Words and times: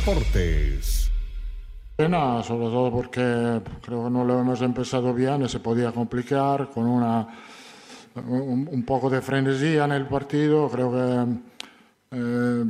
Deportes. 0.00 1.10
Pena, 1.94 2.42
sobre 2.42 2.68
todo 2.68 2.90
porque 2.90 3.60
creo 3.82 4.04
que 4.04 4.10
no 4.10 4.24
lo 4.24 4.40
hemos 4.40 4.62
empezado 4.62 5.12
bien 5.12 5.42
y 5.42 5.48
se 5.50 5.60
podía 5.60 5.92
complicar 5.92 6.70
con 6.70 6.86
una, 6.86 7.28
un, 8.14 8.82
poco 8.86 9.10
de 9.10 9.20
frenesía 9.20 9.84
en 9.84 9.92
el 9.92 10.06
partido. 10.06 10.70
Creo 10.70 10.90
que 10.90 12.16
eh, 12.16 12.64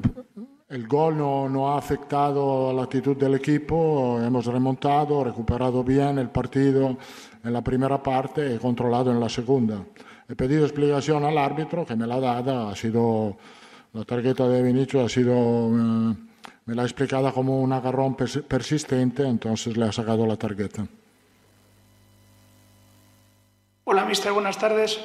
el 0.71 0.89
gol 0.89 1.19
no, 1.19 1.49
no, 1.49 1.73
ha 1.73 1.79
afectado 1.79 2.73
la 2.73 2.83
actitud 2.83 3.17
del 3.17 3.37
equipo. 3.37 4.21
Hemos 4.21 4.47
remontado, 4.47 5.23
recuperado 5.23 5.85
bien 5.85 6.19
el 6.19 6.31
partido 6.31 6.99
en 7.45 7.53
la 7.53 7.63
primera 7.63 8.03
parte 8.03 8.57
y 8.57 8.59
controlado 8.59 9.13
en 9.13 9.21
la 9.21 9.29
segunda. 9.29 9.85
He 10.29 10.35
pedido 10.35 10.65
explicación 10.65 11.25
al 11.25 11.39
árbitro 11.39 11.87
que 11.87 11.95
me 11.95 12.09
la 12.09 12.17
ha 12.17 12.21
dado. 12.43 12.69
Ha 12.71 12.75
sido 12.75 13.37
la 13.93 14.05
tarjeta 14.05 14.49
de 14.49 14.63
Vinicius 14.63 15.05
ha 15.05 15.09
sido 15.09 15.33
eh, 15.33 16.30
me 16.67 16.75
la 16.75 16.83
ha 16.83 16.85
explicado 16.85 17.33
como 17.33 17.61
un 17.61 17.73
agarrón 17.73 18.17
persistente, 18.17 19.25
entonces 19.25 19.77
le 19.77 19.87
ha 19.87 19.93
sacado 19.93 20.27
la 20.27 20.37
tarjeta. 20.37 20.87
Hola, 23.85 24.05
mister, 24.05 24.33
buenas 24.33 24.59
tardes. 24.59 25.01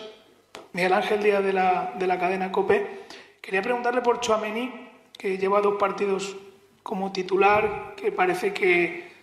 Miguel 0.73 0.93
Ángel 0.93 1.23
Díaz 1.23 1.43
de 1.43 1.53
la, 1.53 1.93
de 1.97 2.07
la 2.07 2.19
cadena 2.19 2.51
COPE. 2.51 3.05
Quería 3.41 3.61
preguntarle 3.61 4.01
por 4.01 4.19
Chouameni, 4.19 4.89
que 5.17 5.37
lleva 5.37 5.61
dos 5.61 5.75
partidos 5.79 6.35
como 6.83 7.11
titular, 7.11 7.95
que 7.95 8.11
parece 8.11 8.53
que 8.53 9.15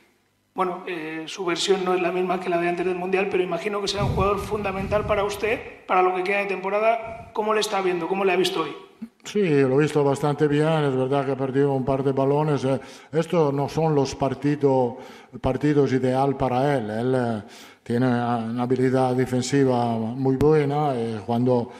bueno, 0.55 0.85
eh, 0.87 1.25
su 1.27 1.47
versión 1.47 1.83
no 1.85 1.95
es 1.95 2.03
la 2.03 2.13
misma 2.13 2.39
que 2.39 2.51
la 2.51 2.59
de 2.59 2.69
antes 2.69 2.85
del 2.85 2.97
Mundial, 2.97 3.29
pero 3.31 3.43
imagino 3.43 3.81
que 3.81 3.89
será 3.89 4.05
un 4.05 4.15
jugador 4.15 4.39
fundamental 4.39 5.07
para 5.07 5.25
usted, 5.25 5.85
para 5.87 6.03
lo 6.03 6.15
que 6.15 6.25
queda 6.25 6.39
de 6.39 6.47
temporada. 6.47 7.31
¿Cómo 7.33 7.55
le 7.55 7.61
está 7.61 7.81
viendo? 7.81 8.07
¿Cómo 8.07 8.25
le 8.25 8.33
ha 8.33 8.37
visto 8.37 8.61
hoy? 8.63 8.77
Sí, 9.25 9.41
lo 9.41 9.79
he 9.79 9.83
visto 9.85 10.03
bastante 10.03 10.49
bien, 10.49 10.85
es 10.85 10.97
verdad 10.97 11.25
que 11.25 11.33
ha 11.33 11.37
perdido 11.37 11.73
un 11.73 11.85
par 11.85 12.03
de 12.03 12.13
balones. 12.13 12.65
Eh, 12.65 12.81
estos 13.13 13.55
no 13.55 13.69
son 13.69 13.95
los 13.95 14.15
partidos 14.15 15.93
ideal 15.93 16.37
para 16.37 16.77
él. 16.77 16.91
Él 16.91 17.15
eh, 17.17 17.43
tiene 17.83 18.07
una 18.07 18.63
habilidad 18.63 19.15
defensiva 19.15 19.97
muy 19.97 20.37
buena 20.37 20.95
y 20.95 21.21
cuando 21.25 21.71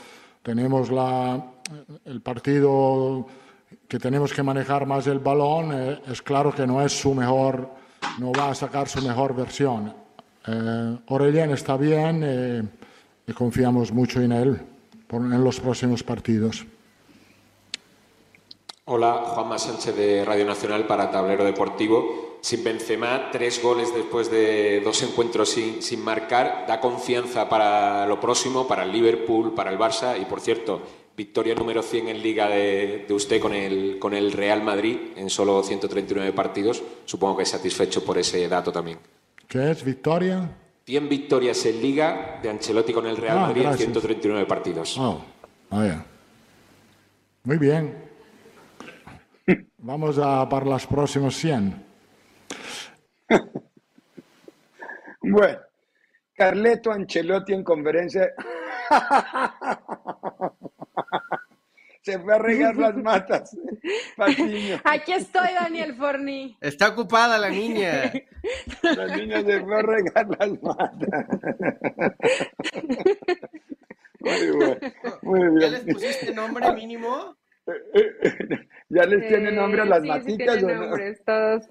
tenemos 0.41 0.89
la, 0.89 1.43
el 2.05 2.21
partido 2.21 3.25
que 3.87 3.99
tenemos 3.99 4.33
que 4.33 4.43
manejar 4.43 4.85
más 4.85 5.07
el 5.07 5.19
balón, 5.19 5.71
eh, 5.73 6.01
es 6.07 6.21
claro 6.21 6.53
que 6.53 6.65
no 6.65 6.81
es 6.81 6.97
su 6.97 7.13
mejor, 7.13 7.69
no 8.19 8.31
va 8.31 8.51
a 8.51 8.55
sacar 8.55 8.87
su 8.87 9.01
mejor 9.01 9.35
versión. 9.35 9.93
Eh, 10.47 10.97
está 11.53 11.77
bien 11.77 12.69
y 13.25 13.31
confiamos 13.33 13.91
mucho 13.91 14.21
en 14.21 14.31
él 14.31 14.59
en 15.13 15.43
los 15.43 15.59
próximos 15.59 16.03
partidos. 16.03 16.65
Hola, 18.85 19.23
Juanma 19.27 19.57
Sánchez 19.57 19.95
de 19.95 20.25
Radio 20.25 20.43
Nacional 20.43 20.85
para 20.85 21.09
Tablero 21.09 21.45
Deportivo. 21.45 22.37
Sin 22.41 22.65
Benzema, 22.65 23.29
tres 23.31 23.63
goles 23.63 23.93
después 23.95 24.29
de 24.29 24.81
dos 24.81 25.01
encuentros 25.03 25.51
sin, 25.51 25.81
sin, 25.81 26.03
marcar, 26.03 26.65
da 26.67 26.81
confianza 26.81 27.47
para 27.47 28.05
lo 28.05 28.19
próximo, 28.19 28.67
para 28.67 28.83
el 28.83 28.91
Liverpool, 28.91 29.55
para 29.55 29.71
el 29.71 29.79
Barça 29.79 30.19
y, 30.21 30.25
por 30.25 30.41
cierto, 30.41 30.81
victoria 31.15 31.55
número 31.55 31.81
100 31.81 32.09
en 32.09 32.21
Liga 32.21 32.49
de, 32.49 33.07
usted 33.11 33.39
con 33.39 33.53
el, 33.53 33.99
con 33.99 34.13
el 34.13 34.33
Real 34.33 34.61
Madrid 34.61 34.97
en 35.15 35.29
solo 35.29 35.63
139 35.63 36.33
partidos. 36.33 36.83
Supongo 37.05 37.37
que 37.37 37.43
es 37.43 37.49
satisfecho 37.49 38.03
por 38.03 38.17
ese 38.17 38.49
dato 38.49 38.73
también. 38.73 38.99
¿Qué 39.47 39.71
es 39.71 39.81
victoria? 39.81 40.57
100 40.85 41.07
victorias 41.07 41.65
en 41.67 41.81
Liga 41.81 42.39
de 42.43 42.49
Ancelotti 42.49 42.91
con 42.91 43.07
el 43.07 43.15
Real 43.15 43.37
ah, 43.37 43.41
Madrid 43.43 43.65
en 43.65 43.77
139 43.77 44.45
partidos. 44.45 44.97
Oh, 44.97 45.21
Muy 47.45 47.57
bien. 47.57 48.11
Vamos 49.77 50.17
a 50.17 50.47
para 50.47 50.65
los 50.65 50.87
próximos 50.87 51.35
100. 51.35 51.85
bueno, 55.21 55.59
Carleto 56.35 56.91
Ancelotti 56.91 57.53
en 57.53 57.63
conferencia. 57.63 58.31
Se 62.01 62.19
fue 62.19 62.35
a 62.35 62.37
regar 62.37 62.75
las 62.75 62.95
matas. 62.97 63.57
Aquí 64.83 65.13
estoy, 65.13 65.53
Daniel 65.53 65.95
Forni. 65.95 66.57
Está 66.59 66.89
ocupada 66.89 67.37
la 67.37 67.49
niña. 67.49 68.11
La 68.81 69.15
niña 69.15 69.41
se 69.41 69.61
fue 69.61 69.79
a 69.79 69.81
regar 69.81 70.27
las 70.37 70.61
matas. 70.61 71.25
Muy 75.21 75.49
bien. 75.49 75.59
¿Ya 75.61 75.69
les 75.69 75.85
pusiste 75.93 76.33
nombre 76.33 76.73
mínimo? 76.73 77.37
¿Ya 78.89 79.03
les 79.05 79.27
tiene 79.27 79.51
nombre 79.51 79.81
a 79.81 79.85
las 79.85 80.01
sí, 80.01 80.07
maticas? 80.07 80.59
Sí 80.59 80.67
todos, 81.25 81.69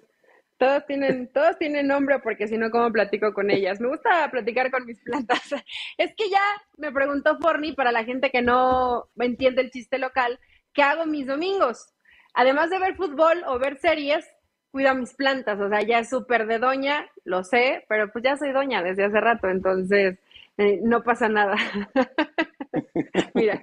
todos, 0.59 0.87
tienen, 0.87 1.31
todos 1.33 1.59
tienen 1.59 1.89
nombre 1.89 2.19
porque 2.21 2.49
si 2.49 2.57
no, 2.57 2.71
¿cómo 2.71 2.91
platico 2.91 3.33
con 3.35 3.51
ellas? 3.51 3.81
Me 3.81 3.89
gusta 3.89 4.31
platicar 4.31 4.71
con 4.71 4.87
mis 4.87 5.01
plantas. 5.01 5.43
Es 5.99 6.15
que 6.17 6.31
ya 6.31 6.43
me 6.79 6.93
preguntó 6.93 7.39
Forni, 7.39 7.73
para 7.73 7.93
la 7.93 8.05
gente 8.05 8.31
que 8.31 8.43
no 8.43 9.09
entiende 9.19 9.63
el 9.63 9.71
chiste 9.71 9.99
local, 9.99 10.39
¿qué 10.73 10.83
hago 10.83 11.07
mis 11.07 11.27
domingos? 11.27 11.93
Además 12.35 12.71
de 12.71 12.79
ver 12.79 12.97
fútbol 12.97 13.43
o 13.47 13.59
ver 13.59 13.79
series, 13.79 14.27
cuido 14.71 14.91
a 14.91 14.95
mis 14.95 15.15
plantas. 15.15 15.61
O 15.61 15.69
sea, 15.69 15.83
ya 15.83 15.99
es 16.01 16.09
súper 16.09 16.47
de 16.47 16.59
doña, 16.59 17.07
lo 17.25 17.45
sé, 17.45 17.85
pero 17.89 18.11
pues 18.11 18.25
ya 18.25 18.37
soy 18.37 18.53
doña 18.53 18.83
desde 18.83 19.05
hace 19.05 19.21
rato, 19.21 19.49
entonces 19.49 20.19
eh, 20.57 20.81
no 20.83 21.03
pasa 21.03 21.29
nada. 21.29 21.57
Mira. 23.35 23.61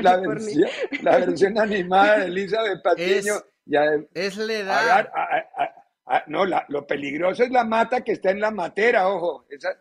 La 0.00 0.16
versión, 0.16 0.70
la 1.02 1.18
versión, 1.18 1.58
animada 1.58 2.18
de 2.20 2.26
Elizabeth 2.26 2.82
Patiño. 2.82 3.34
Es, 4.14 4.36
la 4.36 4.54
edad. 4.54 5.10
no, 6.26 6.46
lo 6.46 6.86
peligroso 6.86 7.42
es 7.42 7.50
la 7.50 7.64
mata 7.64 8.02
que 8.02 8.12
está 8.12 8.30
en 8.30 8.40
la 8.40 8.50
matera, 8.50 9.08
ojo. 9.08 9.44
Esa, 9.50 9.76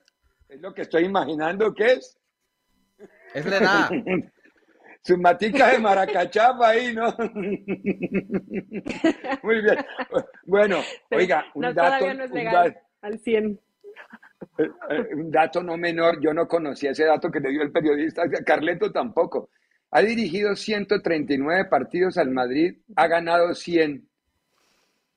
es 0.50 0.60
lo 0.60 0.74
que 0.74 0.82
estoy 0.84 1.06
imaginando 1.06 1.74
que 1.74 1.94
es. 1.94 2.18
Es 3.34 3.46
la 3.46 3.58
edad. 3.58 3.90
Su 5.04 5.18
matica 5.18 5.72
de 5.72 5.80
maracachapa 5.80 6.70
ahí, 6.70 6.94
¿no? 6.94 7.16
Muy 9.42 9.62
bien. 9.62 9.78
Bueno, 10.46 10.82
oiga, 11.12 11.46
un 11.54 11.74
dato. 11.74 12.14
no 12.14 12.26
es 12.26 12.32
legal, 12.32 12.78
al 13.02 13.18
100. 13.20 13.58
Eh, 14.58 14.70
eh, 14.90 15.16
un 15.16 15.32
dato 15.32 15.64
no 15.64 15.78
menor, 15.78 16.20
yo 16.22 16.34
no 16.34 16.48
conocía 16.48 16.92
ese 16.92 17.06
dato 17.06 17.32
que 17.32 17.40
le 17.40 17.50
dio 17.50 17.62
el 17.62 17.72
periodista, 17.72 18.24
Carleto 18.46 18.92
tampoco. 18.92 19.50
Ha 19.92 20.02
dirigido 20.02 20.56
139 20.56 21.66
partidos 21.66 22.18
al 22.18 22.32
Madrid, 22.32 22.78
ha 22.96 23.08
ganado 23.08 23.54
100. 23.54 24.08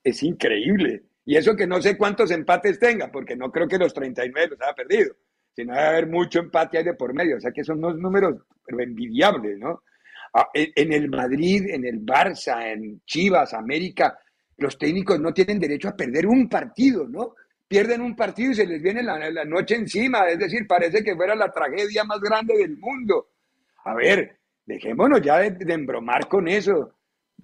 Es 0.03 0.23
increíble. 0.23 1.03
Y 1.25 1.35
eso 1.35 1.55
que 1.55 1.67
no 1.67 1.81
sé 1.81 1.97
cuántos 1.97 2.31
empates 2.31 2.79
tenga, 2.79 3.11
porque 3.11 3.35
no 3.35 3.51
creo 3.51 3.67
que 3.67 3.77
los 3.77 3.93
39 3.93 4.49
los 4.51 4.61
haya 4.61 4.73
perdido, 4.73 5.15
sino 5.55 5.73
debe 5.73 5.87
haber 5.87 6.07
mucho 6.07 6.39
empate 6.39 6.77
ahí 6.77 6.83
de 6.83 6.93
por 6.95 7.13
medio. 7.13 7.37
O 7.37 7.39
sea 7.39 7.51
que 7.51 7.63
son 7.63 7.77
unos 7.77 7.97
números 7.97 8.41
envidiables, 8.67 9.59
¿no? 9.59 9.83
Ah, 10.33 10.47
en 10.53 10.93
el 10.93 11.09
Madrid, 11.09 11.69
en 11.69 11.85
el 11.85 12.05
Barça, 12.05 12.71
en 12.71 13.01
Chivas, 13.05 13.53
América, 13.53 14.17
los 14.57 14.77
técnicos 14.77 15.19
no 15.19 15.33
tienen 15.33 15.59
derecho 15.59 15.89
a 15.89 15.95
perder 15.95 16.25
un 16.25 16.47
partido, 16.47 17.07
¿no? 17.07 17.35
Pierden 17.71 18.01
un 18.01 18.17
partido 18.17 18.51
y 18.51 18.55
se 18.55 18.67
les 18.67 18.81
viene 18.81 19.01
la, 19.01 19.45
noche 19.45 19.75
encima, 19.75 20.27
es 20.27 20.37
decir, 20.37 20.67
parece 20.67 21.01
que 21.01 21.15
fuera 21.15 21.35
la 21.35 21.53
tragedia 21.53 22.03
más 22.03 22.19
grande 22.19 22.57
del 22.57 22.77
mundo. 22.77 23.29
A 23.85 23.95
ver, 23.95 24.39
dejémonos 24.65 25.21
ya 25.21 25.37
de, 25.37 25.73
embromar 25.73 26.27
con 26.27 26.49
eso. 26.49 26.95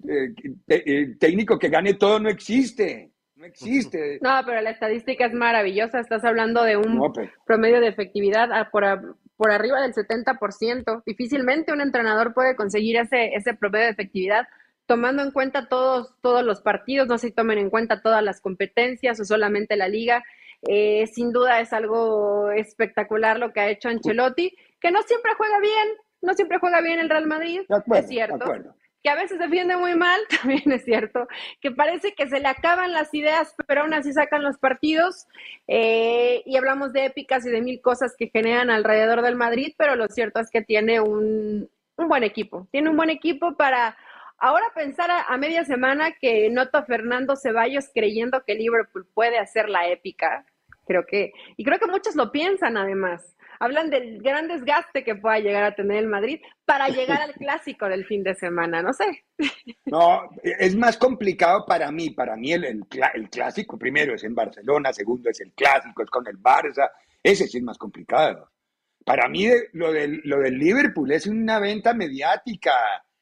Eh, 0.06 0.34
el 0.68 1.18
técnico 1.18 1.58
que 1.58 1.70
gane 1.70 1.94
todo 1.94 2.20
no 2.20 2.28
existe. 2.28 3.10
No 3.36 3.46
existe. 3.46 4.18
No, 4.22 4.38
pero 4.44 4.60
la 4.60 4.68
estadística 4.68 5.24
es 5.24 5.32
maravillosa. 5.32 6.00
Estás 6.00 6.22
hablando 6.24 6.62
de 6.62 6.76
un 6.76 7.10
pues. 7.14 7.30
promedio 7.46 7.80
de 7.80 7.88
efectividad 7.88 8.50
por, 8.70 9.16
por 9.34 9.50
arriba 9.50 9.80
del 9.80 9.94
70%. 9.94 11.04
Difícilmente 11.06 11.72
un 11.72 11.80
entrenador 11.80 12.34
puede 12.34 12.54
conseguir 12.54 12.98
ese, 12.98 13.34
ese 13.34 13.54
promedio 13.54 13.86
de 13.86 13.92
efectividad 13.92 14.46
tomando 14.88 15.22
en 15.22 15.30
cuenta 15.30 15.68
todos, 15.68 16.14
todos 16.22 16.42
los 16.42 16.62
partidos, 16.62 17.06
no 17.06 17.18
sé 17.18 17.28
si 17.28 17.34
tomen 17.34 17.58
en 17.58 17.68
cuenta 17.68 18.00
todas 18.00 18.22
las 18.22 18.40
competencias 18.40 19.20
o 19.20 19.24
solamente 19.24 19.76
la 19.76 19.86
liga. 19.86 20.24
Eh, 20.66 21.06
sin 21.12 21.30
duda 21.30 21.60
es 21.60 21.74
algo 21.74 22.50
espectacular 22.50 23.38
lo 23.38 23.52
que 23.52 23.60
ha 23.60 23.68
hecho 23.68 23.90
Ancelotti, 23.90 24.56
que 24.80 24.90
no 24.90 25.02
siempre 25.02 25.32
juega 25.36 25.60
bien, 25.60 25.88
no 26.22 26.32
siempre 26.32 26.58
juega 26.58 26.80
bien 26.80 26.98
el 26.98 27.10
Real 27.10 27.26
Madrid, 27.26 27.60
es 27.94 28.08
cierto. 28.08 28.74
Que 29.02 29.10
a 29.10 29.14
veces 29.14 29.38
defiende 29.38 29.76
muy 29.76 29.94
mal, 29.94 30.20
también 30.40 30.72
es 30.72 30.84
cierto. 30.84 31.28
Que 31.60 31.70
parece 31.70 32.14
que 32.14 32.26
se 32.26 32.40
le 32.40 32.48
acaban 32.48 32.92
las 32.92 33.12
ideas, 33.12 33.54
pero 33.66 33.82
aún 33.82 33.92
así 33.92 34.14
sacan 34.14 34.42
los 34.42 34.56
partidos. 34.56 35.26
Eh, 35.68 36.42
y 36.46 36.56
hablamos 36.56 36.94
de 36.94 37.04
épicas 37.04 37.44
y 37.44 37.50
de 37.50 37.60
mil 37.60 37.82
cosas 37.82 38.16
que 38.18 38.30
generan 38.30 38.70
alrededor 38.70 39.20
del 39.20 39.36
Madrid, 39.36 39.74
pero 39.76 39.96
lo 39.96 40.08
cierto 40.08 40.40
es 40.40 40.50
que 40.50 40.62
tiene 40.62 40.98
un, 41.00 41.68
un 41.98 42.08
buen 42.08 42.24
equipo. 42.24 42.66
Tiene 42.72 42.88
un 42.88 42.96
buen 42.96 43.10
equipo 43.10 43.54
para 43.54 43.96
ahora 44.38 44.66
pensar 44.74 45.10
a, 45.10 45.36
media 45.36 45.64
semana 45.64 46.12
que 46.12 46.48
noto 46.50 46.78
a 46.78 46.84
Fernando 46.84 47.36
Ceballos 47.36 47.90
creyendo 47.92 48.44
que 48.44 48.54
Liverpool 48.54 49.06
puede 49.12 49.38
hacer 49.38 49.68
la 49.68 49.88
épica. 49.88 50.46
Creo 50.86 51.04
que, 51.04 51.32
y 51.56 51.64
creo 51.64 51.78
que 51.78 51.86
muchos 51.86 52.16
lo 52.16 52.32
piensan 52.32 52.76
además. 52.76 53.34
Hablan 53.60 53.90
del 53.90 54.22
gran 54.22 54.46
desgaste 54.46 55.02
que 55.02 55.16
pueda 55.16 55.40
llegar 55.40 55.64
a 55.64 55.74
tener 55.74 55.98
el 55.98 56.06
Madrid 56.06 56.40
para 56.64 56.88
llegar 56.88 57.20
al 57.20 57.32
clásico 57.34 57.88
del 57.88 58.06
fin 58.06 58.22
de 58.22 58.34
semana, 58.34 58.82
no 58.82 58.92
sé. 58.92 59.24
No, 59.86 60.28
es 60.42 60.76
más 60.76 60.98
complicado 60.98 61.64
para 61.66 61.90
mí. 61.90 62.10
Para 62.10 62.36
mí 62.36 62.52
el, 62.52 62.64
el, 62.64 63.30
clásico 63.30 63.78
primero 63.78 64.14
es 64.14 64.22
en 64.22 64.34
Barcelona, 64.34 64.92
segundo 64.92 65.30
es 65.30 65.40
el 65.40 65.52
clásico, 65.52 66.02
es 66.02 66.10
con 66.10 66.26
el 66.26 66.38
Barça. 66.38 66.90
Ese 67.22 67.46
sí 67.46 67.58
es 67.58 67.64
más 67.64 67.78
complicado. 67.78 68.50
Para 69.04 69.28
mí 69.28 69.46
lo 69.72 69.90
del, 69.90 70.20
lo 70.24 70.40
del 70.40 70.58
Liverpool 70.58 71.10
es 71.10 71.26
una 71.26 71.58
venta 71.58 71.94
mediática. 71.94 72.72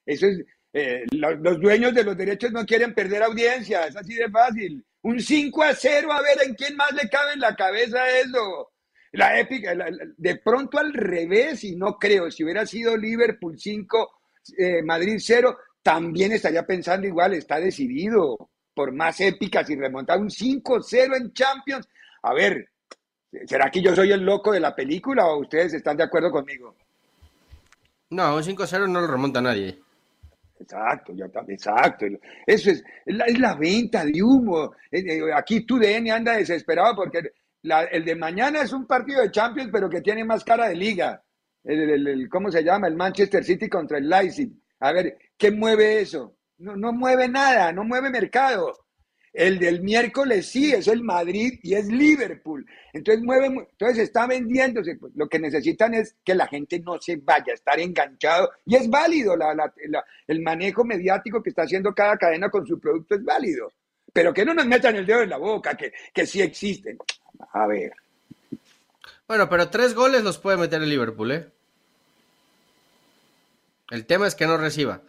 Eso 0.04 0.26
es, 0.26 0.44
eh, 0.78 1.06
los, 1.12 1.58
dueños 1.58 1.94
de 1.94 2.04
los 2.04 2.14
derechos 2.14 2.52
no 2.52 2.66
quieren 2.66 2.92
perder 2.92 3.22
audiencia, 3.22 3.86
es 3.86 3.96
así 3.96 4.12
de 4.12 4.28
fácil. 4.28 4.84
Un 5.00 5.18
5 5.18 5.62
a 5.62 5.74
0, 5.74 6.12
a 6.12 6.20
ver 6.20 6.36
en 6.46 6.54
quién 6.54 6.76
más 6.76 6.92
le 6.92 7.08
cabe 7.08 7.32
en 7.32 7.40
la 7.40 7.56
cabeza 7.56 8.06
eso. 8.10 8.72
La 9.12 9.40
épica, 9.40 9.72
de 10.18 10.36
pronto 10.36 10.78
al 10.78 10.92
revés, 10.92 11.64
y 11.64 11.76
no 11.76 11.96
creo, 11.96 12.30
si 12.30 12.44
hubiera 12.44 12.66
sido 12.66 12.94
Liverpool 12.94 13.58
5, 13.58 14.10
eh, 14.58 14.82
Madrid 14.82 15.16
0, 15.18 15.56
también 15.82 16.32
estaría 16.32 16.66
pensando 16.66 17.06
igual, 17.06 17.32
está 17.32 17.58
decidido 17.58 18.50
por 18.74 18.92
más 18.92 19.18
épicas 19.22 19.70
y 19.70 19.76
remontar 19.76 20.18
un 20.18 20.28
5-0 20.28 21.16
en 21.16 21.32
Champions. 21.32 21.88
A 22.20 22.34
ver, 22.34 22.68
¿será 23.46 23.70
que 23.70 23.80
yo 23.80 23.96
soy 23.96 24.12
el 24.12 24.20
loco 24.20 24.52
de 24.52 24.60
la 24.60 24.76
película 24.76 25.24
o 25.24 25.40
ustedes 25.40 25.72
están 25.72 25.96
de 25.96 26.04
acuerdo 26.04 26.30
conmigo? 26.30 26.76
No, 28.10 28.36
un 28.36 28.42
5-0 28.42 28.86
no 28.90 29.00
lo 29.00 29.06
remonta 29.06 29.40
nadie. 29.40 29.85
Exacto, 30.58 31.12
ya 31.14 31.26
está, 31.26 31.44
exacto. 31.48 32.06
Eso 32.46 32.70
es, 32.70 32.82
es 33.04 33.38
la, 33.38 33.54
venta 33.54 34.04
de 34.04 34.22
humo. 34.22 34.72
Eh, 34.90 35.04
eh, 35.06 35.32
aquí 35.34 35.66
tu 35.66 35.78
DN 35.78 36.10
anda 36.10 36.36
desesperado 36.36 36.96
porque 36.96 37.20
el 37.62 38.04
de 38.04 38.14
mañana 38.14 38.62
es 38.62 38.72
un 38.72 38.86
partido 38.86 39.22
de 39.22 39.30
Champions, 39.30 39.70
pero 39.72 39.90
que 39.90 40.00
tiene 40.00 40.24
más 40.24 40.44
cara 40.44 40.68
de 40.68 40.76
liga. 40.76 41.22
El, 41.64 42.28
¿Cómo 42.30 42.50
se 42.50 42.62
llama? 42.62 42.86
El 42.88 42.96
Manchester 42.96 43.44
City 43.44 43.68
contra 43.68 43.98
el 43.98 44.08
Leipzig. 44.08 44.52
A 44.80 44.92
ver, 44.92 45.18
¿qué 45.36 45.50
mueve 45.50 46.00
eso? 46.00 46.36
No, 46.58 46.76
no 46.76 46.92
mueve 46.92 47.28
nada, 47.28 47.72
no 47.72 47.84
mueve 47.84 48.08
mercado. 48.10 48.72
El 49.36 49.58
del 49.58 49.82
miércoles 49.82 50.46
sí, 50.46 50.72
es 50.72 50.88
el 50.88 51.02
Madrid 51.02 51.60
y 51.62 51.74
es 51.74 51.86
Liverpool. 51.88 52.64
Entonces 52.94 53.22
mueve, 53.22 53.48
entonces 53.48 53.98
está 53.98 54.26
vendiéndose. 54.26 54.96
Pues, 54.96 55.12
lo 55.14 55.28
que 55.28 55.38
necesitan 55.38 55.92
es 55.92 56.16
que 56.24 56.34
la 56.34 56.46
gente 56.46 56.80
no 56.80 56.98
se 56.98 57.16
vaya 57.16 57.52
a 57.52 57.54
estar 57.54 57.78
enganchado. 57.78 58.50
Y 58.64 58.76
es 58.76 58.88
válido, 58.88 59.36
el 60.26 60.40
manejo 60.40 60.84
mediático 60.84 61.42
que 61.42 61.50
está 61.50 61.64
haciendo 61.64 61.94
cada 61.94 62.16
cadena 62.16 62.48
con 62.48 62.66
su 62.66 62.80
producto 62.80 63.14
es 63.14 63.22
válido. 63.22 63.70
Pero 64.10 64.32
que 64.32 64.46
no 64.46 64.54
nos 64.54 64.66
metan 64.66 64.96
el 64.96 65.04
dedo 65.04 65.20
en 65.20 65.28
la 65.28 65.36
boca, 65.36 65.76
que, 65.76 65.92
que 66.14 66.24
sí 66.24 66.40
existen. 66.40 66.96
A 67.52 67.66
ver. 67.66 67.92
Bueno, 69.28 69.50
pero 69.50 69.68
tres 69.68 69.92
goles 69.92 70.24
los 70.24 70.38
puede 70.38 70.56
meter 70.56 70.80
el 70.80 70.88
Liverpool, 70.88 71.32
¿eh? 71.32 71.46
El 73.90 74.06
tema 74.06 74.28
es 74.28 74.34
que 74.34 74.46
no 74.46 74.56
reciba. 74.56 75.02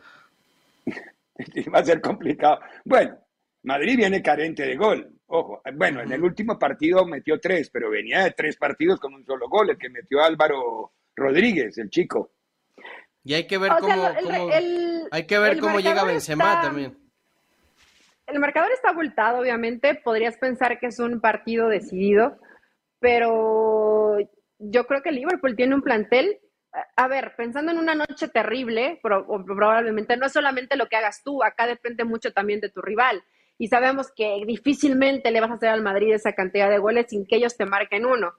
Va 1.73 1.80
a 1.80 1.85
ser 1.85 2.01
complicado. 2.01 2.59
Bueno, 2.83 3.18
Madrid 3.63 3.98
viene 3.98 4.21
carente 4.21 4.65
de 4.65 4.75
gol. 4.75 5.12
Ojo, 5.27 5.62
bueno, 5.74 6.01
en 6.01 6.12
el 6.12 6.24
último 6.24 6.57
partido 6.57 7.06
metió 7.06 7.39
tres, 7.39 7.69
pero 7.69 7.89
venía 7.89 8.24
de 8.24 8.31
tres 8.31 8.56
partidos 8.56 9.00
con 9.00 9.13
un 9.13 9.25
solo 9.25 9.50
gol, 9.50 9.69
el 9.69 9.77
que 9.77 9.89
metió 9.89 10.24
Álvaro 10.24 10.94
Rodríguez, 11.15 11.77
el 11.77 11.89
chico. 11.89 12.31
Y 13.24 13.33
hay 13.33 13.45
que 13.45 13.57
ver 13.57 13.74
cómo, 13.81 14.07
hay 15.12 15.25
que 15.25 15.39
ver 15.39 15.59
cómo 15.59 15.80
llega 15.81 16.06
Benzema 16.06 16.62
también. 16.62 16.98
El 18.25 18.39
marcador 18.39 18.71
está 18.71 18.89
abultado, 18.89 19.39
obviamente. 19.39 19.95
Podrías 19.95 20.38
pensar 20.38 20.80
que 20.80 20.88
es 20.88 21.00
un 21.00 21.19
partido 21.19 21.68
decidido, 21.68 22.38
pero 23.00 24.18
yo 24.59 24.88
creo 24.88 25.01
que 25.01 25.12
Liverpool 25.12 25.57
tiene 25.57 25.75
un 25.75 25.81
plantel. 25.81 26.39
A 26.95 27.07
ver, 27.07 27.33
pensando 27.36 27.71
en 27.71 27.80
una 27.80 27.95
noche 27.95 28.30
terrible, 28.30 29.00
probablemente 29.01 30.15
no 30.15 30.27
es 30.27 30.31
solamente 30.31 30.77
lo 30.77 30.88
que 30.88 30.95
hagas 30.95 31.21
tú, 31.24 31.44
acá 31.44 31.68
depende 31.68 32.06
mucho 32.06 32.31
también 32.31 32.62
de 32.62 32.69
tu 32.69 32.81
rival 32.81 33.24
y 33.57 33.68
sabemos 33.68 34.12
que 34.15 34.44
difícilmente 34.45 35.31
le 35.31 35.42
vas 35.42 35.51
a 35.51 35.56
hacer 35.56 35.69
al 35.69 35.81
Madrid 35.81 36.13
esa 36.13 36.33
cantidad 36.33 36.69
de 36.69 36.77
goles 36.77 37.07
sin 37.09 37.25
que 37.25 37.38
ellos 37.38 37.57
te 37.57 37.65
marquen 37.65 38.06
uno. 38.06 38.33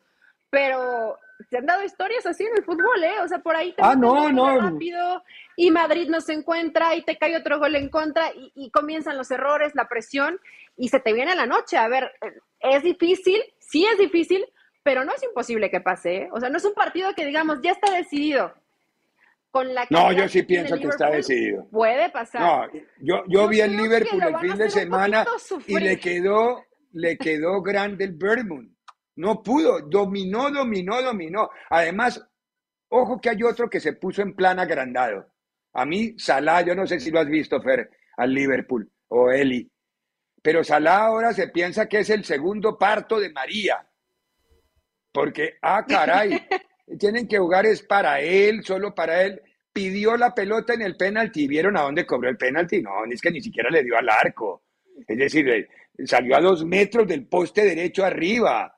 Pero 0.50 1.18
se 1.50 1.58
han 1.58 1.66
dado 1.66 1.84
historias 1.84 2.24
así 2.26 2.44
en 2.44 2.56
el 2.56 2.64
fútbol, 2.64 3.02
¿eh? 3.04 3.20
O 3.22 3.28
sea, 3.28 3.38
por 3.38 3.54
ahí 3.54 3.72
te 3.72 3.82
ah, 3.82 3.94
no, 3.94 4.30
no. 4.30 4.60
rápido 4.60 5.22
y 5.56 5.70
Madrid 5.70 6.08
no 6.08 6.20
se 6.20 6.32
encuentra 6.32 6.94
y 6.94 7.02
te 7.02 7.16
cae 7.16 7.36
otro 7.36 7.58
gol 7.58 7.74
en 7.76 7.88
contra 7.88 8.32
y, 8.32 8.52
y, 8.54 8.70
comienzan 8.70 9.16
los 9.16 9.30
errores, 9.30 9.74
la 9.74 9.88
presión 9.88 10.40
y 10.76 10.88
se 10.88 11.00
te 11.00 11.12
viene 11.12 11.34
la 11.34 11.46
noche. 11.46 11.76
A 11.76 11.88
ver, 11.88 12.12
es 12.60 12.82
difícil, 12.82 13.42
sí 13.58 13.86
es 13.86 13.98
difícil, 13.98 14.44
pero 14.82 15.04
no 15.04 15.12
es 15.12 15.22
imposible 15.22 15.70
que 15.70 15.80
pase, 15.80 16.16
¿eh? 16.16 16.28
O 16.32 16.40
sea, 16.40 16.48
no 16.48 16.58
es 16.58 16.64
un 16.64 16.74
partido 16.74 17.14
que 17.14 17.26
digamos 17.26 17.58
ya 17.62 17.72
está 17.72 17.92
decidido 17.92 18.54
no, 19.90 20.12
yo 20.12 20.28
sí 20.28 20.42
pienso 20.42 20.76
que 20.76 20.88
está 20.88 21.10
decidido. 21.10 21.66
Puede 21.70 22.10
pasar. 22.10 22.40
No, 22.42 22.80
yo, 23.00 23.24
yo, 23.28 23.48
vi 23.48 23.60
el 23.60 23.76
Liverpool 23.76 24.22
el 24.22 24.38
fin 24.38 24.56
de 24.56 24.70
semana 24.70 25.26
y 25.66 25.78
le 25.78 25.98
quedó, 25.98 26.64
le 26.92 27.16
quedó 27.16 27.62
grande 27.62 28.04
el 28.04 28.12
Birdman. 28.12 28.74
No 29.16 29.42
pudo, 29.42 29.80
dominó, 29.80 30.50
dominó, 30.50 31.02
dominó. 31.02 31.50
Además, 31.70 32.24
ojo 32.88 33.20
que 33.20 33.30
hay 33.30 33.42
otro 33.42 33.68
que 33.68 33.80
se 33.80 33.94
puso 33.94 34.22
en 34.22 34.34
plan 34.34 34.58
agrandado. 34.58 35.26
A 35.72 35.84
mí, 35.84 36.14
Salah, 36.18 36.62
yo 36.62 36.74
no 36.74 36.86
sé 36.86 37.00
si 37.00 37.10
lo 37.10 37.20
has 37.20 37.26
visto, 37.26 37.60
Fer, 37.60 37.90
al 38.16 38.32
Liverpool 38.32 38.90
o 39.08 39.30
Eli. 39.30 39.70
Pero 40.42 40.62
Salah 40.62 41.06
ahora 41.06 41.32
se 41.32 41.48
piensa 41.48 41.88
que 41.88 42.00
es 42.00 42.10
el 42.10 42.24
segundo 42.24 42.78
parto 42.78 43.18
de 43.18 43.30
María. 43.32 43.84
Porque, 45.12 45.56
ah, 45.62 45.84
caray, 45.86 46.30
tienen 46.98 47.26
que 47.28 47.38
jugar 47.38 47.66
es 47.66 47.82
para 47.82 48.20
él, 48.20 48.64
solo 48.64 48.94
para 48.94 49.22
él. 49.22 49.42
Pidió 49.72 50.16
la 50.16 50.34
pelota 50.34 50.74
en 50.74 50.82
el 50.82 50.96
penalti 50.96 51.44
y 51.44 51.48
vieron 51.48 51.76
a 51.76 51.82
dónde 51.82 52.06
cobró 52.06 52.28
el 52.28 52.36
penalti. 52.36 52.80
No, 52.82 53.04
es 53.10 53.20
que 53.20 53.30
ni 53.30 53.40
siquiera 53.40 53.70
le 53.70 53.82
dio 53.82 53.96
al 53.96 54.08
arco. 54.08 54.62
Es 55.06 55.18
decir, 55.18 55.48
eh, 55.48 55.68
salió 56.04 56.36
a 56.36 56.40
dos 56.40 56.64
metros 56.64 57.06
del 57.06 57.26
poste 57.26 57.64
derecho 57.64 58.04
arriba. 58.04 58.74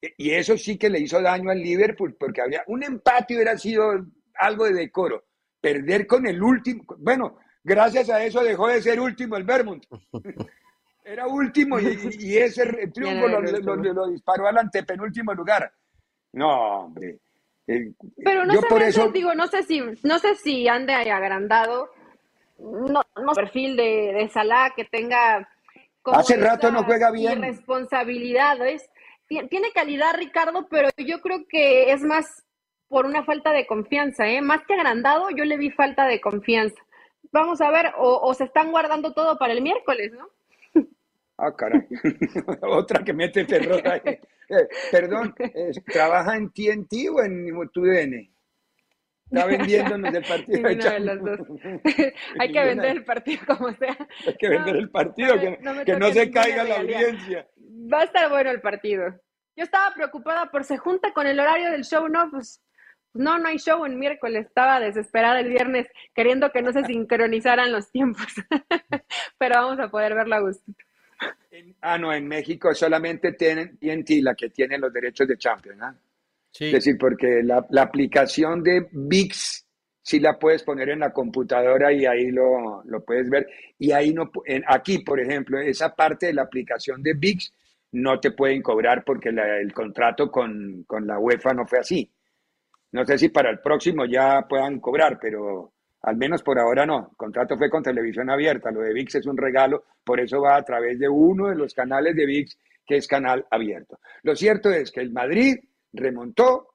E, 0.00 0.14
y 0.18 0.30
eso 0.30 0.56
sí 0.56 0.76
que 0.76 0.90
le 0.90 1.00
hizo 1.00 1.20
daño 1.20 1.50
al 1.50 1.60
Liverpool, 1.60 2.16
porque 2.18 2.42
había 2.42 2.62
un 2.66 2.84
empate 2.84 3.34
hubiera 3.34 3.56
sido 3.56 3.92
algo 4.34 4.66
de 4.66 4.74
decoro. 4.74 5.24
Perder 5.60 6.06
con 6.06 6.26
el 6.26 6.42
último, 6.42 6.84
bueno, 6.98 7.38
gracias 7.62 8.10
a 8.10 8.22
eso 8.22 8.44
dejó 8.44 8.68
de 8.68 8.82
ser 8.82 9.00
último 9.00 9.36
el 9.36 9.44
Vermont. 9.44 9.84
Era 11.04 11.26
último 11.26 11.78
y, 11.78 12.36
ese 12.38 12.64
triunfo 12.94 13.28
lo, 13.28 13.40
lo, 13.40 14.08
disparó 14.08 14.48
al 14.48 14.56
antepenúltimo 14.56 15.34
lugar. 15.34 15.70
No, 16.32 16.84
hombre. 16.84 17.20
Eh, 17.66 17.92
Pero 18.22 18.44
no 18.44 18.54
sé, 18.54 18.66
por 18.68 18.82
eso... 18.82 19.08
digo, 19.10 19.34
no 19.34 19.46
sé 19.46 19.62
si, 19.62 19.80
no 20.02 20.18
sé 20.18 20.34
si 20.34 20.68
ande 20.68 20.94
agrandado, 20.94 21.90
no, 22.58 23.02
no 23.16 23.32
perfil 23.34 23.76
de, 23.76 24.12
de 24.14 24.28
Salah 24.28 24.72
que 24.76 24.84
tenga 24.84 25.48
hace 26.12 26.36
rato 26.36 26.70
no 26.70 26.84
juega 26.84 27.10
bien 27.10 27.42
responsabilidades. 27.42 28.88
Tiene 29.26 29.72
calidad 29.72 30.14
Ricardo, 30.16 30.68
pero 30.68 30.90
yo 30.98 31.20
creo 31.20 31.46
que 31.48 31.92
es 31.92 32.02
más 32.02 32.44
por 32.88 33.06
una 33.06 33.24
falta 33.24 33.52
de 33.52 33.66
confianza, 33.66 34.26
¿eh? 34.28 34.42
Más 34.42 34.64
que 34.66 34.74
agrandado, 34.74 35.30
yo 35.30 35.44
le 35.44 35.56
vi 35.56 35.70
falta 35.70 36.06
de 36.06 36.20
confianza. 36.20 36.76
Vamos 37.32 37.60
a 37.60 37.70
ver, 37.70 37.92
o, 37.96 38.20
o 38.22 38.34
se 38.34 38.44
están 38.44 38.70
guardando 38.70 39.14
todo 39.14 39.38
para 39.38 39.54
el 39.54 39.62
miércoles, 39.62 40.12
¿no? 40.12 40.28
Ah, 41.36 41.54
caray. 41.54 41.86
Otra 42.62 43.02
que 43.02 43.12
mete 43.12 43.44
terror 43.44 43.82
ahí. 43.86 44.00
Eh, 44.04 44.68
perdón, 44.90 45.34
¿trabaja 45.92 46.36
en 46.36 46.50
TNT 46.50 46.92
o 47.10 47.22
en 47.22 47.46
TUDN? 47.72 48.34
Está 49.24 49.46
vendiéndonos 49.46 50.12
del 50.12 50.22
partido. 50.22 50.68
Hay 52.38 52.52
que 52.52 52.64
vender 52.64 52.90
el 52.90 53.04
partido 53.04 53.42
como 53.46 53.72
sea. 53.72 53.96
Hay 54.26 54.36
que 54.36 54.48
vender 54.48 54.76
el 54.76 54.90
partido, 54.90 55.34
que 55.40 55.96
no, 55.96 56.12
se 56.12 56.30
caiga 56.30 56.62
la 56.62 56.76
audiencia. 56.76 57.48
Va 57.92 58.00
a 58.00 58.04
estar 58.04 58.28
bueno 58.30 58.50
el 58.50 58.60
partido. 58.60 59.06
Yo 59.56 59.64
estaba 59.64 59.94
preocupada 59.94 60.50
por 60.50 60.64
se 60.64 60.76
junta 60.76 61.12
con 61.12 61.26
el 61.26 61.40
horario 61.40 61.70
del 61.70 61.84
show, 61.84 62.08
¿no? 62.08 62.30
Pues 62.30 62.62
no, 63.12 63.38
no 63.38 63.48
hay 63.48 63.58
show 63.58 63.84
en 63.86 63.98
miércoles. 63.98 64.46
Estaba 64.46 64.78
desesperada 64.78 65.40
el 65.40 65.48
viernes 65.48 65.88
queriendo 66.14 66.52
que 66.52 66.62
no 66.62 66.72
se 66.72 66.84
sincronizaran 66.84 67.72
los 67.72 67.90
tiempos. 67.90 68.26
Pero 69.38 69.54
vamos 69.54 69.80
a 69.80 69.88
poder 69.88 70.14
verlo 70.14 70.34
a 70.36 70.40
gusto. 70.40 70.72
Ah, 71.80 71.98
no, 71.98 72.12
en 72.12 72.26
México 72.26 72.74
solamente 72.74 73.32
tienen 73.32 73.78
TNT 73.78 74.22
la 74.22 74.34
que 74.34 74.50
tiene 74.50 74.78
los 74.78 74.92
derechos 74.92 75.28
de 75.28 75.38
Champions. 75.38 75.80
¿ah? 75.82 75.94
Sí. 76.50 76.66
Es 76.66 76.72
decir, 76.72 76.96
porque 76.98 77.42
la, 77.42 77.64
la, 77.70 77.82
aplicación 77.82 78.62
de 78.62 78.88
VIX 78.90 79.66
sí 80.02 80.20
la 80.20 80.38
puedes 80.38 80.62
poner 80.62 80.90
en 80.90 81.00
la 81.00 81.12
computadora 81.12 81.92
y 81.92 82.06
ahí 82.06 82.30
lo, 82.30 82.82
lo 82.84 83.04
puedes 83.04 83.30
ver. 83.30 83.46
Y 83.78 83.92
ahí 83.92 84.12
no, 84.12 84.30
en, 84.44 84.64
aquí, 84.66 84.98
por 84.98 85.20
ejemplo, 85.20 85.58
esa 85.58 85.94
parte 85.94 86.26
de 86.26 86.34
la 86.34 86.42
aplicación 86.42 87.02
de 87.02 87.14
VIX 87.14 87.52
no 87.92 88.18
te 88.18 88.32
pueden 88.32 88.60
cobrar 88.60 89.04
porque 89.04 89.28
el 89.28 89.72
contrato 89.72 90.30
con, 90.30 90.84
con 90.84 91.06
la 91.06 91.18
UEFA 91.18 91.54
no 91.54 91.66
fue 91.66 91.78
así. 91.78 92.10
No 92.92 93.04
sé 93.04 93.18
si 93.18 93.28
para 93.28 93.50
el 93.50 93.60
próximo 93.60 94.04
ya 94.04 94.46
puedan 94.48 94.80
cobrar, 94.80 95.18
pero 95.20 95.73
al 96.04 96.16
menos 96.16 96.42
por 96.42 96.58
ahora 96.58 96.84
no. 96.84 97.08
El 97.10 97.16
contrato 97.16 97.56
fue 97.56 97.70
con 97.70 97.82
televisión 97.82 98.28
abierta. 98.30 98.70
Lo 98.70 98.80
de 98.80 98.92
VIX 98.92 99.14
es 99.16 99.26
un 99.26 99.36
regalo, 99.36 99.84
por 100.04 100.20
eso 100.20 100.40
va 100.40 100.56
a 100.56 100.62
través 100.62 100.98
de 100.98 101.08
uno 101.08 101.48
de 101.48 101.54
los 101.54 101.74
canales 101.74 102.14
de 102.14 102.26
VIX, 102.26 102.58
que 102.86 102.96
es 102.96 103.08
canal 103.08 103.46
abierto. 103.50 103.98
Lo 104.22 104.36
cierto 104.36 104.70
es 104.70 104.92
que 104.92 105.00
el 105.00 105.12
Madrid 105.12 105.56
remontó, 105.92 106.68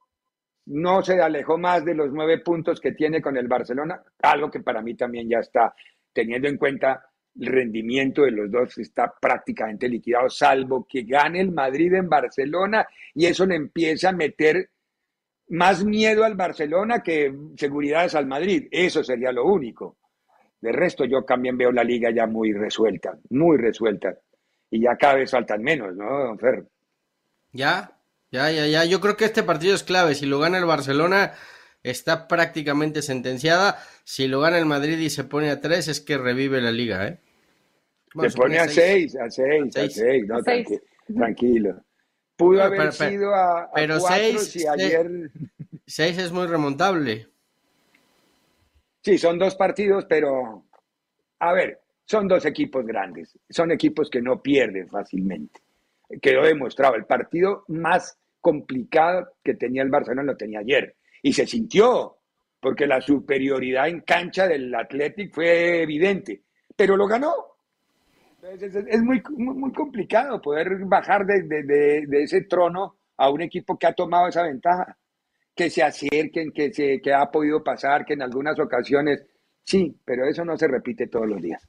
no 0.66 1.02
se 1.04 1.22
alejó 1.22 1.58
más 1.58 1.86
de 1.86 1.94
los 1.94 2.12
nueve 2.12 2.40
puntos 2.40 2.80
que 2.80 2.94
tiene 2.94 3.22
con 3.22 3.38
el 3.38 3.48
Barcelona, 3.48 4.02
algo 4.22 4.50
que 4.50 4.62
para 4.62 4.82
mí 4.82 4.96
también 4.96 5.30
ya 5.30 5.40
está, 5.40 5.74
teniendo 6.12 6.48
en 6.48 6.58
cuenta 6.58 7.06
el 7.40 7.46
rendimiento 7.46 8.24
de 8.24 8.32
los 8.32 8.52
dos 8.52 8.78
está 8.80 9.14
prácticamente 9.20 9.88
liquidado, 9.88 10.30
salvo 10.30 10.88
que 10.90 11.04
gane 11.04 11.40
el 11.40 11.52
Madrid 11.52 11.94
en 11.94 12.10
Barcelona 12.10 12.88
y 13.14 13.28
eso 13.28 13.46
le 13.46 13.56
empieza 13.56 14.10
a 14.10 14.14
meter 14.14 14.70
más 15.50 15.84
miedo 15.84 16.24
al 16.24 16.36
Barcelona 16.36 17.01
que 17.03 17.34
seguridades 17.58 18.15
al 18.15 18.27
Madrid. 18.27 18.68
Eso 18.72 19.03
sería 19.03 19.32
lo 19.32 19.46
único. 19.46 19.98
De 20.62 20.72
resto, 20.72 21.06
yo 21.06 21.24
también 21.24 21.58
veo 21.58 21.72
la 21.72 21.84
liga 21.84 22.12
ya 22.12 22.27
muy 22.27 22.53
resuelta, 22.53 23.18
muy 23.29 23.58
resuelta. 23.58 24.18
Y 24.70 24.82
ya 24.82 24.96
cada 24.98 25.15
vez 25.15 25.32
faltan 25.32 25.62
menos, 25.62 25.96
¿no, 25.96 26.25
don 26.25 26.38
Fer? 26.38 26.65
Ya, 27.51 27.98
ya, 28.32 28.51
ya, 28.51 28.68
ya. 28.68 28.86
Yo 28.86 29.00
creo 29.00 29.18
que 29.18 29.25
este 29.25 29.44
partido 29.44 29.74
es 29.74 29.84
clave. 29.84 30.15
Si 30.15 30.25
lo 30.25 30.39
gana 30.39 30.58
el 30.58 30.65
Barcelona, 30.65 31.34
está 31.82 32.27
prácticamente 32.27 33.01
sentenciada. 33.01 33.79
Si 34.03 34.27
lo 34.27 34.41
gana 34.41 34.60
el 34.60 34.65
Madrid 34.65 35.00
y 35.00 35.10
se 35.10 35.24
pone 35.24 35.50
a 35.50 35.62
tres, 35.62 35.88
es 35.88 36.01
que 36.01 36.18
revive 36.18 36.62
la 36.62 36.72
liga, 36.72 37.08
¿eh? 37.08 37.20
se, 38.13 38.38
pone, 38.38 38.60
a 38.60 38.68
seis, 38.68 39.15
a 39.15 39.29
seis, 39.29 39.75
a 39.77 39.89
seis. 39.89 40.27
No, 40.27 40.41
tranquilo. 41.15 41.82
Pudo 42.39 42.63
haber 42.63 42.93
sido 42.93 43.36
a, 43.36 43.69
pero 43.75 44.00
seis, 44.00 44.65
ayer... 44.65 45.29
Seis 45.86 46.17
es 46.17 46.31
muy 46.31 46.48
remontable. 46.48 47.27
Sí, 49.01 49.17
son 49.17 49.38
dos 49.38 49.55
partidos, 49.55 50.05
pero 50.08 50.63
a 51.39 51.51
ver, 51.51 51.81
son 52.05 52.29
dos 52.29 52.46
equipos 52.46 52.86
grandes. 52.86 53.38
Son 53.50 53.74
equipos 53.74 54.10
que 54.10 54.22
no 54.22 54.41
pierden 54.41 54.88
fácilmente. 54.88 55.60
Quedó 56.22 56.43
demostrado. 56.43 56.96
El 56.96 57.03
partido 57.03 57.65
más 57.67 58.17
complicado 58.39 59.34
que 59.43 59.55
tenía 59.55 59.84
el 59.84 59.89
Barcelona 59.89 60.31
lo 60.31 60.38
tenía 60.38 60.60
ayer. 60.60 60.96
Y 61.22 61.34
se 61.34 61.46
sintió, 61.46 62.19
porque 62.62 62.88
la 62.88 63.01
superioridad 63.01 63.89
en 63.89 64.00
cancha 64.00 64.48
del 64.48 64.74
Athletic 64.74 65.34
fue 65.34 65.81
evidente. 65.81 66.43
Pero 66.74 66.96
lo 66.96 67.05
ganó. 67.05 67.34
Es, 68.41 69.01
muy, 69.01 69.22
muy, 69.36 69.72
complicado 69.74 70.41
poder 70.41 70.69
bajar 70.86 71.25
de, 71.25 72.08
ese 72.24 72.43
trono 72.43 72.96
a 73.17 73.29
un 73.29 73.41
equipo 73.41 73.77
que 73.77 73.88
ha 73.88 73.93
tomado 73.93 74.27
esa 74.27 74.43
ventaja, 74.43 74.98
que 75.53 75.69
se 75.69 75.84
acerquen, 75.84 76.51
que, 76.53 76.72
se, 76.72 77.01
que 77.01 77.13
ha 77.13 77.29
podido 77.29 77.62
pasar, 77.63 78.05
que 78.05 78.13
en 78.13 78.22
algunas 78.22 78.58
ocasiones, 78.58 79.25
sí, 79.63 80.00
pero 80.05 80.25
eso 80.25 80.46
no 80.46 80.58
se 80.58 80.67
repite 80.69 81.08
todos 81.08 81.27
los 81.27 81.41
días. 81.41 81.67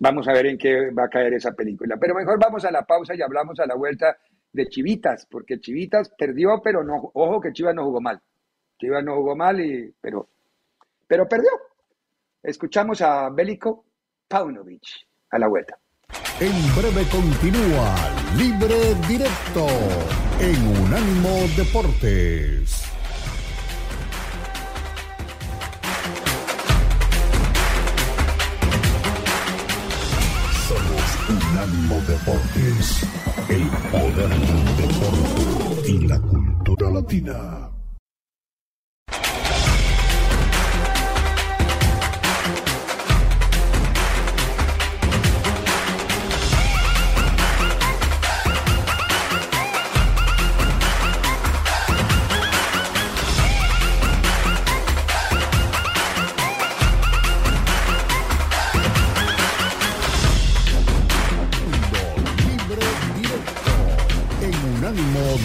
vamos 0.00 0.28
a 0.28 0.32
ver 0.32 0.46
en 0.46 0.58
qué 0.58 0.90
va 0.90 1.04
a 1.04 1.08
caer 1.08 1.32
esa 1.32 1.52
película. 1.52 1.96
Pero 1.98 2.14
mejor 2.14 2.38
vamos 2.38 2.64
a 2.66 2.70
la 2.70 2.84
pausa 2.84 3.14
y 3.14 3.22
hablamos 3.22 3.58
a 3.58 3.66
la 3.66 3.74
vuelta 3.74 4.18
de 4.52 4.66
Chivitas, 4.66 5.26
porque 5.30 5.58
Chivitas 5.58 6.10
perdió, 6.10 6.60
pero 6.62 6.84
no, 6.84 7.10
ojo 7.14 7.40
que 7.40 7.52
Chivas 7.52 7.74
no 7.74 7.84
jugó 7.84 8.00
mal. 8.00 8.20
Chivas 8.78 9.02
no 9.02 9.16
jugó 9.16 9.34
mal, 9.34 9.58
y, 9.60 9.94
pero, 10.02 10.28
pero 11.06 11.26
perdió. 11.26 11.50
Escuchamos 12.42 13.00
a 13.00 13.30
Bélico 13.30 13.86
Paunovic 14.28 15.07
a 15.30 15.38
la 15.38 15.48
vuelta. 15.48 15.78
En 16.40 16.76
breve 16.76 17.04
continúa 17.10 17.94
Libre 18.36 18.94
Directo 19.08 19.66
en 20.40 20.84
Unánimo 20.84 21.46
Deportes. 21.56 22.84
Somos 30.68 31.18
Unánimo 31.28 32.00
Deportes, 32.06 33.02
el 33.48 33.66
poder 33.90 34.28
del 34.28 34.76
deporte 34.76 35.90
y 35.90 36.06
la 36.06 36.20
cultura 36.20 36.90
latina. 36.90 37.77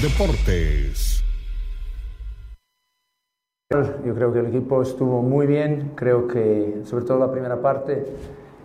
Deportes. 0.04 1.24
Yo 4.06 4.14
creo 4.14 4.34
que 4.34 4.40
el 4.40 4.48
equipo 4.48 4.82
estuvo 4.82 5.22
muy 5.22 5.48
bien, 5.48 5.94
creo 5.96 6.28
que 6.28 6.82
sobre 6.84 7.06
todo 7.06 7.20
la 7.20 7.32
primera 7.32 7.62
parte 7.62 8.06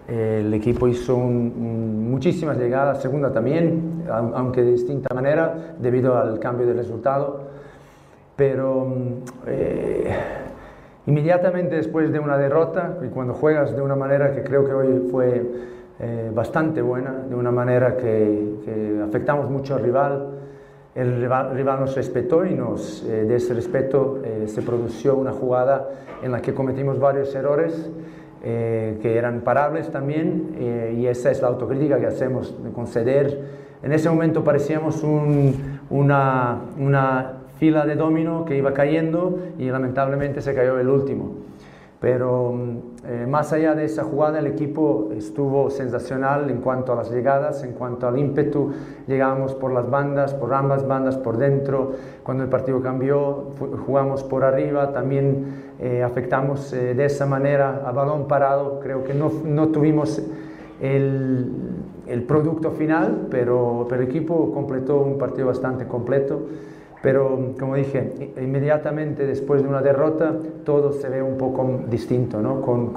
el 0.09 0.53
equipo 0.53 0.89
hizo 0.89 1.17
muchísimas 1.17 2.59
llegadas, 2.59 3.01
segunda 3.01 3.33
también, 3.33 4.03
aunque 4.09 4.65
de 4.65 4.73
distinta 4.73 5.15
manera 5.15 5.77
debido 5.79 6.19
al 6.19 6.41
cambio 6.41 6.67
de 6.67 6.73
resultado, 6.73 7.43
pero 8.35 8.89
eh, 9.47 10.13
inmediatamente 11.07 11.77
después 11.77 12.11
de 12.13 12.19
una 12.19 12.37
derrota, 12.37 12.99
y 13.07 13.11
cuando 13.11 13.35
juegas 13.35 13.77
de 13.77 13.81
una 13.81 13.95
manera 13.95 14.35
que 14.35 14.43
creo 14.43 14.67
que 14.67 14.73
hoy 14.73 15.09
fue 15.09 15.47
eh, 16.01 16.33
bastante 16.35 16.83
buena, 16.83 17.13
de 17.13 17.37
una 17.37 17.53
manera 17.53 17.97
que 17.97 19.05
afectamos 19.07 19.49
mucho 19.49 19.77
al 19.77 19.85
rival, 19.85 20.38
el 20.95 21.21
rival, 21.21 21.81
nos 21.81 21.95
respetó 21.95 22.45
y 22.45 22.55
nos, 22.55 23.05
eh, 23.05 23.25
de 23.25 23.37
ese 23.37 23.55
respeto 23.55 24.21
eh, 24.25 24.45
se 24.49 24.63
produjo 24.63 25.15
una 25.15 25.33
jugada 25.33 25.89
en 26.23 26.33
la 26.33 26.43
que 26.43 26.55
cometimos 26.55 26.99
varios 26.99 27.35
errores 27.35 27.91
eh, 28.43 28.99
que 29.01 29.17
eran 29.17 29.43
parables 29.43 29.91
también 29.91 30.57
y 30.97 31.07
esa 31.07 31.31
es 31.31 31.43
la 31.43 31.49
autocrítica 31.49 31.99
que 31.99 32.07
hacemos 32.07 32.63
de 32.63 32.71
conceder. 32.71 33.59
En 33.83 33.93
ese 33.93 34.09
momento 34.09 34.43
parecíamos 34.43 35.05
una, 35.91 36.61
fila 37.59 37.85
de 37.85 37.97
domino 37.97 38.45
que 38.45 38.57
iba 38.57 38.73
cayendo 38.73 39.41
y 39.59 39.69
lamentablemente 39.69 40.41
se 40.41 40.55
cayó 40.55 40.79
el 40.79 40.89
último. 40.89 41.35
Pero 42.01 42.57
eh, 43.11 43.27
más 43.27 43.55
allá 43.55 43.75
de 43.75 43.87
esa 43.87 44.05
jugada, 44.05 44.39
el 44.39 44.47
equipo 44.47 45.09
estuvo 45.17 45.71
sensacional 45.71 46.51
en 46.51 46.59
cuanto 46.61 46.93
a 46.93 46.97
las 46.97 47.11
llegadas, 47.11 47.65
en 47.65 47.73
cuanto 47.73 48.07
al 48.07 48.19
ímpetu. 48.19 48.71
Llegamos 49.07 49.55
por 49.55 49.73
las 49.73 49.89
bandas, 49.89 50.35
por 50.35 50.53
ambas 50.53 50.87
bandas, 50.87 51.17
por 51.17 51.39
dentro. 51.39 51.93
Cuando 52.23 52.45
el 52.45 52.51
partido 52.51 52.83
cambió, 52.83 53.47
jugamos 53.87 54.23
por 54.25 54.45
arriba. 54.45 54.93
También 54.93 55.73
eh, 55.81 56.03
afectamos 56.03 56.71
eh, 56.75 56.93
de 56.93 57.07
esa 57.07 57.25
manera 57.25 57.83
a 57.87 57.93
balón 57.93 58.29
parado. 58.29 58.79
Creo 58.79 59.03
que 59.05 59.15
no, 59.15 59.33
no 59.43 59.69
tuvimos 59.69 60.23
el, 60.83 61.51
el, 62.07 62.23
producto 62.25 62.73
final, 62.73 63.29
pero, 63.31 63.87
pero 63.89 64.03
el 64.03 64.09
equipo 64.09 64.53
completó 64.53 65.01
un 65.01 65.17
partido 65.17 65.47
bastante 65.47 65.87
completo. 65.87 66.43
Pero, 67.03 67.55
como 67.59 67.77
dije, 67.77 68.33
inmediatamente 68.41 69.27
después 69.27 69.63
de 69.63 69.69
una 69.69 69.83
derrota, 69.83 70.37
todo 70.65 70.93
se 70.93 71.09
ve 71.09 71.23
un 71.23 71.39
poco 71.39 71.85
distinto, 71.89 72.41
¿no? 72.41 72.61
Con, 72.61 72.93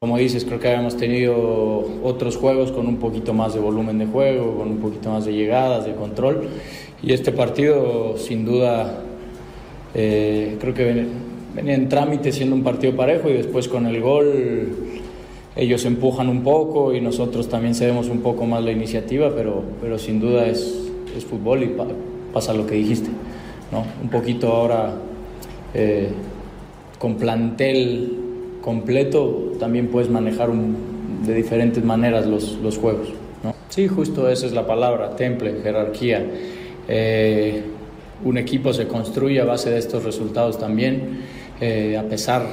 Como 0.00 0.18
dices, 0.18 0.44
creo 0.44 0.60
que 0.60 0.68
habíamos 0.68 0.96
tenido 0.96 1.84
otros 2.02 2.36
juegos 2.36 2.70
con 2.70 2.86
un 2.86 2.98
poquito 2.98 3.32
más 3.32 3.54
de 3.54 3.60
volumen 3.60 3.98
de 3.98 4.06
juego, 4.06 4.58
con 4.58 4.68
un 4.68 4.78
poquito 4.78 5.10
más 5.10 5.24
de 5.24 5.32
llegadas, 5.32 5.86
de 5.86 5.94
control. 5.94 6.48
Y 7.02 7.12
este 7.12 7.32
partido, 7.32 8.18
sin 8.18 8.44
duda, 8.44 9.00
eh, 9.94 10.58
creo 10.60 10.74
que 10.74 11.06
venía 11.54 11.74
en 11.74 11.88
trámite 11.88 12.32
siendo 12.32 12.54
un 12.54 12.62
partido 12.62 12.94
parejo 12.94 13.30
y 13.30 13.32
después 13.32 13.68
con 13.68 13.86
el 13.86 14.02
gol 14.02 14.68
ellos 15.56 15.86
empujan 15.86 16.28
un 16.28 16.42
poco 16.42 16.92
y 16.92 17.00
nosotros 17.00 17.48
también 17.48 17.74
cedemos 17.74 18.08
un 18.08 18.20
poco 18.20 18.44
más 18.44 18.62
la 18.62 18.72
iniciativa, 18.72 19.32
pero, 19.34 19.62
pero 19.80 19.98
sin 19.98 20.20
duda 20.20 20.46
es, 20.46 20.90
es 21.16 21.24
fútbol 21.24 21.62
y 21.62 21.74
pasa 22.32 22.52
lo 22.52 22.66
que 22.66 22.74
dijiste. 22.74 23.08
Un 23.72 24.08
poquito 24.10 24.52
ahora 24.52 24.94
eh, 25.74 26.08
con 26.98 27.16
plantel 27.16 28.12
completo 28.62 29.52
también 29.58 29.88
puedes 29.88 30.08
manejar 30.08 30.50
de 30.50 31.34
diferentes 31.34 31.84
maneras 31.84 32.26
los, 32.26 32.58
los 32.62 32.78
juegos. 32.78 33.08
¿no? 33.42 33.54
Sí, 33.68 33.88
justo 33.88 34.28
esa 34.30 34.46
es 34.46 34.52
la 34.52 34.66
palabra, 34.66 35.16
temple, 35.16 35.60
jerarquía. 35.62 36.24
Eh, 36.88 37.62
un 38.24 38.38
equipo 38.38 38.72
se 38.72 38.86
construye 38.86 39.40
a 39.40 39.44
base 39.44 39.70
de 39.70 39.78
estos 39.78 40.04
resultados 40.04 40.58
también, 40.58 41.20
eh, 41.60 41.96
a 41.98 42.04
pesar 42.04 42.46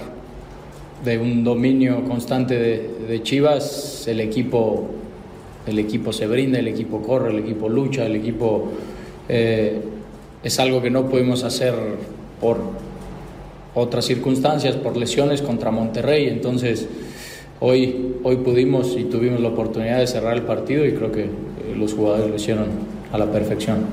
de 1.06 1.18
un 1.18 1.44
dominio 1.44 2.04
constante 2.06 2.58
de, 2.58 3.24
Chivas, 3.24 4.08
el 4.08 4.20
equipo, 4.20 4.88
el 5.68 5.80
equipo 5.80 6.12
se 6.12 6.28
brinda, 6.28 6.60
el 6.60 6.68
equipo 6.68 7.02
corre, 7.02 7.32
el 7.32 7.40
equipo 7.40 7.70
lucha, 7.70 8.06
el 8.06 8.16
equipo 8.16 8.70
es 10.44 10.60
algo 10.60 10.82
que 10.82 10.90
no 10.90 11.10
pudimos 11.10 11.44
hacer 11.44 11.74
por 12.40 12.58
otras 13.74 14.06
circunstancias, 14.06 14.76
por 14.76 14.98
lesiones 14.98 15.42
contra 15.42 15.72
Monterrey, 15.72 16.28
entonces 16.28 16.88
hoy, 17.60 18.18
hoy 18.24 18.38
pudimos 18.38 18.96
y 18.98 19.06
tuvimos 19.06 19.40
la 19.40 19.50
oportunidad 19.50 20.00
de 20.00 20.08
cerrar 20.08 20.36
el 20.36 20.44
partido 20.44 20.86
y 20.86 20.94
creo 20.94 21.12
que 21.12 21.30
los 21.76 21.94
jugadores 21.94 22.30
lo 22.30 22.36
hicieron 22.36 22.68
a 23.12 23.18
la 23.18 23.32
perfección. 23.32 23.86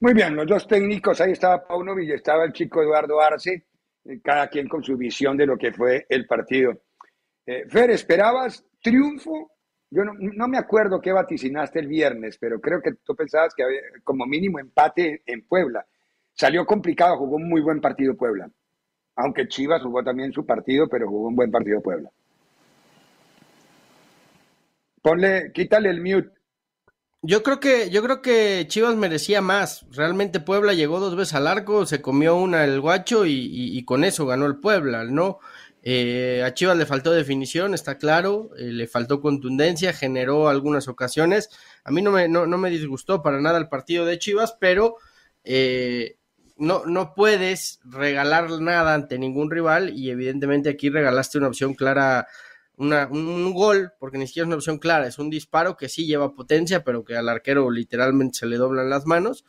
Muy 0.00 0.12
bien, 0.12 0.36
los 0.36 0.46
dos 0.46 0.66
técnicos, 0.66 1.20
ahí 1.20 1.32
estaba 1.32 1.66
Paunovic 1.66 2.08
y 2.08 2.12
estaba 2.12 2.44
el 2.44 2.52
chico 2.52 2.82
Eduardo 2.82 3.20
Arce, 3.20 3.64
eh, 4.04 4.20
cada 4.22 4.48
quien 4.48 4.68
con 4.68 4.82
su 4.82 4.96
visión 4.96 5.36
de 5.36 5.46
lo 5.46 5.56
que 5.56 5.72
fue 5.72 6.04
el 6.08 6.26
partido. 6.26 6.82
Eh, 7.46 7.64
Fer, 7.68 7.90
¿esperabas 7.90 8.64
triunfo? 8.82 9.53
Yo 9.94 10.02
no, 10.04 10.48
me 10.48 10.58
acuerdo 10.58 11.00
qué 11.00 11.12
vaticinaste 11.12 11.78
el 11.78 11.86
viernes, 11.86 12.36
pero 12.36 12.60
creo 12.60 12.82
que 12.82 12.94
tú 13.04 13.14
pensabas 13.14 13.54
que 13.54 13.62
había 13.62 13.80
como 14.02 14.26
mínimo 14.26 14.58
empate 14.58 15.22
en 15.24 15.46
Puebla. 15.46 15.86
Salió 16.32 16.66
complicado, 16.66 17.16
jugó 17.16 17.36
un 17.36 17.48
muy 17.48 17.60
buen 17.60 17.80
partido 17.80 18.16
Puebla. 18.16 18.50
Aunque 19.14 19.46
Chivas 19.46 19.82
jugó 19.82 20.02
también 20.02 20.32
su 20.32 20.44
partido, 20.44 20.88
pero 20.88 21.08
jugó 21.08 21.28
un 21.28 21.36
buen 21.36 21.52
partido 21.52 21.80
Puebla. 21.80 22.10
Ponle, 25.00 25.52
quítale 25.52 25.90
el 25.90 26.00
mute. 26.00 26.32
Yo 27.22 27.44
creo 27.44 27.60
que, 27.60 27.88
yo 27.88 28.02
creo 28.02 28.20
que 28.20 28.66
Chivas 28.66 28.96
merecía 28.96 29.40
más. 29.40 29.86
Realmente 29.92 30.40
Puebla 30.40 30.74
llegó 30.74 30.98
dos 30.98 31.14
veces 31.14 31.34
al 31.34 31.46
arco, 31.46 31.86
se 31.86 32.02
comió 32.02 32.34
una 32.34 32.64
el 32.64 32.80
guacho 32.80 33.26
y, 33.26 33.82
con 33.84 34.02
eso 34.02 34.26
ganó 34.26 34.46
el 34.46 34.56
Puebla, 34.56 35.04
¿no? 35.04 35.38
Eh, 35.86 36.42
a 36.42 36.54
Chivas 36.54 36.78
le 36.78 36.86
faltó 36.86 37.12
definición, 37.12 37.74
está 37.74 37.98
claro, 37.98 38.52
eh, 38.56 38.72
le 38.72 38.86
faltó 38.86 39.20
contundencia, 39.20 39.92
generó 39.92 40.48
algunas 40.48 40.88
ocasiones. 40.88 41.50
A 41.84 41.90
mí 41.90 42.00
no 42.00 42.10
me, 42.10 42.26
no, 42.26 42.46
me 42.46 42.70
disgustó 42.70 43.22
para 43.22 43.38
nada 43.38 43.58
el 43.58 43.68
partido 43.68 44.06
de 44.06 44.18
Chivas, 44.18 44.56
pero 44.58 44.96
eh, 45.44 46.16
no, 46.56 46.86
no 46.86 47.12
puedes 47.14 47.80
regalar 47.84 48.50
nada 48.62 48.94
ante 48.94 49.18
ningún 49.18 49.50
rival 49.50 49.90
y 49.90 50.10
evidentemente 50.10 50.70
aquí 50.70 50.88
regalaste 50.88 51.36
una 51.36 51.48
opción 51.48 51.74
clara 51.74 52.28
un 52.76 53.52
gol, 53.52 53.92
porque 54.00 54.18
ni 54.18 54.26
siquiera 54.26 54.44
es 54.44 54.48
una 54.48 54.56
opción 54.56 54.78
clara, 54.78 55.06
es 55.06 55.18
un 55.18 55.30
disparo 55.30 55.76
que 55.76 55.90
sí 55.90 56.06
lleva 56.06 56.34
potencia, 56.34 56.82
pero 56.82 57.04
que 57.04 57.14
al 57.14 57.28
arquero 57.28 57.70
literalmente 57.70 58.38
se 58.38 58.46
le 58.46 58.56
doblan 58.56 58.90
las 58.90 59.06
manos. 59.06 59.44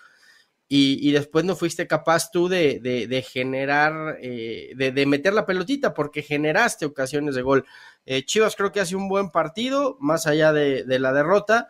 Y, 0.68 1.12
después 1.12 1.46
no 1.46 1.56
fuiste 1.56 1.86
capaz 1.86 2.32
tú 2.32 2.48
de, 2.48 3.26
generar, 3.30 4.18
eh, 4.20 4.74
de, 4.76 5.06
meter 5.06 5.34
la 5.34 5.46
pelotita, 5.46 5.94
porque 5.94 6.24
generaste 6.24 6.86
ocasiones 6.86 7.36
de 7.36 7.44
gol. 7.44 7.66
Eh, 8.06 8.26
Chivas 8.26 8.56
creo 8.56 8.72
que 8.72 8.80
hace 8.80 8.96
un 8.96 9.08
buen 9.08 9.30
partido, 9.30 9.96
más 10.00 10.26
allá 10.26 10.54
de, 10.54 10.84
la 11.00 11.14
derrota. 11.14 11.70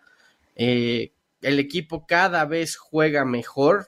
Eh, 0.56 1.12
el 1.42 1.60
equipo 1.60 2.08
cada 2.08 2.46
vez 2.46 2.78
juega 2.78 3.26
mejor, 3.26 3.88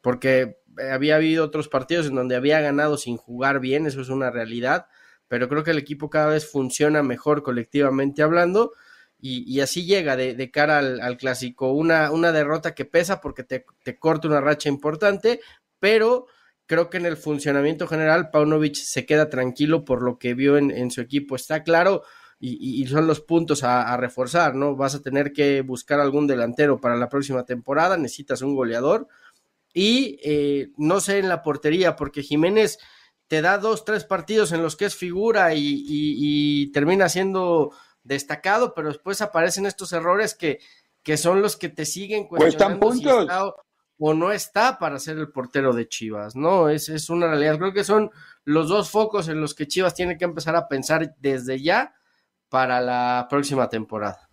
porque 0.00 0.58
había 0.92 1.16
habido 1.16 1.44
otros 1.44 1.68
partidos 1.68 2.06
en 2.06 2.16
donde 2.16 2.34
había 2.34 2.60
ganado 2.60 2.96
sin 2.96 3.16
jugar 3.16 3.60
bien, 3.60 3.86
eso 3.86 4.00
es 4.00 4.08
una 4.08 4.30
realidad 4.30 4.86
pero 5.30 5.48
creo 5.48 5.62
que 5.62 5.70
el 5.70 5.78
equipo 5.78 6.10
cada 6.10 6.26
vez 6.26 6.50
funciona 6.50 7.04
mejor 7.04 7.44
colectivamente 7.44 8.20
hablando 8.20 8.72
y, 9.22 9.60
así 9.60 9.84
llega 9.84 10.16
de, 10.16 10.50
cara 10.50 10.78
al, 10.78 11.16
clásico. 11.16 11.72
Una, 11.72 12.10
una, 12.10 12.32
derrota 12.32 12.74
que 12.74 12.84
pesa 12.84 13.20
porque 13.20 13.44
te, 13.44 13.64
corta 13.98 14.28
una 14.28 14.40
racha 14.40 14.68
importante, 14.68 15.40
pero 15.78 16.26
creo 16.66 16.90
que 16.90 16.98
en 16.98 17.06
el 17.06 17.16
funcionamiento 17.16 17.86
general 17.86 18.30
Paunovic 18.30 18.76
se 18.76 19.06
queda 19.06 19.28
tranquilo 19.28 19.84
por 19.84 20.02
lo 20.02 20.18
que 20.18 20.34
vio 20.34 20.56
en, 20.56 20.90
su 20.90 21.00
equipo. 21.00 21.36
Está 21.36 21.62
claro 21.62 22.02
y, 22.38 22.86
son 22.86 23.06
los 23.06 23.20
puntos 23.20 23.64
a, 23.64 23.96
reforzar, 23.96 24.54
¿no? 24.54 24.76
Vas 24.76 24.94
a 24.94 25.02
tener 25.02 25.32
que 25.32 25.62
buscar 25.62 26.00
algún 26.00 26.26
delantero 26.26 26.80
para 26.80 26.96
la 26.96 27.08
próxima 27.08 27.44
temporada, 27.44 27.96
necesitas 27.96 28.42
un 28.42 28.54
goleador 28.54 29.08
y 29.72 30.18
eh, 30.24 30.70
no 30.76 31.00
sé 31.00 31.18
en 31.18 31.28
la 31.28 31.42
portería 31.42 31.96
porque 31.96 32.22
Jiménez 32.22 32.78
te 33.30 33.42
da 33.42 33.58
dos, 33.58 33.84
tres 33.84 34.02
partidos 34.02 34.50
en 34.50 34.60
los 34.60 34.74
que 34.74 34.86
es 34.86 34.96
figura 34.96 35.54
y, 35.54 36.68
termina 36.72 37.08
siendo 37.08 37.70
destacado, 38.02 38.74
pero 38.74 38.88
después 38.88 39.20
aparecen 39.20 39.66
estos 39.66 39.92
errores 39.92 40.34
que, 40.34 40.60
que 41.02 41.16
son 41.16 41.42
los 41.42 41.56
que 41.56 41.68
te 41.68 41.84
siguen 41.84 42.26
cuestionando 42.26 42.80
puntos. 42.80 43.28
o 43.98 44.14
no 44.14 44.32
está 44.32 44.78
para 44.78 44.98
ser 44.98 45.18
el 45.18 45.30
portero 45.30 45.72
de 45.72 45.88
Chivas, 45.88 46.34
¿no? 46.34 46.68
Es, 46.68 46.88
es 46.88 47.10
una 47.10 47.28
realidad. 47.28 47.58
Creo 47.58 47.72
que 47.72 47.84
son 47.84 48.10
los 48.44 48.68
dos 48.68 48.90
focos 48.90 49.28
en 49.28 49.40
los 49.40 49.54
que 49.54 49.66
Chivas 49.66 49.94
tiene 49.94 50.16
que 50.16 50.24
empezar 50.24 50.56
a 50.56 50.68
pensar 50.68 51.14
desde 51.18 51.60
ya 51.60 51.94
para 52.48 52.80
la 52.80 53.26
próxima 53.28 53.68
temporada. 53.68 54.28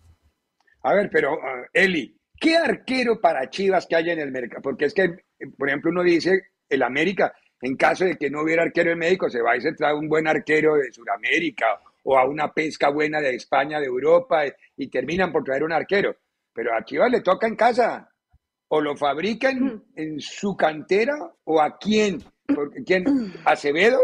A 0.82 0.94
ver, 0.94 1.10
pero 1.12 1.34
uh, 1.34 1.66
Eli, 1.72 2.18
¿qué 2.40 2.56
arquero 2.56 3.20
para 3.20 3.50
Chivas 3.50 3.86
que 3.86 3.96
haya 3.96 4.12
en 4.12 4.20
el 4.20 4.30
mercado? 4.30 4.62
Porque 4.62 4.86
es 4.86 4.94
que, 4.94 5.16
por 5.56 5.68
ejemplo, 5.68 5.90
uno 5.90 6.02
dice, 6.02 6.52
el 6.68 6.82
América, 6.82 7.34
en 7.60 7.76
caso 7.76 8.04
de 8.04 8.16
que 8.16 8.30
no 8.30 8.42
hubiera 8.42 8.62
arquero 8.62 8.92
en 8.92 8.98
México, 8.98 9.28
se 9.28 9.42
va 9.42 9.56
y 9.56 9.60
se 9.60 9.72
trae 9.72 9.94
un 9.94 10.08
buen 10.08 10.26
arquero 10.26 10.76
de 10.76 10.92
Sudamérica 10.92 11.80
o 12.04 12.18
a 12.18 12.24
una 12.24 12.52
pesca 12.52 12.90
buena 12.90 13.20
de 13.20 13.34
España, 13.34 13.80
de 13.80 13.86
Europa, 13.86 14.42
y, 14.76 14.88
terminan 14.88 15.32
por 15.32 15.44
traer 15.44 15.64
un 15.64 15.72
arquero. 15.72 16.16
Pero 16.52 16.74
a 16.74 16.84
Chivas 16.84 17.10
le 17.10 17.20
toca 17.20 17.46
en 17.46 17.56
casa. 17.56 18.10
O 18.68 18.80
lo 18.80 18.96
fabrican 18.96 19.82
en 19.94 20.20
su 20.20 20.56
cantera, 20.56 21.32
o 21.44 21.60
a 21.60 21.78
quién. 21.78 22.22
Porque, 22.46 22.82
¿Quién? 22.86 23.34
¿Acevedo? 23.44 24.00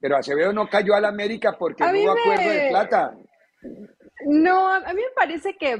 Pero 0.00 0.16
Acevedo 0.16 0.52
no 0.52 0.68
cayó 0.68 0.94
a 0.94 1.00
la 1.00 1.08
América 1.08 1.56
porque 1.58 1.84
no 1.84 1.90
hubo 1.90 2.12
acuerdo 2.12 2.50
de 2.50 2.68
plata. 2.68 3.16
No, 4.26 4.68
a 4.72 4.92
mí 4.92 5.00
me 5.00 5.14
parece 5.14 5.56
que 5.56 5.78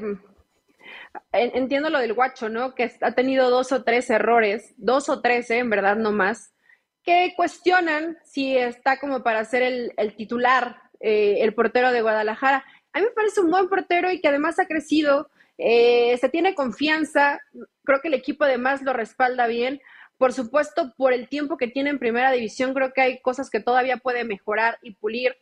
entiendo 1.33 1.91
lo 1.91 1.99
del 1.99 2.15
guacho, 2.15 2.49
¿no? 2.49 2.75
Que 2.75 2.93
ha 3.01 3.13
tenido 3.13 3.51
dos 3.51 3.73
o 3.73 3.83
tres 3.85 4.11
errores, 4.11 4.75
dos 4.77 5.09
o 5.09 5.21
tres, 5.21 5.51
¿eh? 5.51 5.59
en 5.59 5.71
verdad, 5.71 5.97
no 5.97 6.13
más, 6.13 6.53
que 7.07 7.35
cuestionan 7.37 8.19
si 8.25 8.59
está 8.59 8.99
como 8.99 9.23
para 9.23 9.45
ser 9.45 9.63
el, 9.63 10.17
titular, 10.17 10.83
eh, 10.99 11.39
el 11.41 11.55
portero 11.55 11.93
de 11.93 12.03
Guadalajara. 12.03 12.65
A 12.93 12.99
mí 12.99 13.05
me 13.07 13.13
parece 13.13 13.41
un 13.41 13.51
buen 13.51 13.69
portero 13.69 14.11
y 14.11 14.21
que 14.21 14.27
además 14.27 14.59
ha 14.59 14.67
crecido, 14.67 15.31
eh, 15.57 16.19
se 16.21 16.29
tiene 16.29 16.57
confianza, 16.57 17.41
creo 17.85 18.01
que 18.01 18.09
el 18.09 18.15
equipo 18.15 18.43
además 18.43 18.83
lo 18.83 18.93
respalda 18.93 19.47
bien. 19.47 19.81
Por 20.19 20.33
supuesto, 20.33 20.95
por 20.97 21.13
el 21.13 21.29
tiempo 21.29 21.57
que 21.57 21.69
tiene 21.69 21.91
en 21.91 22.01
primera 22.01 22.33
división, 22.33 22.75
creo 22.75 22.93
que 22.93 23.03
hay 23.03 23.21
cosas 23.21 23.51
que 23.51 23.61
todavía 23.61 23.99
puede 23.99 24.25
mejorar 24.25 24.79
y 24.83 24.93
pulir. 24.97 25.37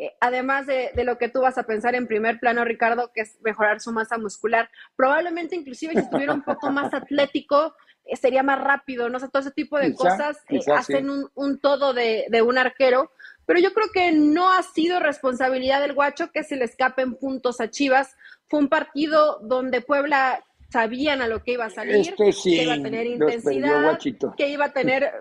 Eh, 0.00 0.14
además 0.20 0.64
de, 0.66 0.92
lo 1.02 1.18
que 1.18 1.28
tú 1.28 1.40
vas 1.40 1.58
a 1.58 1.64
pensar 1.64 1.96
en 1.96 2.06
primer 2.06 2.38
plano, 2.38 2.64
Ricardo, 2.64 3.10
que 3.12 3.22
es 3.22 3.36
mejorar 3.42 3.80
su 3.80 3.90
masa 3.90 4.16
muscular, 4.16 4.70
probablemente 4.94 5.56
inclusive 5.56 5.92
si 5.94 5.98
estuviera 5.98 6.32
un 6.32 6.44
poco 6.44 6.70
más 6.70 6.94
atlético, 6.94 7.74
eh, 8.04 8.16
sería 8.16 8.44
más 8.44 8.60
rápido, 8.62 9.08
no 9.08 9.18
sé, 9.18 9.28
todo 9.28 9.42
ese 9.42 9.50
tipo 9.50 9.76
de 9.76 9.94
cosas 9.94 10.38
eh, 10.50 10.60
hacen 10.72 11.10
un, 11.34 11.58
todo 11.58 11.94
de, 11.94 12.28
un 12.46 12.58
arquero, 12.58 13.10
pero 13.44 13.58
yo 13.58 13.72
creo 13.74 13.88
que 13.92 14.12
no 14.12 14.52
ha 14.52 14.62
sido 14.62 15.00
responsabilidad 15.00 15.80
del 15.80 15.94
guacho 15.94 16.30
que 16.30 16.44
se 16.44 16.54
le 16.54 16.66
escapen 16.66 17.16
puntos 17.16 17.60
a 17.60 17.68
Chivas. 17.68 18.14
Fue 18.46 18.60
un 18.60 18.68
partido 18.68 19.40
donde 19.42 19.80
Puebla 19.80 20.44
sabían 20.68 21.22
a 21.22 21.26
lo 21.26 21.42
que 21.42 21.52
iba 21.52 21.64
a 21.64 21.70
salir, 21.70 22.14
que 22.14 22.62
iba 22.62 22.74
a 22.74 22.82
tener 22.82 23.06
intensidad, 23.06 23.98
que 24.36 24.48
iba 24.48 24.66
a 24.66 24.72
tener... 24.72 25.12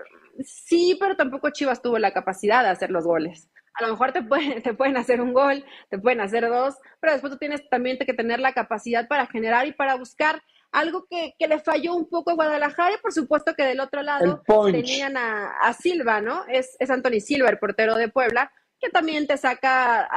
Sí, 0.43 0.97
pero 0.99 1.15
tampoco 1.15 1.49
Chivas 1.49 1.81
tuvo 1.81 1.99
la 1.99 2.11
capacidad 2.11 2.63
de 2.63 2.69
hacer 2.69 2.91
los 2.91 3.05
goles 3.05 3.49
a 3.77 3.83
lo 3.83 3.91
mejor 3.91 4.11
te 4.11 4.23
pueden, 4.23 4.61
te 4.63 4.73
pueden 4.73 4.97
hacer 4.97 5.21
un 5.21 5.33
gol, 5.33 5.63
te 5.89 5.97
pueden 5.97 6.21
hacer 6.21 6.47
dos, 6.49 6.75
pero 6.99 7.13
después 7.13 7.31
tú 7.31 7.39
tienes 7.39 7.67
también 7.69 7.97
que 7.97 8.13
tener 8.13 8.39
la 8.39 8.53
capacidad 8.53 9.07
para 9.07 9.27
generar 9.27 9.67
y 9.67 9.71
para 9.71 9.95
buscar 9.95 10.41
algo 10.71 11.07
que, 11.09 11.33
le 11.39 11.59
falló 11.59 11.95
un 11.95 12.09
poco 12.09 12.31
a 12.31 12.35
Guadalajara 12.35 12.95
y 12.95 13.01
por 13.01 13.13
supuesto 13.13 13.53
que 13.55 13.63
del 13.63 13.79
otro 13.79 14.01
lado 14.03 14.43
tenían 14.71 15.15
a, 15.15 15.73
Silva, 15.73 16.19
¿no? 16.21 16.43
Es, 16.47 16.75
es 16.79 16.89
Anthony 16.89 17.21
Silva, 17.21 17.49
el 17.49 17.57
portero 17.57 17.95
de 17.95 18.09
Puebla, 18.09 18.51
que 18.79 18.89
también 18.89 19.27
te 19.27 19.37
saca, 19.37 20.09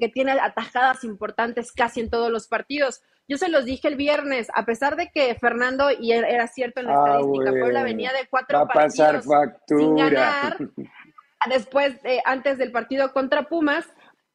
que 0.00 0.08
tiene 0.08 0.32
atajadas 0.32 1.04
importantes 1.04 1.72
casi 1.72 2.00
en 2.00 2.10
todos 2.10 2.30
los 2.30 2.48
partidos. 2.48 3.02
Yo 3.28 3.36
se 3.36 3.50
los 3.50 3.66
dije 3.66 3.88
el 3.88 3.96
viernes, 3.96 4.48
a 4.54 4.64
pesar 4.64 4.96
de 4.96 5.10
que 5.10 5.34
Fernando, 5.34 5.90
y 5.90 6.12
era 6.12 6.46
cierto 6.46 6.80
en 6.80 6.86
la 6.86 6.94
ah, 6.94 7.06
estadística, 7.06 7.50
Puebla 7.50 7.82
venía 7.82 8.10
de 8.12 8.26
cuatro 8.28 8.66
partidos 8.66 9.24
sin 9.66 9.96
ganar, 9.96 10.56
después, 11.48 11.94
antes 12.24 12.56
del 12.58 12.72
partido 12.72 13.12
contra 13.12 13.48
Pumas, 13.48 13.86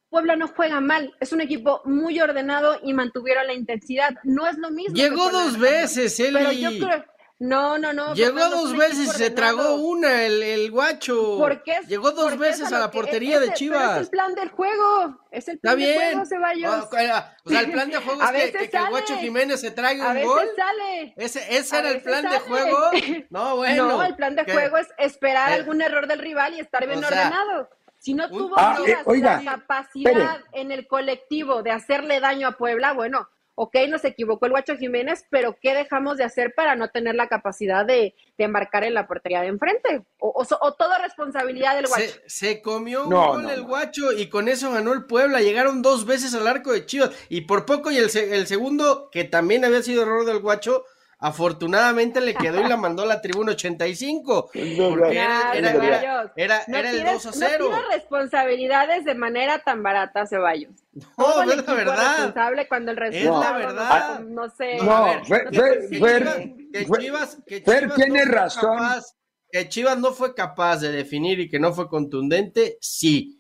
Puebla 0.10 0.36
no 0.36 0.48
juega 0.48 0.80
mal, 0.80 1.12
es 1.20 1.34
un 1.34 1.42
equipo 1.42 1.82
muy 1.86 2.22
ordenado 2.22 2.80
y 2.84 2.94
mantuvieron 2.94 3.48
la 3.48 3.54
intensidad. 3.54 4.12
No 4.24 4.46
es 4.46 4.60
lo 4.60 4.70
mismo. 4.70 4.96
Llegó 4.96 5.32
dos 5.32 5.58
veces, 5.58 6.20
Eli. 6.20 6.38
Pero 6.38 6.52
yo 6.52 6.70
creo, 6.70 7.04
No, 7.40 7.78
no, 7.78 7.92
no. 7.92 8.14
Llegó 8.14 8.38
Fernando, 8.38 8.58
dos 8.58 8.72
es 8.72 8.78
veces 8.78 9.00
y 9.00 9.08
se 9.08 9.30
tragó 9.32 9.76
una, 9.76 10.24
el, 10.24 10.42
el 10.44 10.72
guacho. 10.72 11.38
¿Por 11.38 11.62
qué 11.64 11.74
es- 11.78 11.88
Llegó 11.88 12.12
dos 12.12 12.34
es 12.34 12.40
veces 12.40 12.72
a 12.72 12.80
la 12.80 12.90
portería 12.92 13.40
de 13.40 13.48
ese- 13.48 13.54
pero 13.54 13.58
Chivas. 13.58 13.96
Es 13.98 14.04
el 14.04 14.10
plan 14.10 14.36
del 14.36 14.50
juego. 14.50 15.20
Es 15.32 15.48
el 15.50 15.56
Está 15.56 15.62
plan 15.70 15.80
del 15.80 15.88
bien. 15.88 16.12
juego, 16.14 16.26
Ceballos. 16.26 16.74
O, 16.76 16.88
o 16.88 16.90
sea, 16.92 17.36
el 17.60 17.72
plan 17.72 17.90
de 17.90 17.98
juego 18.06 18.22
A 18.22 18.26
es 18.28 18.32
que, 18.32 18.38
veces 18.38 18.62
que- 18.62 18.70
que 18.70 18.78
el 18.78 18.90
Guacho. 18.90 19.18
Jiménez 19.18 19.60
se 19.60 19.72
traiga 19.72 20.06
A 20.06 20.08
un 20.10 20.14
veces 20.14 20.30
gol. 20.30 20.48
sale. 20.56 21.14
Ese, 21.18 21.58
ese 21.58 21.76
A 21.76 21.80
era 21.80 21.88
el 21.90 21.96
veces 21.96 22.08
plan 22.10 22.24
de 22.24 22.30
sale. 22.30 22.40
juego. 22.48 22.78
No, 23.30 23.56
bueno. 23.58 23.88
no, 23.90 24.04
el 24.04 24.16
plan 24.16 24.36
de 24.36 24.46
que- 24.46 24.54
juego 24.54 24.78
es 24.78 24.88
esperar 24.98 25.50
eh, 25.52 25.56
algún 25.56 25.82
error 25.82 26.08
del 26.08 26.20
rival 26.20 26.54
y 26.54 26.60
estar 26.62 26.86
bien 26.88 27.04
o 27.04 27.08
sea, 27.08 27.28
ordenado. 27.28 27.70
Si 27.98 28.14
no 28.14 28.26
un- 28.28 28.38
tuvo 28.38 28.56
Ah, 28.58 28.78
eh, 28.88 28.98
oiga, 29.06 29.42
la 29.44 29.52
capacidad 29.58 30.12
espere. 30.14 30.44
en 30.54 30.72
el 30.72 30.88
colectivo 30.88 31.62
de 31.64 31.72
hacerle 31.72 32.20
daño 32.20 32.48
a 32.48 32.52
Puebla, 32.54 32.94
bueno, 32.94 33.28
ok, 33.56 33.76
nos 33.90 34.04
equivocó 34.06 34.46
el 34.46 34.52
Guacho 34.52 34.76
Jiménez, 34.78 35.26
pero 35.30 35.58
¿qué 35.62 35.74
dejamos 35.74 36.18
de 36.18 36.24
hacer 36.24 36.54
para 36.56 36.76
no 36.76 36.90
tener 36.90 37.16
la 37.16 37.28
capacidad 37.28 37.86
de, 37.86 38.16
de 38.38 38.48
marcar 38.48 38.84
en 38.84 38.94
la 38.94 39.08
portería 39.08 39.42
de 39.42 39.48
enfrente? 39.48 40.02
O, 40.20 40.32
o, 40.36 40.46
so- 40.46 40.58
o 40.62 40.74
todo 40.74 40.92
responsabilidad 41.02 41.76
del 41.76 41.88
Guacho. 41.88 42.04
Se, 42.26 42.30
se 42.30 42.62
comió 42.62 43.04
un 43.04 43.10
No, 43.10 43.28
gol 43.34 43.44
no, 43.44 43.50
el 43.52 43.62
no. 43.62 43.68
guacho 43.68 44.12
y 44.12 44.28
con 44.30 44.48
eso 44.48 44.72
ganó 44.72 44.94
el 44.94 45.06
Puebla. 45.06 45.42
Llegaron 45.42 45.82
dos 45.82 46.06
veces 46.06 46.34
al 46.34 46.48
arco 46.48 46.72
de 46.72 46.86
Chivas 46.86 47.12
y 47.30 47.42
por 47.42 47.66
poco 47.66 47.92
y 47.92 47.98
el, 47.98 48.10
se- 48.10 48.36
el 48.36 48.48
segundo, 48.48 49.10
que 49.12 49.24
también 49.24 49.64
había 49.66 49.84
sido 49.84 50.04
error 50.04 50.26
del 50.26 50.40
guacho, 50.40 50.86
afortunadamente 51.24 52.20
le 52.22 52.34
quedó 52.36 52.60
y 52.60 52.68
la 52.68 52.76
mandó 52.78 53.04
a 53.04 53.06
la 53.06 53.22
tribuna 53.22 53.54
85. 53.54 54.52
Porque 54.54 55.18
era, 55.18 55.54
era, 55.54 55.72
Ceballos. 55.72 56.32
era, 56.36 56.56
era- 56.58 56.64
No 56.68 56.78
era 56.78 56.90
el 56.92 56.98
tires- 57.02 57.14
2 57.14 57.26
a 57.28 57.32
0. 57.34 57.70
No 57.72 57.90
responsabilidades 57.90 59.06
de 59.06 59.16
manera 59.16 59.60
tan 59.60 59.82
barata, 59.84 60.28
Ceballos. 60.28 60.72
No, 61.18 61.42
el 61.44 61.52
es 61.60 61.66
la 61.68 61.74
verdad. 61.74 62.08
responsable 62.18 62.68
cuando 62.68 62.92
el 62.92 62.98
Es 63.04 63.04
resultado 63.14 63.42
la 63.44 63.52
no- 63.52 63.58
verdad. 63.68 64.20
No, 64.20 64.50
sé. 64.50 64.78
No, 64.78 65.04
ver, 65.06 65.22
Fer- 65.24 65.50
que- 65.50 66.00
Fer- 66.00 66.72
que 66.72 66.86
Chivas- 66.86 67.38
que 67.46 67.64
Chivas- 67.64 67.66
Fer 67.80 67.94
tiene 67.96 68.26
no 68.26 68.32
razón. 68.32 68.78
capaz- 68.78 69.16
que 69.50 69.70
Chivas 69.70 69.98
no 69.98 70.12
fue 70.12 70.34
capaz 70.36 70.78
de 70.82 70.92
definir 70.92 71.40
y 71.40 71.50
que 71.50 71.60
no 71.60 71.74
fue 71.74 71.88
contundente, 71.88 72.78
sí. 72.82 73.40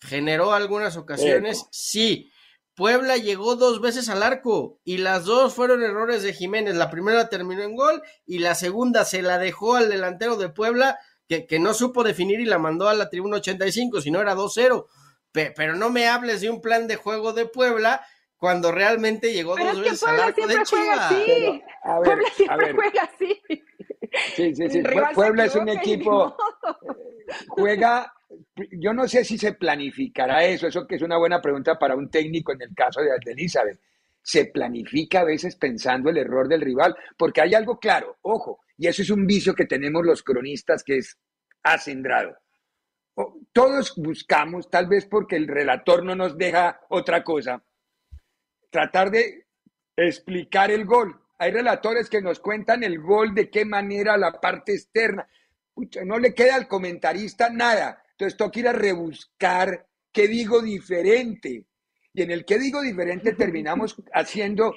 Generó 0.00 0.52
algunas 0.52 0.96
ocasiones, 0.98 1.66
sí. 1.70 2.30
Puebla 2.74 3.16
llegó 3.16 3.54
dos 3.56 3.80
veces 3.80 4.08
al 4.08 4.22
arco 4.22 4.80
y 4.84 4.98
las 4.98 5.24
dos 5.24 5.54
fueron 5.54 5.82
errores 5.82 6.22
de 6.22 6.32
Jiménez. 6.32 6.74
La 6.74 6.90
primera 6.90 7.28
terminó 7.28 7.62
en 7.62 7.76
gol 7.76 8.02
y 8.26 8.38
la 8.38 8.54
segunda 8.54 9.04
se 9.04 9.22
la 9.22 9.38
dejó 9.38 9.76
al 9.76 9.88
delantero 9.88 10.36
de 10.36 10.48
Puebla 10.48 10.98
que, 11.28 11.46
que 11.46 11.58
no 11.60 11.72
supo 11.72 12.02
definir 12.02 12.40
y 12.40 12.44
la 12.46 12.58
mandó 12.58 12.88
a 12.88 12.94
la 12.94 13.08
tribuna 13.10 13.36
85, 13.36 14.00
si 14.00 14.10
no 14.10 14.20
era 14.20 14.34
2-0. 14.34 14.86
Pe- 15.32 15.52
pero 15.56 15.76
no 15.76 15.90
me 15.90 16.08
hables 16.08 16.40
de 16.40 16.50
un 16.50 16.60
plan 16.60 16.86
de 16.88 16.96
juego 16.96 17.32
de 17.32 17.46
Puebla 17.46 18.04
cuando 18.36 18.72
realmente 18.72 19.32
llegó 19.32 19.54
Pero 19.54 19.68
dos 19.70 19.78
es 19.78 19.82
que 19.84 19.90
veces 19.90 20.08
al 20.08 20.20
arco 20.20 20.46
de 20.46 20.54
siempre 20.54 20.70
juega 20.78 21.08
Chivas. 21.08 21.12
así. 21.12 21.40
Ver, 21.40 22.04
Puebla 22.04 22.28
siempre 22.36 22.74
juega 22.74 23.02
así. 23.02 23.42
Sí, 24.36 24.54
sí, 24.54 24.70
sí. 24.70 24.82
Puebla 25.14 25.44
es 25.46 25.54
un 25.54 25.68
equipo, 25.68 26.36
juega, 27.48 28.12
yo 28.72 28.92
no 28.92 29.08
sé 29.08 29.24
si 29.24 29.36
se 29.36 29.54
planificará 29.54 30.44
eso, 30.44 30.66
eso 30.66 30.86
que 30.86 30.96
es 30.96 31.02
una 31.02 31.18
buena 31.18 31.40
pregunta 31.40 31.78
para 31.78 31.96
un 31.96 32.10
técnico 32.10 32.52
en 32.52 32.62
el 32.62 32.74
caso 32.74 33.00
de, 33.00 33.10
Elizabeth. 33.32 33.80
Se 34.22 34.46
planifica 34.46 35.20
a 35.20 35.24
veces 35.24 35.56
pensando 35.56 36.08
el 36.10 36.16
error 36.16 36.48
del 36.48 36.60
rival, 36.60 36.94
porque 37.16 37.42
hay 37.42 37.54
algo 37.54 37.78
claro, 37.78 38.18
ojo, 38.22 38.60
y 38.78 38.86
eso 38.86 39.02
es 39.02 39.10
un 39.10 39.26
vicio 39.26 39.54
que 39.54 39.66
tenemos 39.66 40.04
los 40.04 40.22
cronistas 40.22 40.82
que 40.82 40.98
es 40.98 41.18
acendrado. 41.62 42.36
Todos 43.52 43.94
buscamos, 43.96 44.70
tal 44.70 44.86
vez 44.86 45.06
porque 45.06 45.36
el 45.36 45.46
relator 45.46 46.04
no 46.04 46.14
nos 46.14 46.36
deja 46.38 46.80
otra 46.88 47.22
cosa, 47.22 47.62
tratar 48.70 49.10
de 49.10 49.46
explicar 49.96 50.70
el 50.70 50.84
gol. 50.84 51.20
Hay 51.38 51.52
relatores 51.52 52.08
que 52.08 52.22
nos 52.22 52.40
cuentan 52.40 52.82
el 52.82 53.00
gol, 53.00 53.34
de 53.34 53.50
qué 53.50 53.64
manera 53.64 54.16
la 54.16 54.32
parte 54.40 54.72
externa. 54.72 55.28
No 56.04 56.18
le 56.18 56.34
queda 56.34 56.54
al 56.54 56.68
comentarista 56.68 57.50
nada. 57.50 58.03
Entonces 58.16 58.36
toca 58.36 58.60
ir 58.60 58.68
a 58.68 58.72
rebuscar 58.72 59.86
qué 60.12 60.28
digo 60.28 60.62
diferente. 60.62 61.66
Y 62.12 62.22
en 62.22 62.30
el 62.30 62.44
que 62.44 62.58
digo 62.58 62.80
diferente 62.80 63.32
terminamos 63.36 63.96
haciendo, 64.12 64.72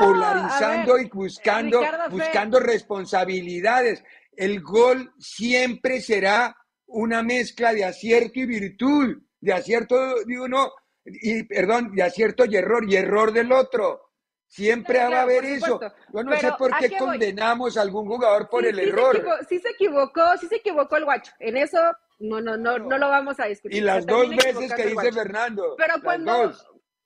No, 0.00 0.06
polarizando 0.06 0.94
ver, 0.94 1.06
y 1.06 1.08
buscando, 1.08 1.80
Ricardo 1.80 2.10
buscando 2.10 2.60
responsabilidades. 2.60 4.02
El 4.36 4.60
gol 4.60 5.12
siempre 5.18 6.00
será 6.00 6.56
una 6.86 7.22
mezcla 7.22 7.72
de 7.72 7.84
acierto 7.84 8.40
y 8.40 8.46
virtud, 8.46 9.22
de 9.40 9.52
acierto 9.52 10.24
de 10.24 10.40
uno, 10.40 10.72
y 11.04 11.44
perdón, 11.44 11.94
de 11.94 12.02
acierto 12.02 12.44
y 12.44 12.56
error, 12.56 12.84
y 12.88 12.96
error 12.96 13.32
del 13.32 13.52
otro. 13.52 14.09
Siempre 14.50 14.98
va 14.98 15.20
a 15.20 15.22
haber 15.22 15.44
eso. 15.44 15.80
Yo 16.12 16.24
no 16.24 16.30
Pero, 16.32 16.40
sé 16.40 16.52
por 16.58 16.74
¿a 16.74 16.78
qué 16.80 16.88
voy? 16.88 16.98
condenamos 16.98 17.76
a 17.78 17.82
algún 17.82 18.06
jugador 18.08 18.48
por 18.48 18.62
Sí, 18.64 18.68
el 18.70 18.76
sí 18.76 18.82
se 18.82 18.88
error. 18.88 19.16
equivo- 19.16 19.38
sí 19.48 19.58
se 19.60 19.68
equivocó, 19.70 20.36
sí 20.40 20.46
se 20.48 20.56
equivocó 20.56 20.96
el 20.96 21.04
guacho. 21.04 21.32
En 21.38 21.56
eso 21.56 21.78
no, 22.18 22.40
no, 22.40 22.56
no, 22.56 22.78
no 22.78 22.98
lo 22.98 23.08
vamos 23.08 23.38
a 23.38 23.44
discutir. 23.46 23.78
Y 23.78 23.80
las 23.80 24.04
Se 24.04 24.10
dos 24.10 24.28
veces 24.28 24.74
que 24.74 24.86
dice. 24.86 25.12
Fernando. 25.12 25.76
Pero 25.78 25.94
cuando, 26.02 26.52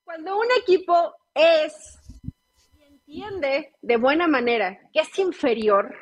cuando 0.04 0.38
un 0.38 0.46
equipo 0.58 1.14
es 1.34 1.74
y 2.72 2.82
entiende 2.82 3.74
de 3.82 3.96
buena 3.98 4.26
manera 4.26 4.78
que 4.94 5.00
es 5.00 5.18
inferior, 5.18 5.94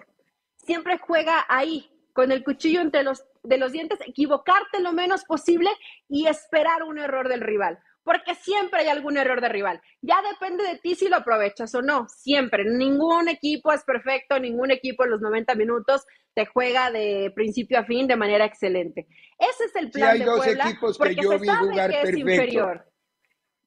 siempre 0.59 0.99
juega 0.99 1.45
ahí, 1.49 1.89
con 2.13 2.31
el 2.31 2.45
cuchillo 2.45 2.81
entre 2.81 3.03
los, 3.03 3.25
de 3.43 3.59
los 3.59 3.73
dientes, 3.73 3.99
equivocarte 4.07 4.79
lo 4.79 4.93
menos 4.93 5.25
posible 5.25 5.71
y 6.09 6.29
esperar 6.29 6.85
un 6.85 6.99
error 7.01 7.29
del 7.29 7.41
rival. 7.41 7.81
Porque 8.05 8.35
siempre 8.35 8.81
hay 8.81 8.89
algún 8.89 9.17
error 9.17 9.41
de 9.41 9.49
rival. 9.49 9.81
Ya 10.01 10.17
depende 10.33 10.65
de 10.65 10.79
ti 10.79 10.95
si 10.95 11.09
lo 11.09 11.17
aprovechas 11.17 11.75
o 11.75 11.83
no. 11.83 12.09
Siempre. 12.09 12.65
Ningún 12.65 13.29
equipo 13.29 13.73
es 13.73 13.85
perfecto, 13.85 14.39
ningún 14.41 14.71
equipo 14.73 15.05
en 15.05 15.11
los 15.11 15.21
90 15.21 15.55
minutos 15.55 16.05
te 16.35 16.47
juega 16.47 16.91
de 16.91 17.31
principio 17.35 17.79
a 17.79 17.85
fin 17.85 18.07
de 18.09 18.17
manera 18.17 18.45
excelente. 18.45 19.07
Ese 19.39 19.65
es 19.67 19.77
el 19.77 19.87
Sí, 19.87 19.93
plan 19.93 20.11
hay 20.11 20.19
de 20.21 20.25
dos 20.25 20.45
Puebla, 20.45 20.65
equipos 20.65 20.99
que 20.99 21.15
yo 21.15 21.39
vi 21.39 21.49
jugar 21.49 21.91
que 21.91 21.97
perfecto. 21.99 22.19
inferior. 22.21 22.87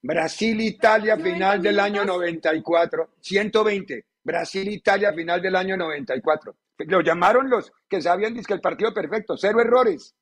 Brasil-Italia, 0.02 1.16
90 1.16 1.34
final 1.34 1.62
del 1.62 1.80
año 1.80 2.02
minutos. 2.02 2.18
94. 2.18 3.10
120. 3.22 4.06
Brasil-Italia, 4.24 5.14
final 5.14 5.42
del 5.42 5.56
año 5.56 5.78
94. 5.78 6.56
Lo 6.80 7.02
llamaron 7.02 7.50
los 7.50 7.72
que 7.88 8.02
sabían 8.02 8.36
que 8.36 8.54
el 8.54 8.62
partido 8.62 8.94
perfecto. 8.94 9.38
Cero 9.38 9.62
errores. 9.62 10.16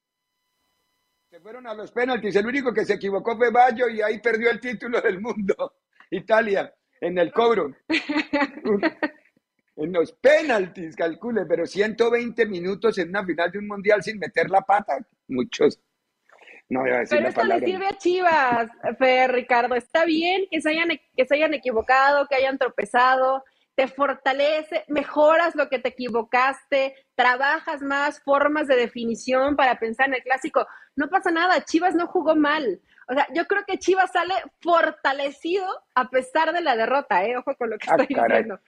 Se 1.33 1.39
fueron 1.39 1.65
a 1.65 1.73
los 1.73 1.91
penaltis. 1.91 2.35
El 2.35 2.45
único 2.45 2.71
que 2.71 2.85
se 2.85 2.93
equivocó 2.93 3.35
fue 3.35 3.49
Bayo 3.49 3.89
y 3.89 4.03
ahí 4.03 4.19
perdió 4.19 4.51
el 4.51 4.59
título 4.59 5.01
del 5.01 5.19
mundo. 5.19 5.77
Italia, 6.11 6.71
en 7.01 7.17
el 7.17 7.31
cobro. 7.31 7.75
en 9.75 9.93
los 9.93 10.11
penaltis, 10.11 10.95
calcule, 10.95 11.47
pero 11.47 11.65
120 11.65 12.45
minutos 12.45 12.99
en 12.99 13.09
una 13.09 13.25
final 13.25 13.51
de 13.51 13.57
un 13.57 13.67
mundial 13.67 14.03
sin 14.03 14.19
meter 14.19 14.47
la 14.51 14.61
pata. 14.61 14.99
Muchos. 15.27 15.81
No 16.69 16.81
voy 16.81 16.91
a 16.91 16.99
decir 16.99 17.17
Pero 17.17 17.23
la 17.23 17.29
esto 17.29 17.43
le 17.45 17.59
sirve 17.65 17.87
a 17.87 17.97
Chivas, 17.97 18.69
Fer, 18.99 19.31
Ricardo. 19.31 19.73
Está 19.73 20.05
bien 20.05 20.45
que 20.51 20.61
se 20.61 20.69
hayan, 20.69 20.89
que 21.17 21.25
se 21.25 21.33
hayan 21.33 21.55
equivocado, 21.55 22.27
que 22.27 22.35
hayan 22.35 22.59
tropezado, 22.59 23.43
te 23.75 23.87
fortalece, 23.87 24.85
mejoras 24.87 25.55
lo 25.55 25.67
que 25.69 25.79
te 25.79 25.89
equivocaste, 25.89 26.95
trabajas 27.15 27.81
más 27.81 28.21
formas 28.21 28.67
de 28.67 28.75
definición 28.75 29.55
para 29.55 29.79
pensar 29.79 30.07
en 30.07 30.15
el 30.15 30.23
clásico. 30.23 30.67
No 30.95 31.09
pasa 31.09 31.31
nada, 31.31 31.63
Chivas 31.65 31.95
no 31.95 32.07
jugó 32.07 32.35
mal. 32.35 32.79
O 33.07 33.13
sea, 33.13 33.27
yo 33.33 33.45
creo 33.47 33.63
que 33.65 33.79
Chivas 33.79 34.11
sale 34.11 34.33
fortalecido 34.61 35.65
a 35.95 36.09
pesar 36.09 36.53
de 36.53 36.61
la 36.61 36.75
derrota, 36.75 37.25
¿eh? 37.25 37.35
Ojo 37.37 37.55
con 37.55 37.69
lo 37.69 37.77
que 37.77 37.87
Ah, 37.89 37.95
estoy 37.99 38.15
caray. 38.15 38.43
diciendo. 38.43 38.59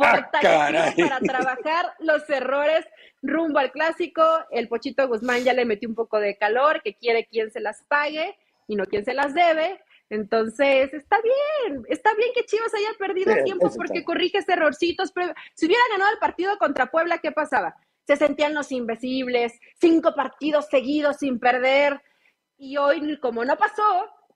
Ah. 0.00 0.16
Fortalecido 0.16 1.08
para 1.08 1.20
trabajar 1.20 1.94
los 2.00 2.28
errores 2.28 2.84
rumbo 3.22 3.58
al 3.58 3.70
clásico. 3.70 4.22
El 4.50 4.68
Pochito 4.68 5.06
Guzmán 5.06 5.44
ya 5.44 5.52
le 5.52 5.64
metió 5.64 5.88
un 5.88 5.94
poco 5.94 6.18
de 6.18 6.36
calor, 6.36 6.82
que 6.82 6.94
quiere 6.96 7.26
quien 7.26 7.50
se 7.50 7.60
las 7.60 7.82
pague 7.84 8.36
y 8.66 8.74
no 8.76 8.86
quien 8.86 9.04
se 9.04 9.14
las 9.14 9.34
debe. 9.34 9.80
Entonces, 10.10 10.92
está 10.92 11.16
bien, 11.22 11.84
está 11.88 12.14
bien 12.14 12.30
que 12.34 12.44
Chivas 12.44 12.72
haya 12.74 12.96
perdido 12.98 13.32
Sí, 13.34 13.44
tiempo 13.44 13.68
porque 13.76 13.98
está. 13.98 14.04
corriges 14.06 14.48
errorcitos. 14.48 15.12
Pero 15.12 15.32
si 15.54 15.66
hubiera 15.66 15.82
ganado 15.90 16.12
el 16.12 16.18
partido 16.18 16.56
contra 16.58 16.86
Puebla, 16.86 17.18
¿qué 17.18 17.32
pasaba? 17.32 17.74
Se 18.06 18.16
sentían 18.16 18.54
los 18.54 18.70
invisibles, 18.70 19.58
cinco 19.80 20.14
partidos 20.14 20.66
seguidos 20.70 21.16
sin 21.18 21.38
perder. 21.38 22.00
Y 22.58 22.76
hoy, 22.76 23.18
como 23.20 23.44
no 23.44 23.56
pasó, 23.56 23.82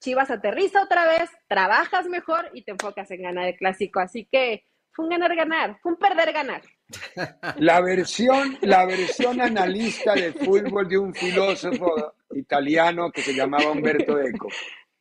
Chivas 0.01 0.31
aterriza 0.31 0.83
otra 0.83 1.07
vez, 1.07 1.31
trabajas 1.49 2.07
mejor 2.07 2.51
y 2.55 2.63
te 2.63 2.73
enfocas 2.73 3.11
en 3.11 3.23
ganar 3.23 3.47
el 3.49 3.57
clásico. 3.57 4.01
Así 4.01 4.27
que 4.31 4.65
fue 4.93 5.05
un 5.05 5.11
ganar-ganar, 5.11 5.79
fue 5.83 5.93
un 5.93 5.99
perder-ganar. 5.99 6.63
La 7.59 7.81
versión, 7.83 8.57
la 8.63 8.87
versión 8.87 9.41
analista 9.43 10.15
de 10.15 10.33
fútbol 10.33 10.89
de 10.89 10.97
un 10.99 11.13
filósofo 11.15 12.15
italiano 12.33 13.11
que 13.13 13.21
se 13.21 13.35
llamaba 13.35 13.71
Umberto 13.71 14.19
Eco. 14.19 14.49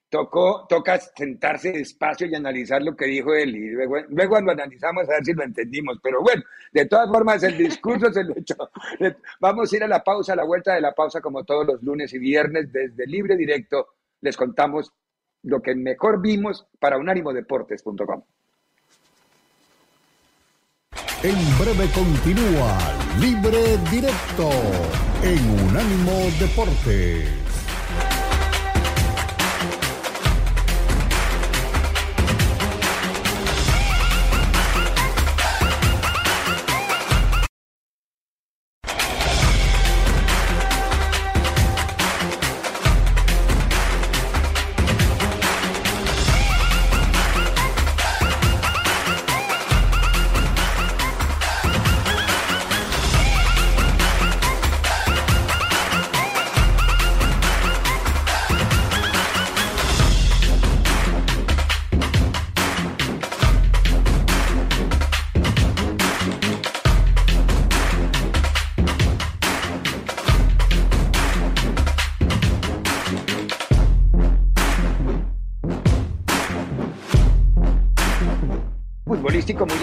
Tocó, 0.10 0.66
toca 0.70 0.98
sentarse 1.00 1.72
despacio 1.72 2.28
y 2.28 2.36
analizar 2.36 2.82
lo 2.82 2.96
que 2.96 3.06
dijo 3.06 3.34
él. 3.34 3.56
Y 3.56 3.70
luego, 3.72 3.98
luego 4.10 4.40
lo 4.40 4.52
analizamos 4.52 5.04
a 5.10 5.14
ver 5.14 5.26
si 5.26 5.34
lo 5.34 5.44
entendimos. 5.44 6.00
Pero 6.02 6.22
bueno, 6.22 6.44
de 6.72 6.86
todas 6.86 7.10
formas, 7.10 7.44
el 7.44 7.58
discurso 7.58 8.12
se 8.14 8.24
lo 8.24 8.38
echó. 8.38 8.56
Vamos 9.40 9.72
a 9.72 9.76
ir 9.76 9.84
a 9.84 9.88
la 9.88 10.04
pausa, 10.04 10.34
a 10.34 10.38
la 10.38 10.46
vuelta 10.46 10.74
de 10.74 10.82
la 10.82 10.94
pausa, 10.94 11.20
como 11.20 11.44
todos 11.44 11.68
los 11.68 11.84
lunes 11.84 12.14
y 12.14 12.20
viernes, 12.20 12.72
desde 12.72 13.06
Libre 13.06 13.36
Directo. 13.36 13.96
Les 14.22 14.38
contamos 14.38 14.94
lo 15.44 15.62
que 15.62 15.76
mejor 15.76 16.22
vimos 16.22 16.68
para 16.80 16.98
unánimodeportes.com. 16.98 18.24
En 21.24 21.36
breve 21.58 21.90
continúa 21.96 22.78
Libre 23.20 23.78
Directo 23.90 24.52
en 25.24 25.68
Unánimo 25.68 26.14
Deportes. 26.40 27.47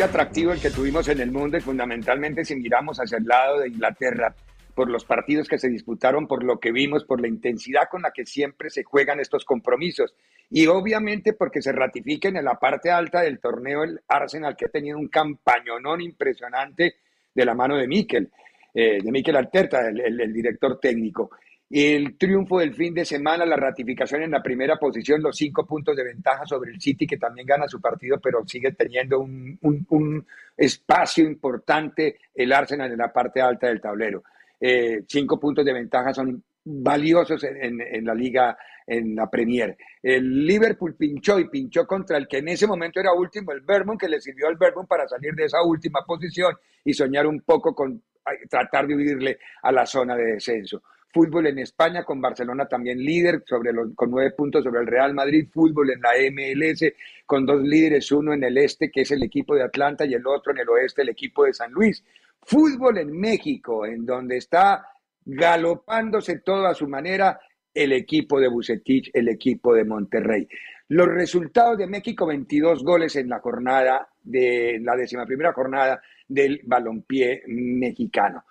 Atractivo 0.04 0.52
el 0.52 0.60
que 0.60 0.70
tuvimos 0.70 1.08
en 1.08 1.20
el 1.20 1.30
mundo 1.30 1.56
y 1.56 1.60
fundamentalmente 1.60 2.44
si 2.44 2.54
miramos 2.56 2.98
hacia 2.98 3.18
el 3.18 3.24
lado 3.24 3.60
de 3.60 3.68
Inglaterra 3.68 4.34
por 4.74 4.90
los 4.90 5.04
partidos 5.04 5.48
que 5.48 5.58
se 5.58 5.68
disputaron, 5.68 6.26
por 6.26 6.42
lo 6.44 6.58
que 6.58 6.72
vimos, 6.72 7.04
por 7.04 7.20
la 7.20 7.28
intensidad 7.28 7.88
con 7.90 8.02
la 8.02 8.10
que 8.10 8.26
siempre 8.26 8.70
se 8.70 8.82
juegan 8.82 9.20
estos 9.20 9.44
compromisos. 9.44 10.14
Y 10.50 10.66
obviamente 10.66 11.32
porque 11.32 11.62
se 11.62 11.72
ratifiquen 11.72 12.36
en 12.36 12.44
la 12.44 12.54
parte 12.54 12.90
alta 12.90 13.22
del 13.22 13.38
torneo 13.38 13.84
el 13.84 14.00
Arsenal 14.08 14.56
que 14.56 14.66
ha 14.66 14.70
tenido 14.70 14.98
un 14.98 15.08
campañonón 15.08 16.00
impresionante 16.00 16.96
de 17.34 17.44
la 17.44 17.54
mano 17.54 17.76
de 17.76 17.86
Mikel, 17.86 18.30
eh, 18.74 18.98
de 19.02 19.12
Mikel 19.12 19.36
Arteta, 19.36 19.88
el 19.88 20.32
director 20.32 20.78
técnico 20.80 21.30
el 21.70 22.16
triunfo 22.18 22.58
del 22.60 22.74
fin 22.74 22.94
de 22.94 23.04
semana, 23.04 23.46
la 23.46 23.56
ratificación 23.56 24.22
en 24.22 24.30
la 24.30 24.42
primera 24.42 24.76
posición, 24.76 25.22
los 25.22 25.36
cinco 25.36 25.66
puntos 25.66 25.96
de 25.96 26.04
ventaja 26.04 26.46
sobre 26.46 26.70
el 26.70 26.80
City, 26.80 27.06
que 27.06 27.16
también 27.16 27.46
gana 27.46 27.66
su 27.68 27.80
partido, 27.80 28.20
pero 28.20 28.46
sigue 28.46 28.72
teniendo 28.72 29.20
un, 29.20 30.26
espacio 30.56 31.24
importante 31.24 32.18
el 32.32 32.52
Arsenal 32.52 32.92
en 32.92 32.98
la 32.98 33.12
parte 33.12 33.40
alta 33.40 33.66
del 33.66 33.80
tablero. 33.80 34.22
Eh, 34.60 35.02
cinco 35.08 35.40
puntos 35.40 35.64
de 35.64 35.72
ventaja 35.72 36.14
son 36.14 36.42
valiosos 36.64 37.42
en, 37.44 38.04
la 38.04 38.14
liga, 38.14 38.56
en 38.86 39.16
la 39.16 39.28
Premier. 39.28 39.76
El 40.00 40.46
Liverpool 40.46 40.94
pinchó 40.94 41.40
y 41.40 41.48
pinchó 41.48 41.86
contra 41.86 42.16
el 42.16 42.28
que 42.28 42.38
en 42.38 42.48
ese 42.48 42.66
momento 42.66 43.00
era 43.00 43.12
último, 43.12 43.52
el 43.52 43.62
Vermont, 43.62 44.00
que 44.00 44.08
le 44.08 44.20
sirvió 44.20 44.46
al 44.46 44.56
Vermont 44.56 44.88
para 44.88 45.08
salir 45.08 45.34
de 45.34 45.46
esa 45.46 45.62
última 45.62 46.04
posición 46.06 46.54
y 46.84 46.94
soñar 46.94 47.26
un 47.26 47.40
poco 47.40 47.74
con 47.74 48.00
tratar 48.48 48.86
de 48.86 48.94
huirle 48.94 49.38
a 49.62 49.72
la 49.72 49.84
zona 49.84 50.14
de 50.16 50.34
descenso 50.34 50.82
fútbol 51.14 51.46
en 51.46 51.60
España, 51.60 52.02
con 52.02 52.20
Barcelona 52.20 52.66
también 52.66 52.98
líder, 52.98 53.44
sobre 53.46 53.72
los, 53.72 53.94
con 53.94 54.10
nueve 54.10 54.32
puntos 54.32 54.64
sobre 54.64 54.80
el 54.80 54.88
Real 54.88 55.14
Madrid, 55.14 55.48
fútbol 55.50 55.90
en 55.90 56.00
la 56.00 56.10
MLS, 56.32 56.92
con 57.24 57.46
dos 57.46 57.62
líderes, 57.62 58.10
uno 58.10 58.34
en 58.34 58.42
el 58.42 58.58
este, 58.58 58.90
que 58.90 59.02
es 59.02 59.12
el 59.12 59.22
equipo 59.22 59.54
de 59.54 59.62
Atlanta, 59.62 60.04
y 60.04 60.14
el 60.14 60.26
otro 60.26 60.52
en 60.52 60.58
el 60.58 60.68
oeste, 60.68 61.02
el 61.02 61.10
equipo 61.10 61.44
de 61.44 61.54
San 61.54 61.70
Luis. 61.70 62.04
Fútbol 62.42 62.98
en 62.98 63.12
México, 63.12 63.86
en 63.86 64.04
donde 64.04 64.38
está 64.38 64.88
galopándose 65.24 66.40
todo 66.40 66.66
a 66.66 66.74
su 66.74 66.88
manera 66.88 67.38
el 67.72 67.92
equipo 67.92 68.40
de 68.40 68.48
Bucetich, 68.48 69.10
el 69.14 69.28
equipo 69.28 69.72
de 69.72 69.84
Monterrey. 69.84 70.48
Los 70.88 71.06
resultados 71.06 71.78
de 71.78 71.86
México, 71.86 72.26
22 72.26 72.82
goles 72.82 73.14
en 73.16 73.28
la 73.28 73.38
jornada 73.38 74.08
de 74.20 74.78
la 74.82 74.96
décima 74.96 75.24
primera 75.24 75.52
jornada 75.52 76.02
del 76.26 76.60
balompié 76.64 77.42
mexicano. 77.46 78.44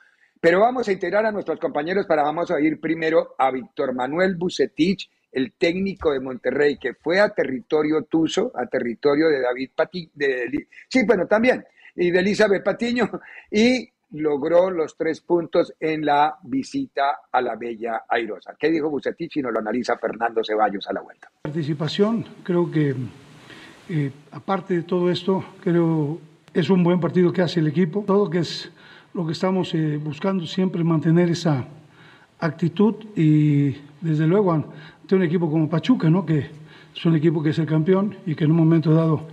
Pero 0.43 0.59
vamos 0.59 0.85
a 0.89 0.91
integrar 0.91 1.25
a 1.25 1.31
nuestros 1.31 1.57
compañeros 1.57 2.05
para 2.05 2.21
vamos 2.21 2.51
a 2.51 2.59
ir 2.59 2.77
primero 2.77 3.33
a 3.37 3.49
Víctor 3.49 3.95
Manuel 3.95 4.35
Bucetich, 4.35 5.09
el 5.31 5.53
técnico 5.53 6.11
de 6.11 6.19
Monterrey, 6.19 6.77
que 6.77 6.95
fue 6.95 7.21
a 7.21 7.29
territorio 7.29 8.03
Tuso, 8.03 8.51
a 8.53 8.65
territorio 8.65 9.29
de 9.29 9.39
David 9.39 9.69
Patiño, 9.73 10.09
sí, 10.89 11.05
bueno, 11.07 11.27
también, 11.27 11.63
y 11.95 12.11
de 12.11 12.19
Elizabeth 12.19 12.61
Patiño, 12.61 13.09
y 13.51 13.87
logró 14.11 14.69
los 14.69 14.97
tres 14.97 15.21
puntos 15.21 15.73
en 15.79 16.05
la 16.05 16.35
visita 16.43 17.21
a 17.31 17.41
la 17.41 17.55
Bella 17.55 18.03
Airosa. 18.09 18.53
¿Qué 18.59 18.69
dijo 18.69 18.89
Bucetich? 18.89 19.37
Y 19.37 19.41
nos 19.41 19.53
lo 19.53 19.59
analiza 19.59 19.97
Fernando 19.97 20.43
Ceballos 20.43 20.85
a 20.89 20.91
la 20.91 20.99
vuelta. 20.99 21.31
Participación, 21.43 22.25
creo 22.43 22.69
que 22.69 22.93
eh, 23.87 24.11
aparte 24.31 24.73
de 24.73 24.83
todo 24.83 25.09
esto, 25.09 25.41
creo 25.61 26.19
es 26.53 26.69
un 26.69 26.83
buen 26.83 26.99
partido 26.99 27.31
que 27.31 27.41
hace 27.41 27.61
el 27.61 27.67
equipo, 27.67 28.03
todo 28.05 28.29
que 28.29 28.39
es 28.39 28.69
lo 29.13 29.25
que 29.25 29.33
estamos 29.33 29.73
eh, 29.75 29.99
buscando 30.03 30.45
siempre 30.47 30.81
es 30.81 30.87
mantener 30.87 31.29
esa 31.29 31.65
actitud 32.39 32.95
y 33.15 33.75
desde 34.01 34.25
luego 34.25 34.51
ante 34.53 35.15
un 35.15 35.23
equipo 35.23 35.49
como 35.49 35.69
Pachuca, 35.69 36.09
¿no? 36.09 36.25
que 36.25 36.47
es 36.95 37.05
un 37.05 37.15
equipo 37.15 37.43
que 37.43 37.51
es 37.51 37.59
el 37.59 37.67
campeón 37.67 38.15
y 38.25 38.35
que 38.35 38.45
en 38.45 38.51
un 38.51 38.57
momento 38.57 38.93
dado 38.93 39.27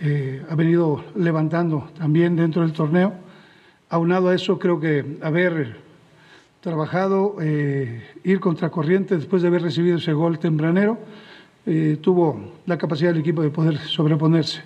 eh, 0.00 0.42
ha 0.48 0.54
venido 0.54 1.04
levantando 1.16 1.88
también 1.98 2.36
dentro 2.36 2.62
del 2.62 2.72
torneo. 2.72 3.12
Aunado 3.88 4.28
a 4.28 4.34
eso, 4.34 4.58
creo 4.58 4.78
que 4.78 5.18
haber 5.20 5.76
trabajado, 6.60 7.36
eh, 7.40 8.02
ir 8.22 8.40
contracorriente 8.40 9.16
después 9.16 9.42
de 9.42 9.48
haber 9.48 9.62
recibido 9.62 9.98
ese 9.98 10.12
gol 10.12 10.38
tempranero, 10.38 10.98
tuvo 12.02 12.52
la 12.66 12.76
capacidad 12.76 13.10
del 13.10 13.20
equipo 13.20 13.40
de 13.40 13.48
poder 13.48 13.78
sobreponerse. 13.78 14.60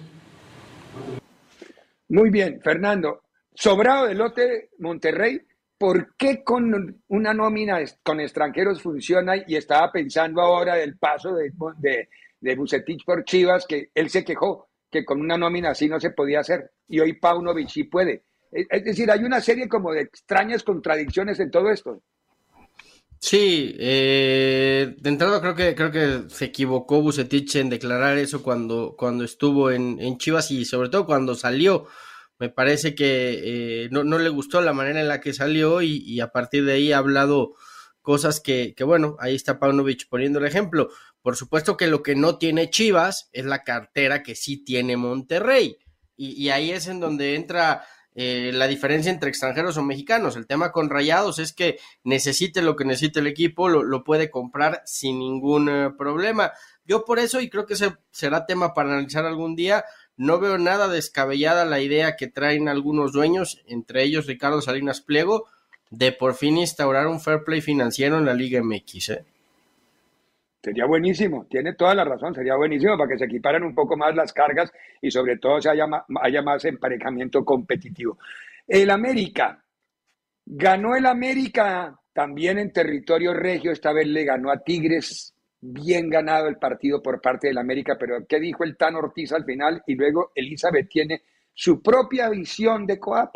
Muy 2.08 2.30
bien, 2.30 2.60
Fernando. 2.60 3.20
Sobrado 3.60 4.06
de 4.06 4.14
lote 4.14 4.70
Monterrey, 4.78 5.40
¿por 5.76 6.14
qué 6.16 6.44
con 6.44 7.02
una 7.08 7.34
nómina 7.34 7.80
con 8.04 8.20
extranjeros 8.20 8.80
funciona? 8.80 9.34
Y 9.48 9.56
estaba 9.56 9.90
pensando 9.90 10.40
ahora 10.40 10.76
del 10.76 10.96
paso 10.96 11.34
de, 11.34 11.50
de, 12.40 12.56
por 13.04 13.24
Chivas, 13.24 13.66
que 13.66 13.90
él 13.92 14.10
se 14.10 14.24
quejó 14.24 14.68
que 14.88 15.04
con 15.04 15.20
una 15.20 15.36
nómina 15.36 15.70
así 15.70 15.88
no 15.88 15.98
se 15.98 16.10
podía 16.10 16.38
hacer. 16.38 16.70
Y 16.86 17.00
hoy 17.00 17.14
Paunovic 17.14 17.68
sí 17.68 17.82
puede. 17.82 18.22
Es 18.52 18.84
decir, 18.84 19.10
hay 19.10 19.24
una 19.24 19.40
serie 19.40 19.68
como 19.68 19.92
de 19.92 20.02
extrañas 20.02 20.62
contradicciones 20.62 21.40
en 21.40 21.50
todo 21.50 21.68
esto. 21.70 22.00
Sí, 23.18 23.74
eh, 23.80 24.94
de 25.00 25.08
entrada 25.10 25.40
creo 25.40 25.56
que 25.56 25.74
creo 25.74 25.90
que 25.90 26.30
se 26.30 26.44
equivocó 26.44 27.02
Bucetich 27.02 27.56
en 27.56 27.70
declarar 27.70 28.18
eso 28.18 28.40
cuando, 28.40 28.94
cuando 28.96 29.24
estuvo 29.24 29.72
en, 29.72 29.98
en 30.00 30.16
Chivas 30.16 30.52
y 30.52 30.64
sobre 30.64 30.90
todo 30.90 31.06
cuando 31.06 31.34
salió 31.34 31.88
me 32.38 32.48
parece 32.48 32.94
que 32.94 33.84
eh, 33.84 33.88
no, 33.90 34.02
le 34.04 34.28
gustó 34.28 34.60
la 34.60 34.72
manera 34.72 35.00
en 35.00 35.08
la 35.08 35.20
que 35.20 35.32
salió 35.32 35.82
y, 35.82 36.20
a 36.20 36.32
partir 36.32 36.64
de 36.64 36.74
ahí 36.74 36.92
ha 36.92 36.98
hablado 36.98 37.54
cosas 38.00 38.40
que, 38.40 38.74
que, 38.76 38.84
bueno, 38.84 39.16
ahí 39.18 39.34
está 39.34 39.58
Paunovic 39.58 40.08
poniendo 40.08 40.38
el 40.38 40.46
ejemplo. 40.46 40.88
Por 41.22 41.36
supuesto 41.36 41.76
que 41.76 41.88
lo 41.88 42.02
que 42.02 42.14
no 42.14 42.38
tiene 42.38 42.70
Chivas 42.70 43.28
es 43.32 43.44
la 43.44 43.62
cartera 43.64 44.22
que 44.22 44.34
sí 44.34 44.64
tiene 44.64 44.96
Monterrey. 44.96 45.78
Y, 46.16 46.48
ahí 46.48 46.72
es 46.72 46.88
en 46.88 46.98
donde 46.98 47.36
entra 47.36 47.84
eh, 48.14 48.50
la 48.52 48.66
diferencia 48.66 49.12
entre 49.12 49.28
extranjeros 49.28 49.76
o 49.76 49.84
mexicanos. 49.84 50.34
El 50.34 50.48
tema 50.48 50.72
con 50.72 50.90
Rayados 50.90 51.38
es 51.38 51.52
que 51.52 51.78
necesite 52.02 52.60
lo 52.60 52.74
que 52.74 52.84
necesite 52.84 53.20
el 53.20 53.28
equipo, 53.28 53.68
lo, 53.68 54.02
puede 54.02 54.28
comprar 54.28 54.82
sin 54.84 55.20
ningún 55.20 55.68
eh, 55.68 55.90
problema. 55.96 56.52
Yo 56.84 57.04
por 57.04 57.20
eso, 57.20 57.40
y 57.40 57.48
creo 57.48 57.66
que 57.66 57.74
ese 57.74 57.94
será 58.10 58.46
tema 58.46 58.74
para 58.74 58.90
analizar 58.90 59.26
algún 59.26 59.54
día, 59.54 59.84
no 60.18 60.40
veo 60.40 60.58
nada 60.58 60.88
descabellada 60.88 61.64
la 61.64 61.80
idea 61.80 62.16
que 62.16 62.26
traen 62.26 62.68
algunos 62.68 63.12
dueños, 63.12 63.62
entre 63.66 64.02
ellos 64.02 64.26
Ricardo 64.26 64.60
Salinas 64.60 65.00
Pliego, 65.00 65.46
de 65.90 66.12
por 66.12 66.34
fin 66.34 66.58
instaurar 66.58 67.06
un 67.06 67.20
fair 67.20 67.44
play 67.44 67.60
financiero 67.60 68.18
en 68.18 68.26
la 68.26 68.34
Liga 68.34 68.60
MX. 68.62 69.08
¿eh? 69.10 69.24
Sería 70.60 70.86
buenísimo, 70.86 71.46
tiene 71.48 71.74
toda 71.74 71.94
la 71.94 72.04
razón, 72.04 72.34
sería 72.34 72.56
buenísimo 72.56 72.98
para 72.98 73.10
que 73.10 73.18
se 73.18 73.26
equiparan 73.26 73.62
un 73.62 73.74
poco 73.74 73.96
más 73.96 74.14
las 74.16 74.32
cargas 74.32 74.72
y 75.00 75.10
sobre 75.10 75.38
todo 75.38 75.60
se 75.60 75.70
haya, 75.70 75.86
haya 76.20 76.42
más 76.42 76.64
emparejamiento 76.64 77.44
competitivo. 77.44 78.18
El 78.66 78.90
América, 78.90 79.62
ganó 80.44 80.96
el 80.96 81.06
América 81.06 81.96
también 82.12 82.58
en 82.58 82.72
territorio 82.72 83.32
regio, 83.34 83.70
esta 83.70 83.92
vez 83.92 84.08
le 84.08 84.24
ganó 84.24 84.50
a 84.50 84.58
Tigres 84.58 85.32
bien 85.60 86.08
ganado 86.08 86.48
el 86.48 86.56
partido 86.56 87.02
por 87.02 87.20
parte 87.20 87.48
del 87.48 87.58
América, 87.58 87.96
pero 87.98 88.26
¿qué 88.28 88.38
dijo 88.38 88.64
el 88.64 88.76
Tan 88.76 88.94
Ortiz 88.94 89.32
al 89.32 89.44
final? 89.44 89.82
Y 89.86 89.94
luego 89.94 90.30
Elizabeth 90.34 90.88
tiene 90.88 91.22
su 91.52 91.82
propia 91.82 92.28
visión 92.28 92.86
de 92.86 92.98
Coap. 92.98 93.34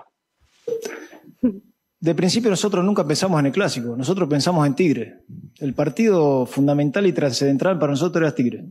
De 1.99 2.15
principio 2.15 2.51
nosotros 2.51 2.85
nunca 2.85 3.07
pensamos 3.07 3.39
en 3.41 3.47
el 3.47 3.53
clásico, 3.53 3.97
nosotros 3.97 4.29
pensamos 4.29 4.67
en 4.67 4.75
Tigre. 4.75 5.19
El 5.61 5.75
partido 5.75 6.47
fundamental 6.47 7.07
y 7.07 7.13
trascendental 7.13 7.79
para 7.79 7.93
nosotros 7.93 8.23
era 8.23 8.35
Tigre. 8.35 8.65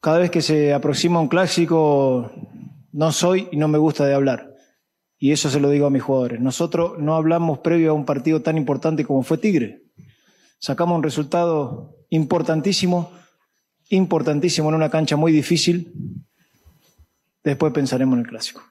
Cada 0.00 0.18
vez 0.18 0.30
que 0.30 0.42
se 0.42 0.72
aproxima 0.74 1.20
un 1.20 1.28
clásico, 1.28 2.32
no 2.92 3.12
soy 3.12 3.48
y 3.52 3.56
no 3.56 3.68
me 3.68 3.78
gusta 3.78 4.04
de 4.06 4.14
hablar. 4.14 4.52
Y 5.18 5.30
eso 5.30 5.48
se 5.50 5.60
lo 5.60 5.70
digo 5.70 5.86
a 5.86 5.90
mis 5.90 6.02
jugadores. 6.02 6.40
Nosotros 6.40 6.98
no 6.98 7.14
hablamos 7.14 7.60
previo 7.60 7.92
a 7.92 7.94
un 7.94 8.04
partido 8.04 8.42
tan 8.42 8.58
importante 8.58 9.04
como 9.04 9.22
fue 9.22 9.38
Tigre. 9.38 9.84
Sacamos 10.62 10.96
un 10.96 11.02
resultado 11.02 12.06
importantísimo, 12.10 13.12
importantísimo 13.88 14.68
en 14.68 14.76
una 14.76 14.90
cancha 14.90 15.16
muy 15.16 15.32
difícil. 15.32 15.92
Después 17.42 17.72
pensaremos 17.72 18.14
en 18.14 18.20
el 18.20 18.28
clásico. 18.28 18.62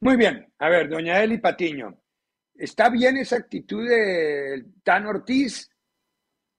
Muy 0.00 0.16
bien. 0.16 0.50
A 0.58 0.70
ver, 0.70 0.88
doña 0.88 1.22
Eli 1.22 1.36
Patiño, 1.36 2.00
¿está 2.54 2.88
bien 2.88 3.18
esa 3.18 3.36
actitud 3.36 3.86
de 3.86 4.64
Tan 4.82 5.04
Ortiz? 5.04 5.68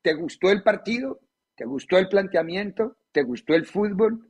¿Te 0.04 0.13
gustó 0.13 0.52
el 0.52 0.62
partido? 0.62 1.20
¿Te 1.56 1.65
gustó 1.65 1.98
el 1.98 2.10
planteamiento? 2.10 2.98
¿Te 3.12 3.24
gustó 3.24 3.56
el 3.56 3.65
fútbol? 3.65 4.30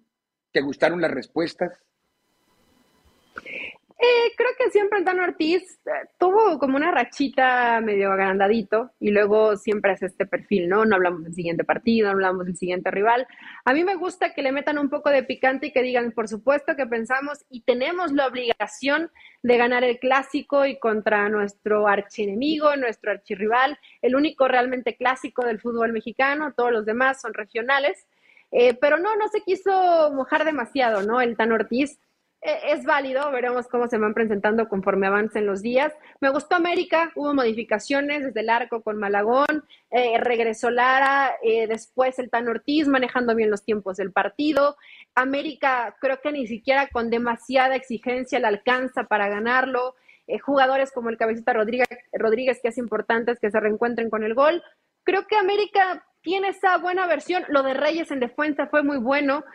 ¿Te 0.54 0.62
gustaron 0.62 1.02
las 1.02 1.12
respuestas? 1.12 1.84
Eh, 4.00 4.32
creo 4.38 4.50
que 4.60 4.70
siempre 4.70 5.02
Dan 5.02 5.20
Ortiz 5.20 5.80
eh, 5.88 6.08
tuvo 6.20 6.60
como 6.60 6.78
una 6.78 6.92
rachita 6.92 7.82
medio 7.82 8.12
agrandadito 8.12 8.92
y 9.00 9.10
luego 9.10 9.58
siempre 9.58 9.94
es 9.94 10.04
este 10.04 10.28
perfil, 10.28 10.70
¿no? 10.70 10.86
No 10.86 10.96
hablamos 10.96 11.24
del 11.24 11.34
siguiente 11.34 11.64
partido, 11.64 12.06
no 12.06 12.12
hablamos 12.14 12.46
del 12.46 12.56
siguiente 12.56 12.92
rival. 12.92 13.26
A 13.66 13.74
mí 13.74 13.84
me 13.84 13.96
gusta 13.96 14.36
que 14.36 14.44
le 14.44 14.52
metan 14.52 14.78
un 14.78 14.92
poco 14.92 15.10
de 15.10 15.24
picante 15.24 15.68
y 15.68 15.72
que 15.72 15.82
digan, 15.82 16.12
por 16.12 16.28
supuesto 16.28 16.76
que 16.76 16.86
pensamos 16.86 17.44
y 17.50 17.62
tenemos 17.62 18.12
la 18.12 18.28
obligación 18.28 19.10
de 19.42 19.58
ganar 19.58 19.84
el 19.84 19.98
clásico 19.98 20.68
y 20.68 20.78
contra 20.78 21.28
nuestro 21.30 21.88
archienemigo, 21.88 22.76
nuestro 22.76 23.10
archirrival, 23.10 23.80
el 24.04 24.16
único 24.16 24.48
realmente 24.48 24.96
clásico 24.96 25.44
del 25.44 25.60
fútbol 25.60 25.92
mexicano, 25.92 26.54
todos 26.56 26.72
los 26.72 26.86
demás 26.86 27.20
son 27.20 27.34
regionales. 27.34 28.06
Eh, 28.52 28.76
pero 28.80 28.98
no, 28.98 29.16
no 29.18 29.28
se 29.28 29.42
quiso 29.42 30.12
mojar 30.14 30.46
demasiado, 30.46 31.04
¿no? 31.04 31.20
El 31.20 31.36
Tan 31.36 31.52
Ortiz 31.52 32.00
es 32.64 32.84
válido, 32.84 33.30
veremos 33.32 33.68
cómo 33.68 33.88
se 33.88 33.98
van 33.98 34.14
presentando 34.14 34.68
conforme 34.68 35.08
avancen 35.08 35.46
los 35.46 35.62
días. 35.62 35.94
Me 36.20 36.30
gustó 36.30 36.56
América, 36.56 37.12
hubo 37.16 37.34
modificaciones 37.34 38.24
desde 38.24 38.40
el 38.40 38.50
arco 38.50 38.82
con 38.82 38.98
Malagón, 38.98 39.66
eh, 39.92 40.18
regresó 40.20 40.70
Lara, 40.70 41.32
eh, 41.44 41.68
después 41.68 42.18
el 42.20 42.30
Tan 42.30 42.48
Ortiz 42.48 42.88
manejando 42.88 43.36
bien 43.36 43.50
los 43.50 43.64
tiempos 43.64 43.98
del 43.98 44.12
partido. 44.12 44.78
América 45.16 45.96
creo 46.00 46.20
que 46.22 46.32
ni 46.32 46.48
siquiera 46.48 46.88
con 46.88 47.10
demasiada 47.10 47.76
exigencia 47.76 48.40
le 48.40 48.48
alcanza 48.48 49.04
para 49.04 49.28
ganarlo. 49.30 49.96
Eh, 50.28 50.40
jugadores 50.40 50.92
como 50.92 51.10
el 51.10 51.18
Cabecita 51.18 51.54
Rodríguez, 51.54 51.88
Rodríguez, 52.12 52.60
que 52.62 52.68
es 52.68 52.78
importante 52.78 53.38
que 53.40 53.50
se 53.50 53.60
reencuentren 53.60 54.10
con 54.10 54.24
el 54.24 54.34
gol. 54.34 54.62
Creo 55.04 55.26
que 55.26 55.38
América 55.38 56.06
tiene 56.22 56.50
esa 56.50 56.78
buena 56.78 57.08
versión. 57.08 57.46
Lo 57.48 57.64
de 57.64 57.74
Reyes 57.74 58.12
en 58.12 58.20
defensa 58.20 58.68
fue 58.68 58.84
muy 58.84 58.98
bueno 58.98 59.46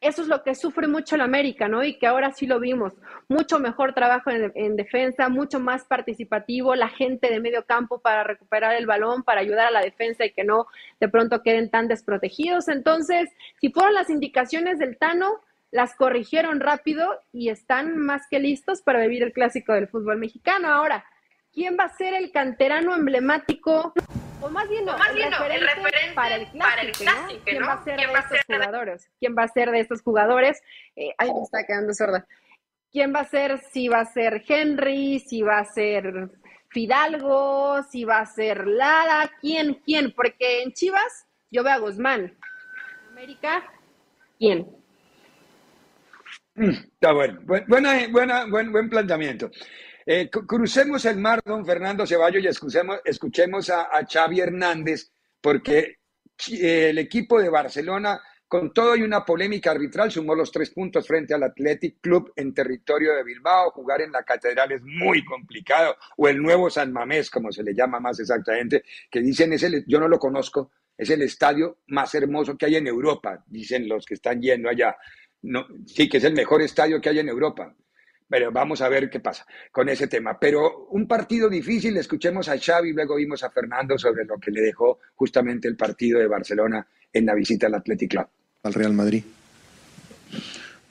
eso 0.00 0.22
es 0.22 0.28
lo 0.28 0.42
que 0.44 0.54
sufre 0.54 0.86
mucho 0.86 1.16
el 1.16 1.22
América, 1.22 1.66
¿no? 1.68 1.82
Y 1.82 1.98
que 1.98 2.06
ahora 2.06 2.32
sí 2.32 2.46
lo 2.46 2.60
vimos. 2.60 2.92
Mucho 3.28 3.58
mejor 3.58 3.94
trabajo 3.94 4.30
en, 4.30 4.76
defensa, 4.76 5.28
mucho 5.28 5.58
más 5.58 5.84
participativo, 5.84 6.74
la 6.76 6.88
gente 6.88 7.30
de 7.30 7.40
medio 7.40 7.64
campo 7.64 8.00
para 8.00 8.22
recuperar 8.22 8.76
el 8.76 8.86
balón, 8.86 9.24
para 9.24 9.40
ayudar 9.40 9.66
a 9.66 9.70
la 9.72 9.80
defensa 9.80 10.24
y 10.24 10.32
que 10.32 10.44
no 10.44 10.66
de 11.00 11.08
pronto 11.08 11.42
queden 11.42 11.68
tan 11.70 11.88
desprotegidos. 11.88 12.68
Entonces, 12.68 13.28
si 13.60 13.70
fueron 13.70 13.94
las 13.94 14.08
indicaciones 14.08 14.78
del 14.78 14.98
Tano, 14.98 15.40
las 15.70 15.94
corrigieron 15.96 16.60
rápido 16.60 17.20
y 17.32 17.48
están 17.48 17.98
más 17.98 18.22
que 18.30 18.38
listos 18.38 18.82
para 18.82 19.00
vivir 19.00 19.22
el 19.22 19.32
clásico 19.32 19.72
del 19.72 19.88
fútbol 19.88 20.18
mexicano. 20.18 20.68
Ahora, 20.68 21.04
¿quién 21.58 21.76
va 21.76 21.84
a 21.84 21.96
ser 21.96 22.14
el 22.14 22.30
canterano 22.30 22.94
emblemático? 22.94 23.92
O 24.40 24.48
más 24.48 24.68
bien, 24.68 24.88
el, 24.88 24.94
referente 24.94 26.14
para 26.14 26.36
el 26.36 26.46
clásico, 26.92 27.42
¿Quién 27.44 27.62
va 27.64 27.72
a 27.72 27.82
ser 27.82 27.98
de 27.98 28.04
estos 28.04 28.44
jugadores? 28.46 29.10
¿Quién 29.18 29.34
va 29.36 29.42
a 29.42 29.48
ser 29.48 29.70
de 29.72 29.80
estos 29.80 30.02
jugadores? 30.02 30.62
Eh, 30.94 31.12
ay, 31.18 31.34
me 31.34 31.42
está 31.42 31.64
quedando 31.66 31.92
sorda. 31.92 32.24
¿Quién 32.92 33.12
va 33.12 33.20
a 33.20 33.24
ser? 33.24 33.58
Si 33.72 33.88
va 33.88 34.00
a 34.00 34.04
ser 34.04 34.44
Henry, 34.46 35.18
si 35.18 35.42
va 35.42 35.58
a 35.58 35.64
ser 35.64 36.30
Fidalgo, 36.68 37.82
si 37.90 38.04
va 38.04 38.20
a 38.20 38.26
ser 38.26 38.68
Lara, 38.68 39.28
¿quién? 39.40 39.82
¿Quién? 39.84 40.12
Porque 40.12 40.62
en 40.62 40.72
Chivas 40.72 41.26
yo 41.50 41.64
veo 41.64 41.72
a 41.72 41.78
Guzmán. 41.78 42.20
En 42.20 43.08
América, 43.08 43.64
¿quién? 44.38 44.68
Mm, 46.54 46.70
está 46.70 47.12
bueno. 47.12 47.40
Buena, 47.66 48.06
buena, 48.12 48.46
buen, 48.46 48.70
buen 48.70 48.88
planteamiento. 48.88 49.50
Eh, 50.10 50.30
crucemos 50.30 51.04
el 51.04 51.18
mar, 51.18 51.42
don 51.44 51.66
Fernando 51.66 52.06
Ceballos, 52.06 52.42
y 52.42 52.46
escuchemos, 52.46 52.98
escuchemos 53.04 53.68
a, 53.68 53.90
Xavi 54.10 54.40
Hernández, 54.40 55.12
porque 55.38 55.98
eh, 56.50 56.88
el 56.88 56.96
equipo 56.96 57.38
de 57.38 57.50
Barcelona, 57.50 58.18
con 58.46 58.72
todo 58.72 58.96
y 58.96 59.02
una 59.02 59.22
polémica 59.22 59.70
arbitral, 59.70 60.10
sumó 60.10 60.34
los 60.34 60.50
tres 60.50 60.70
puntos 60.70 61.06
frente 61.06 61.34
al 61.34 61.42
Athletic 61.42 62.00
Club 62.00 62.32
en 62.36 62.54
territorio 62.54 63.14
de 63.14 63.22
Bilbao. 63.22 63.70
Jugar 63.72 64.00
en 64.00 64.10
la 64.10 64.22
catedral 64.22 64.72
es 64.72 64.80
muy 64.82 65.22
complicado, 65.26 65.94
o 66.16 66.26
el 66.26 66.40
nuevo 66.40 66.70
San 66.70 66.90
Mamés, 66.90 67.28
como 67.28 67.52
se 67.52 67.62
le 67.62 67.74
llama 67.74 68.00
más 68.00 68.18
exactamente, 68.18 68.84
que 69.10 69.20
dicen 69.20 69.52
es 69.52 69.62
el, 69.64 69.84
yo 69.86 70.00
no 70.00 70.08
lo 70.08 70.18
conozco, 70.18 70.70
es 70.96 71.10
el 71.10 71.20
estadio 71.20 71.80
más 71.88 72.14
hermoso 72.14 72.56
que 72.56 72.64
hay 72.64 72.76
en 72.76 72.86
Europa, 72.86 73.44
dicen 73.46 73.86
los 73.86 74.06
que 74.06 74.14
están 74.14 74.40
yendo 74.40 74.70
allá. 74.70 74.96
Sí, 75.84 76.08
que 76.08 76.16
es 76.16 76.24
el 76.24 76.32
mejor 76.32 76.62
estadio 76.62 76.98
que 76.98 77.10
hay 77.10 77.18
en 77.18 77.28
Europa. 77.28 77.76
Pero 78.28 78.52
vamos 78.52 78.80
a 78.82 78.88
ver 78.88 79.08
qué 79.08 79.20
pasa 79.20 79.46
con 79.72 79.88
ese 79.88 80.06
tema. 80.06 80.38
Pero 80.38 80.86
un 80.90 81.06
partido 81.06 81.48
difícil, 81.48 81.96
escuchemos 81.96 82.48
a 82.48 82.58
Xavi, 82.58 82.92
luego 82.92 83.16
vimos 83.16 83.42
a 83.42 83.50
Fernando 83.50 83.98
sobre 83.98 84.24
lo 84.24 84.38
que 84.38 84.50
le 84.50 84.60
dejó 84.60 84.98
justamente 85.14 85.68
el 85.68 85.76
partido 85.76 86.18
de 86.18 86.26
Barcelona 86.26 86.86
en 87.12 87.26
la 87.26 87.34
visita 87.34 87.66
al 87.66 87.74
Athletic 87.74 88.10
Club. 88.10 88.26
Al 88.62 88.74
Real 88.74 88.92
Madrid. 88.92 89.24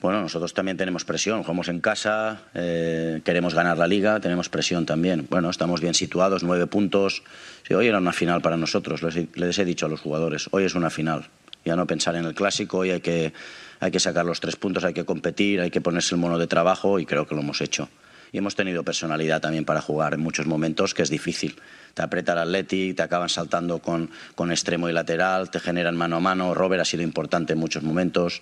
Bueno, 0.00 0.20
nosotros 0.20 0.54
también 0.54 0.76
tenemos 0.76 1.04
presión, 1.04 1.42
jugamos 1.42 1.68
en 1.68 1.80
casa, 1.80 2.42
eh, 2.54 3.20
queremos 3.24 3.54
ganar 3.54 3.78
la 3.78 3.88
liga, 3.88 4.20
tenemos 4.20 4.48
presión 4.48 4.86
también. 4.86 5.26
Bueno, 5.28 5.50
estamos 5.50 5.80
bien 5.80 5.94
situados, 5.94 6.44
nueve 6.44 6.68
puntos. 6.68 7.24
hoy 7.68 7.88
era 7.88 7.98
una 7.98 8.12
final 8.12 8.40
para 8.40 8.56
nosotros, 8.56 9.02
les 9.02 9.58
he 9.58 9.64
dicho 9.64 9.86
a 9.86 9.88
los 9.88 10.00
jugadores, 10.00 10.48
hoy 10.52 10.64
es 10.64 10.76
una 10.76 10.90
final. 10.90 11.28
Ya 11.68 11.76
no 11.76 11.86
pensar 11.86 12.16
en 12.16 12.24
el 12.24 12.34
clásico, 12.34 12.78
hoy 12.78 12.92
hay 12.92 13.02
que 13.02 13.34
hay 13.78 13.90
que 13.90 14.00
sacar 14.00 14.24
los 14.24 14.40
tres 14.40 14.56
puntos, 14.56 14.84
hay 14.84 14.94
que 14.94 15.04
competir, 15.04 15.60
hay 15.60 15.70
que 15.70 15.82
ponerse 15.82 16.14
el 16.14 16.20
mono 16.22 16.38
de 16.38 16.46
trabajo 16.46 16.98
y 16.98 17.04
creo 17.04 17.26
que 17.26 17.34
lo 17.34 17.42
hemos 17.42 17.60
hecho. 17.60 17.90
Y 18.32 18.38
hemos 18.38 18.56
tenido 18.56 18.84
personalidad 18.84 19.42
también 19.42 19.66
para 19.66 19.82
jugar 19.82 20.14
en 20.14 20.20
muchos 20.20 20.46
momentos, 20.46 20.94
que 20.94 21.02
es 21.02 21.10
difícil. 21.10 21.60
Te 21.92 22.00
aprieta 22.00 22.32
el 22.32 22.38
Atleti, 22.38 22.94
te 22.94 23.02
acaban 23.02 23.28
saltando 23.28 23.80
con, 23.80 24.08
con 24.34 24.50
extremo 24.50 24.88
y 24.88 24.94
lateral, 24.94 25.50
te 25.50 25.60
generan 25.60 25.94
mano 25.94 26.16
a 26.16 26.20
mano. 26.20 26.54
Robert 26.54 26.80
ha 26.80 26.86
sido 26.86 27.02
importante 27.02 27.52
en 27.52 27.58
muchos 27.58 27.82
momentos. 27.82 28.40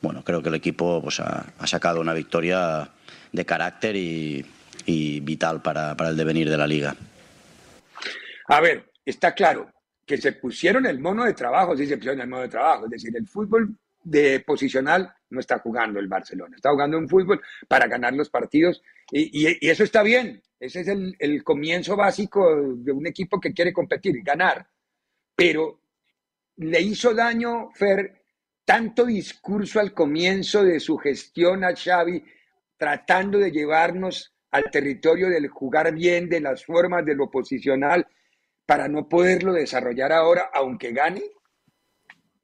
Bueno, 0.00 0.24
creo 0.24 0.42
que 0.42 0.48
el 0.48 0.54
equipo 0.54 1.02
pues, 1.02 1.20
ha, 1.20 1.44
sacado 1.66 2.00
una 2.00 2.14
victoria 2.14 2.88
de 3.30 3.44
carácter 3.44 3.94
y, 3.94 4.42
vital 5.20 5.60
para, 5.60 5.94
para 5.98 6.08
el 6.08 6.16
devenir 6.16 6.48
de 6.48 6.56
la 6.56 6.66
liga. 6.66 6.96
A 8.48 8.60
ver, 8.60 8.90
está 9.04 9.34
claro 9.34 9.73
que 10.06 10.18
se 10.18 10.32
pusieron 10.32 10.86
el 10.86 10.98
mono 10.98 11.24
de 11.24 11.32
trabajo, 11.32 11.76
sí 11.76 11.86
se 11.86 11.96
pusieron 11.96 12.20
el 12.20 12.28
mono 12.28 12.42
de 12.42 12.48
trabajo, 12.48 12.84
es 12.84 12.90
decir, 12.90 13.16
el 13.16 13.26
fútbol 13.26 13.76
de 14.02 14.40
posicional 14.40 15.12
no 15.30 15.40
está 15.40 15.58
jugando 15.58 15.98
el 15.98 16.08
Barcelona, 16.08 16.56
está 16.56 16.70
jugando 16.70 16.98
un 16.98 17.08
fútbol 17.08 17.40
para 17.66 17.86
ganar 17.86 18.12
los 18.12 18.28
partidos 18.28 18.82
y, 19.10 19.46
eso 19.66 19.84
está 19.84 20.02
bien, 20.02 20.42
ese 20.60 20.80
es 20.80 20.88
el, 20.88 21.42
comienzo 21.42 21.96
básico 21.96 22.74
de 22.76 22.92
un 22.92 23.06
equipo 23.06 23.40
que 23.40 23.52
quiere 23.52 23.72
competir, 23.72 24.22
ganar, 24.22 24.66
pero 25.34 25.80
le 26.56 26.80
hizo 26.80 27.14
daño, 27.14 27.70
Fer, 27.72 28.22
tanto 28.64 29.04
discurso 29.04 29.80
al 29.80 29.92
comienzo 29.92 30.62
de 30.62 30.80
su 30.80 30.96
gestión 30.96 31.64
a 31.64 31.74
Xavi, 31.74 32.22
tratando 32.76 33.38
de 33.38 33.50
llevarnos 33.50 34.32
al 34.50 34.70
territorio 34.70 35.28
del 35.28 35.48
jugar 35.48 35.92
bien, 35.92 36.28
de 36.28 36.40
las 36.40 36.64
formas 36.64 37.04
de 37.04 37.14
lo 37.14 37.30
posicional, 37.30 38.06
para 38.66 38.88
no 38.88 39.08
poderlo 39.08 39.52
desarrollar 39.52 40.12
ahora, 40.12 40.50
aunque 40.54 40.92
gane. 40.92 41.22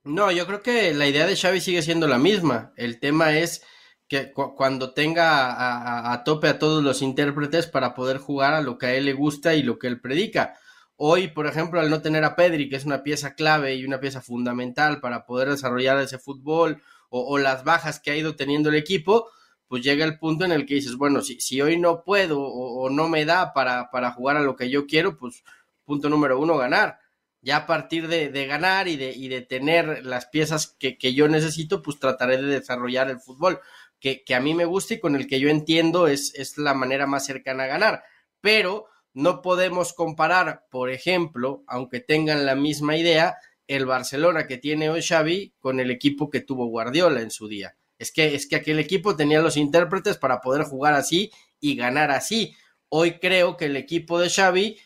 No, 0.05 0.33
yo 0.33 0.47
creo 0.47 0.63
que 0.63 0.95
la 0.95 1.07
idea 1.07 1.27
de 1.27 1.37
Xavi 1.37 1.61
sigue 1.61 1.83
siendo 1.83 2.09
la 2.09 2.19
misma. 2.19 2.73
El 2.77 3.01
tema 3.01 3.37
es 3.37 3.63
que 4.09 4.33
cuando 4.33 4.93
tenga 4.93 6.13
a, 6.13 6.25
tope 6.25 6.49
a 6.49 6.59
todos 6.59 6.83
los 6.83 7.01
intérpretes 7.01 7.69
para 7.69 7.95
poder 7.95 8.19
jugar 8.19 8.55
a 8.55 8.61
lo 8.61 8.77
que 8.77 8.87
a 8.87 8.95
él 8.95 9.05
le 9.05 9.13
gusta 9.13 9.55
y 9.55 9.63
lo 9.63 9.79
que 9.79 9.87
él 9.87 10.01
predica. 10.01 10.59
Hoy, 10.97 11.29
por 11.29 11.47
ejemplo, 11.47 11.81
al 11.81 11.91
no 11.91 12.03
tener 12.03 12.25
a 12.25 12.35
Pedri, 12.35 12.69
que 12.69 12.77
es 12.77 12.85
una 12.85 13.03
pieza 13.03 13.35
clave 13.35 13.77
y 13.77 13.85
una 13.85 14.01
pieza 14.01 14.21
fundamental 14.21 15.01
para 15.01 15.27
poder 15.27 15.51
desarrollar 15.51 15.99
ese 16.01 16.19
fútbol, 16.19 16.83
o, 17.09 17.39
las 17.39 17.65
bajas 17.65 18.01
que 18.01 18.11
ha 18.11 18.17
ido 18.17 18.37
teniendo 18.37 18.69
el 18.69 18.77
equipo, 18.77 19.31
pues 19.69 19.83
llega 19.83 20.05
el 20.05 20.19
punto 20.19 20.45
en 20.45 20.53
el 20.53 20.67
que 20.67 20.75
dices, 20.75 20.97
bueno, 20.97 21.23
si, 21.23 21.61
hoy 21.61 21.79
no 21.79 22.03
puedo 22.05 22.41
o, 22.41 22.91
no 22.91 23.09
me 23.09 23.25
da 23.25 23.53
para, 23.53 23.91
para 23.91 24.13
jugar 24.13 24.37
a 24.37 24.43
lo 24.43 24.57
que 24.57 24.71
yo 24.71 24.87
quiero, 24.87 25.17
pues 25.17 25.43
punto 25.91 26.09
número 26.09 26.39
uno, 26.39 26.57
ganar 26.57 27.01
ya 27.43 27.57
a 27.57 27.67
partir 27.67 28.09
de, 28.09 28.47
ganar 28.47 28.89
y 28.89 28.97
de, 28.97 29.13
y 29.13 29.29
de, 29.29 29.41
tener 29.41 30.05
las 30.05 30.27
piezas 30.27 30.77
que, 30.79 31.15
yo 31.15 31.29
necesito, 31.29 31.83
pues 31.83 31.99
trataré 31.99 32.37
de 32.37 32.61
desarrollar 32.61 33.11
el 33.11 33.21
fútbol 33.21 33.61
que, 33.99 34.23
a 34.35 34.41
mí 34.41 34.55
me 34.55 34.65
gusta 34.65 34.95
y 34.95 35.01
con 35.01 35.17
el 35.17 35.27
que 35.27 35.41
yo 35.41 35.49
entiendo 35.49 36.07
es, 36.07 36.35
es 36.35 36.59
la 36.59 36.75
manera 36.75 37.07
más 37.07 37.25
cercana 37.25 37.65
a 37.65 37.69
ganar. 37.69 38.03
Pero 38.41 38.87
no 39.13 39.43
podemos 39.43 39.93
comparar, 39.93 40.67
por 40.71 40.91
ejemplo, 40.91 41.65
aunque 41.67 42.01
tengan 42.01 42.47
la 42.47 42.55
misma 42.55 42.97
idea, 42.97 43.37
el 43.67 43.87
Barcelona 43.87 44.47
que 44.47 44.59
tiene 44.59 44.91
hoy 44.91 45.03
Xavi 45.03 45.55
con 45.61 45.81
el 45.81 45.91
equipo 45.91 46.31
que 46.31 46.41
tuvo 46.41 46.67
Guardiola 46.67 47.21
en 47.21 47.31
su 47.31 47.49
día. 47.49 47.77
Es 47.99 48.13
que, 48.13 48.35
es 48.35 48.49
que 48.49 48.57
aquel 48.57 48.79
equipo 48.79 49.17
tenía 49.17 49.41
los 49.41 49.57
intérpretes 49.57 50.17
para 50.17 50.41
poder 50.41 50.65
jugar 50.65 50.95
así 50.95 51.31
y 51.61 51.77
ganar 51.77 52.11
así. 52.11 52.55
Hoy 52.89 53.19
creo 53.19 53.57
que 53.57 53.67
el 53.67 53.77
equipo 53.77 54.19
de 54.19 54.31
Xavi 54.31 54.79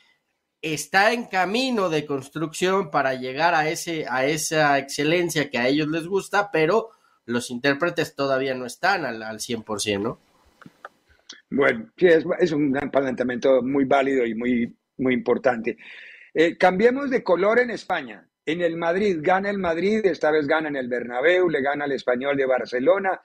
está 0.73 1.13
en 1.13 1.25
camino 1.27 1.91
de 1.91 2.07
construcción 2.07 2.91
para 2.91 3.15
llegar 3.15 3.55
a, 3.55 3.69
ese, 3.69 4.07
a 4.09 4.25
esa 4.25 4.79
excelencia 4.79 5.51
que 5.51 5.59
a 5.59 5.69
ellos 5.69 5.89
les 5.89 6.07
gusta, 6.07 6.51
pero 6.51 6.91
los 7.27 7.51
intérpretes 7.51 8.15
todavía 8.15 8.55
no 8.55 8.67
están 8.67 9.05
al, 9.05 9.23
al 9.23 9.39
100%, 9.39 10.01
¿no? 10.01 10.21
Bueno, 11.51 11.91
sí, 11.97 12.07
es, 12.07 12.25
es 12.41 12.53
un 12.53 12.73
planteamiento 12.73 13.63
muy 13.63 13.85
válido 13.85 14.27
y 14.27 14.35
muy, 14.35 14.77
muy 14.99 15.15
importante. 15.15 15.77
Eh, 16.33 16.57
cambiemos 16.59 17.11
de 17.11 17.23
color 17.23 17.61
en 17.61 17.71
España. 17.71 18.27
En 18.47 18.61
el 18.61 18.77
Madrid 18.77 19.19
gana 19.21 19.51
el 19.51 19.59
Madrid, 19.59 20.05
esta 20.05 20.31
vez 20.31 20.47
gana 20.47 20.69
en 20.69 20.77
el 20.77 20.89
Bernabéu, 20.89 21.49
le 21.49 21.63
gana 21.63 21.85
al 21.85 21.93
Español 21.93 22.37
de 22.37 22.47
Barcelona. 22.47 23.21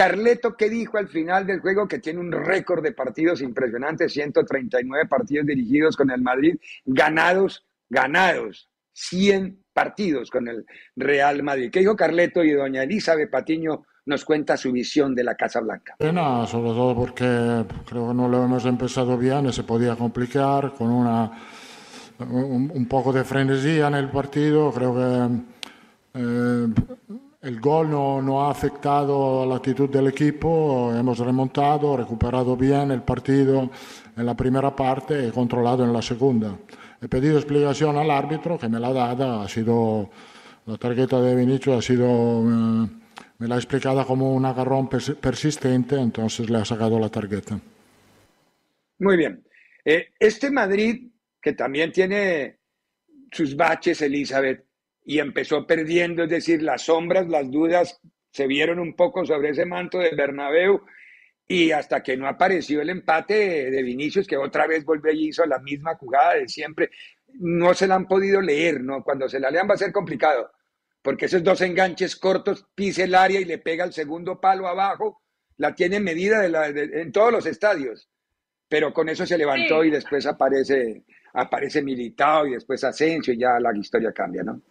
Carleto, 0.00 0.56
¿qué 0.56 0.70
dijo 0.70 0.96
al 0.96 1.08
final 1.08 1.46
del 1.46 1.60
juego? 1.60 1.86
Que 1.86 1.98
tiene 1.98 2.20
un 2.20 2.32
récord 2.32 2.82
de 2.82 2.92
partidos 2.92 3.42
impresionante, 3.42 4.08
139 4.08 5.06
partidos 5.06 5.44
dirigidos 5.44 5.94
con 5.94 6.10
el 6.10 6.22
Madrid, 6.22 6.56
ganados, 6.86 7.66
ganados, 7.90 8.70
100 8.94 9.62
partidos 9.74 10.30
con 10.30 10.48
el 10.48 10.64
Real 10.96 11.42
Madrid. 11.42 11.70
¿Qué 11.70 11.80
dijo 11.80 11.96
Carleto 11.96 12.42
y 12.42 12.52
doña 12.52 12.82
Elizabeth 12.82 13.30
Patiño 13.30 13.84
nos 14.06 14.24
cuenta 14.24 14.56
su 14.56 14.72
visión 14.72 15.14
de 15.14 15.22
la 15.22 15.34
Casa 15.34 15.60
Blanca? 15.60 15.96
Pena, 15.98 16.46
sobre 16.46 16.70
todo 16.70 16.96
porque 16.96 17.66
creo 17.86 18.08
que 18.08 18.14
no 18.14 18.26
lo 18.26 18.42
hemos 18.42 18.64
empezado 18.64 19.18
bien 19.18 19.52
se 19.52 19.64
podía 19.64 19.96
complicar 19.96 20.72
con 20.78 20.88
una, 20.88 21.30
un, 22.20 22.72
un 22.74 22.86
poco 22.86 23.12
de 23.12 23.22
frenesía 23.22 23.88
en 23.88 23.94
el 23.96 24.08
partido. 24.08 24.72
Creo 24.72 24.94
que 24.94 25.28
eh, 26.14 26.68
el 27.42 27.60
gol 27.60 27.90
no, 27.90 28.20
no, 28.20 28.42
ha 28.42 28.50
afectado 28.50 29.46
la 29.46 29.56
actitud 29.56 29.88
del 29.88 30.08
equipo. 30.08 30.92
Hemos 30.94 31.18
remontado, 31.18 31.96
recuperado 31.96 32.56
bien 32.56 32.90
el 32.90 33.02
partido 33.02 33.70
en 34.16 34.26
la 34.26 34.36
primera 34.36 34.74
parte 34.74 35.26
y 35.26 35.30
controlado 35.30 35.84
en 35.84 35.92
la 35.92 36.02
segunda. 36.02 36.56
He 37.00 37.08
pedido 37.08 37.38
explicación 37.38 37.96
al 37.96 38.10
árbitro 38.10 38.58
que 38.58 38.68
me 38.68 38.78
la 38.78 38.88
ha 38.88 38.92
dado. 39.14 39.40
Ha 39.40 39.48
sido 39.48 40.10
la 40.66 40.76
tarjeta 40.76 41.20
de 41.20 41.34
Vinicius 41.34 41.78
ha 41.78 41.82
sido 41.82 42.06
eh, 42.06 42.88
me 43.38 43.48
la 43.48 43.54
ha 43.54 43.58
explicado 43.58 44.06
como 44.06 44.34
un 44.34 44.44
agarrón 44.44 44.88
persistente, 44.88 45.96
entonces 45.96 46.50
le 46.50 46.58
ha 46.58 46.64
sacado 46.64 46.98
la 46.98 47.08
tarjeta. 47.08 47.58
Muy 48.98 49.16
bien. 49.16 49.42
Eh, 49.82 50.10
este 50.18 50.50
Madrid, 50.50 51.08
que 51.40 51.54
también 51.54 51.90
tiene 51.90 52.58
sus 53.32 53.56
baches, 53.56 54.02
Elizabeth, 54.02 54.66
y 55.04 55.18
empezó 55.18 55.66
perdiendo, 55.66 56.24
es 56.24 56.30
decir, 56.30 56.62
las 56.62 56.82
sombras, 56.82 57.28
las 57.28 57.50
dudas 57.50 58.00
se 58.30 58.46
vieron 58.46 58.78
un 58.78 58.94
poco 58.94 59.24
sobre 59.24 59.50
ese 59.50 59.66
manto 59.66 59.98
de 59.98 60.14
Bernabéu 60.14 60.82
y 61.48 61.72
hasta 61.72 62.02
que 62.02 62.16
no 62.16 62.28
apareció 62.28 62.80
el 62.80 62.90
empate 62.90 63.70
de 63.70 63.82
Vinicius, 63.82 64.26
que 64.26 64.36
otra 64.36 64.66
vez 64.66 64.84
volvió 64.84 65.12
y 65.12 65.28
hizo 65.28 65.44
la 65.46 65.58
misma 65.58 65.96
jugada 65.96 66.34
de 66.34 66.46
siempre, 66.46 66.90
no 67.40 67.74
se 67.74 67.88
la 67.88 67.96
han 67.96 68.06
podido 68.06 68.40
leer, 68.40 68.82
¿no? 68.82 69.02
Cuando 69.02 69.28
se 69.28 69.40
la 69.40 69.50
lean 69.50 69.68
va 69.68 69.74
a 69.74 69.78
ser 69.78 69.92
complicado, 69.92 70.52
porque 71.02 71.26
esos 71.26 71.42
dos 71.42 71.60
enganches 71.60 72.14
cortos 72.14 72.66
pise 72.74 73.04
el 73.04 73.16
área 73.16 73.40
y 73.40 73.44
le 73.44 73.58
pega 73.58 73.84
el 73.84 73.92
segundo 73.92 74.40
palo 74.40 74.68
abajo, 74.68 75.22
la 75.56 75.74
tiene 75.74 75.98
medida 75.98 76.40
de 76.40 76.50
la, 76.50 76.70
de, 76.72 77.02
en 77.02 77.10
todos 77.10 77.32
los 77.32 77.46
estadios, 77.46 78.08
pero 78.68 78.92
con 78.92 79.08
eso 79.08 79.26
se 79.26 79.36
levantó 79.36 79.82
sí. 79.82 79.88
y 79.88 79.90
después 79.90 80.26
aparece, 80.26 81.02
aparece 81.32 81.82
Militao 81.82 82.46
y 82.46 82.52
después 82.52 82.84
Asensio 82.84 83.34
y 83.34 83.38
ya 83.38 83.58
la 83.58 83.76
historia 83.76 84.12
cambia, 84.12 84.44
¿no? 84.44 84.62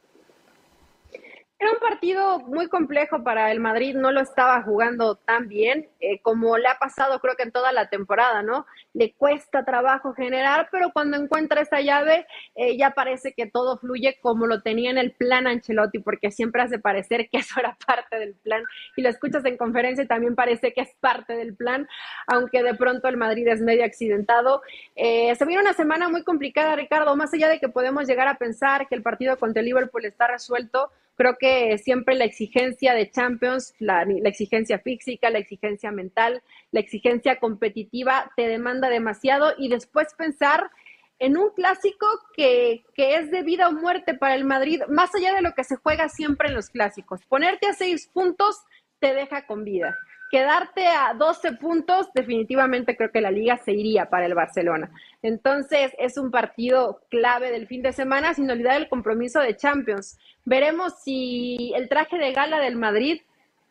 Era 1.62 1.74
un 1.74 1.80
partido 1.80 2.40
muy 2.40 2.70
complejo 2.70 3.22
para 3.22 3.52
el 3.52 3.60
Madrid, 3.60 3.94
no 3.94 4.14
lo 4.14 4.22
estaba 4.22 4.64
jugando 4.64 5.16
tan 5.16 5.50
bien 5.50 5.90
eh, 6.00 6.22
como 6.22 6.58
le 6.58 6.70
ha 6.70 6.78
pasado 6.80 7.20
creo 7.20 7.36
que 7.36 7.44
en 7.44 7.52
toda 7.52 7.74
la 7.74 7.90
temporada, 7.90 8.42
¿no? 8.42 8.66
Le 8.94 9.12
cuesta 9.12 9.66
trabajo 9.66 10.14
generar, 10.14 10.70
pero 10.72 10.92
cuando 10.94 11.18
encuentra 11.18 11.60
esa 11.60 11.82
llave 11.82 12.26
eh, 12.56 12.78
ya 12.78 12.92
parece 12.92 13.34
que 13.34 13.46
todo 13.46 13.78
fluye 13.78 14.18
como 14.22 14.48
lo 14.48 14.62
tenía 14.62 14.90
en 14.90 14.98
el 14.98 15.12
plan 15.12 15.48
Ancelotti, 15.48 16.00
porque 16.00 16.32
siempre 16.32 16.62
hace 16.62 16.80
parecer 16.80 17.28
que 17.30 17.38
eso 17.40 17.60
era 17.60 17.78
parte 17.86 18.18
del 18.18 18.36
plan 18.36 18.64
y 18.96 19.02
lo 19.02 19.10
escuchas 19.10 19.44
en 19.44 19.58
conferencia 19.58 20.06
y 20.06 20.08
también 20.08 20.36
parece 20.36 20.72
que 20.72 20.80
es 20.80 20.96
parte 21.02 21.36
del 21.36 21.58
plan, 21.58 21.90
aunque 22.28 22.64
de 22.64 22.74
pronto 22.76 23.10
el 23.10 23.18
Madrid 23.18 23.46
es 23.50 23.60
medio 23.60 23.84
accidentado. 23.84 24.62
Eh, 24.96 25.36
se 25.36 25.46
viene 25.46 25.62
una 25.62 25.74
semana 25.74 26.08
muy 26.08 26.24
complicada, 26.24 26.78
Ricardo, 26.78 27.18
más 27.18 27.34
allá 27.34 27.50
de 27.50 27.60
que 27.60 27.68
podemos 27.68 28.08
llegar 28.08 28.30
a 28.30 28.36
pensar 28.36 28.88
que 28.88 28.96
el 28.96 29.04
partido 29.04 29.36
contra 29.38 29.60
el 29.60 29.66
Liverpool 29.66 30.06
está 30.06 30.28
resuelto, 30.28 30.90
creo 31.20 31.36
que 31.38 31.78
siempre 31.80 32.16
la 32.16 32.24
exigencia 32.24 32.94
de 32.94 33.12
Champions, 33.12 33.76
la, 33.78 34.06
la, 34.06 34.30
exigencia 34.30 34.80
física, 34.80 35.30
la 35.30 35.40
exigencia 35.40 35.92
mental, 35.92 36.42
la 36.72 36.80
exigencia 36.80 37.40
competitiva 37.42 38.32
te 38.38 38.48
demanda 38.48 38.88
demasiado 38.90 39.52
y 39.58 39.68
después 39.68 40.14
pensar 40.18 40.72
en 41.20 41.38
un 41.38 41.50
clásico 41.50 42.08
que, 42.34 42.86
que, 42.96 43.16
es 43.16 43.32
de 43.32 43.44
vida 43.44 43.68
o 43.68 43.74
muerte 43.74 44.14
para 44.14 44.34
el 44.34 44.46
Madrid, 44.46 44.82
más 44.88 45.14
allá 45.14 45.34
de 45.34 45.42
lo 45.42 45.52
que 45.52 45.66
se 45.66 45.76
juega 45.76 46.08
siempre 46.08 46.48
en 46.48 46.56
los 46.56 46.70
clásicos. 46.70 47.20
Ponerte 47.26 47.68
a 47.68 47.74
seis 47.74 48.08
puntos 48.08 48.64
te 49.00 49.14
deja 49.14 49.46
con 49.46 49.66
vida 49.66 49.98
quedarte 50.30 50.88
a 50.88 51.14
12 51.14 51.54
puntos, 51.54 52.08
definitivamente 52.14 52.96
creo 52.96 53.12
que 53.12 53.22
la 53.22 53.32
liga 53.32 53.58
se 53.58 53.72
iría 53.72 54.10
para 54.10 54.26
el 54.26 54.36
Barcelona. 54.36 54.92
Entonces, 55.22 55.92
es 55.98 56.18
un 56.18 56.32
partido 56.32 57.02
clave 57.10 57.52
del 57.52 57.68
fin 57.68 57.82
de 57.82 57.92
semana, 57.92 58.34
sin 58.34 58.50
olvidar 58.50 58.80
el 58.80 58.90
compromiso 58.90 59.40
de 59.40 59.56
Champions. 59.56 60.18
Veremos 60.46 61.02
si 61.04 61.74
el 61.76 61.90
traje 61.90 62.18
de 62.18 62.32
gala 62.32 62.60
del 62.60 62.76
Madrid 62.76 63.22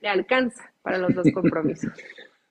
le 0.00 0.08
alcanza 0.08 0.72
para 0.82 0.98
los 0.98 1.14
dos 1.14 1.26
compromisos. 1.34 1.92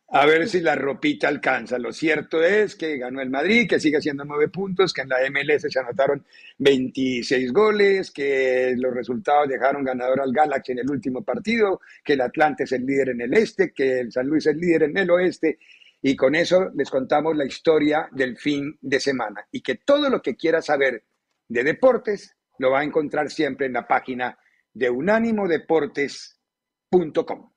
A 0.10 0.26
ver 0.26 0.48
si 0.48 0.62
la 0.62 0.74
ropita 0.74 1.28
alcanza. 1.28 1.78
Lo 1.78 1.92
cierto 1.92 2.42
es 2.42 2.78
que 2.78 2.98
ganó 2.98 3.20
el 3.20 3.30
Madrid, 3.30 3.68
que 3.68 3.78
sigue 3.78 3.98
haciendo 3.98 4.24
nueve 4.24 4.48
puntos, 4.48 4.94
que 4.94 5.02
en 5.02 5.10
la 5.10 5.18
MLS 5.30 5.64
se 5.70 5.80
anotaron 5.80 6.26
26 6.60 7.52
goles, 7.52 8.12
que 8.12 8.74
los 8.78 8.94
resultados 8.94 9.50
dejaron 9.50 9.84
ganador 9.84 10.22
al 10.22 10.32
Galaxy 10.32 10.72
en 10.72 10.80
el 10.80 10.90
último 10.90 11.26
partido, 11.26 11.82
que 12.06 12.14
el 12.14 12.22
Atlante 12.22 12.64
es 12.64 12.72
el 12.72 12.86
líder 12.86 13.10
en 13.10 13.20
el 13.20 13.34
este, 13.34 13.74
que 13.74 14.00
el 14.00 14.14
San 14.14 14.28
Luis 14.28 14.48
es 14.48 14.54
el 14.54 14.62
líder 14.62 14.84
en 14.84 14.98
el 14.98 15.12
oeste. 15.12 15.60
Y 16.02 16.16
con 16.16 16.36
eso 16.36 16.72
les 16.74 16.90
contamos 16.90 17.36
la 17.36 17.44
historia 17.46 18.08
del 18.12 18.38
fin 18.38 18.78
de 18.80 19.02
semana. 19.02 19.46
Y 19.52 19.60
que 19.62 19.76
todo 19.76 20.10
lo 20.10 20.22
que 20.22 20.38
quiera 20.38 20.62
saber 20.62 21.04
de 21.50 21.66
deportes 21.66 22.34
lo 22.60 22.72
va 22.72 22.80
a 22.80 22.86
encontrar 22.86 23.30
siempre 23.30 23.66
en 23.66 23.74
la 23.74 23.86
página 23.86 24.40
de 24.74 24.90
unánimodeportes.com. 24.90 27.57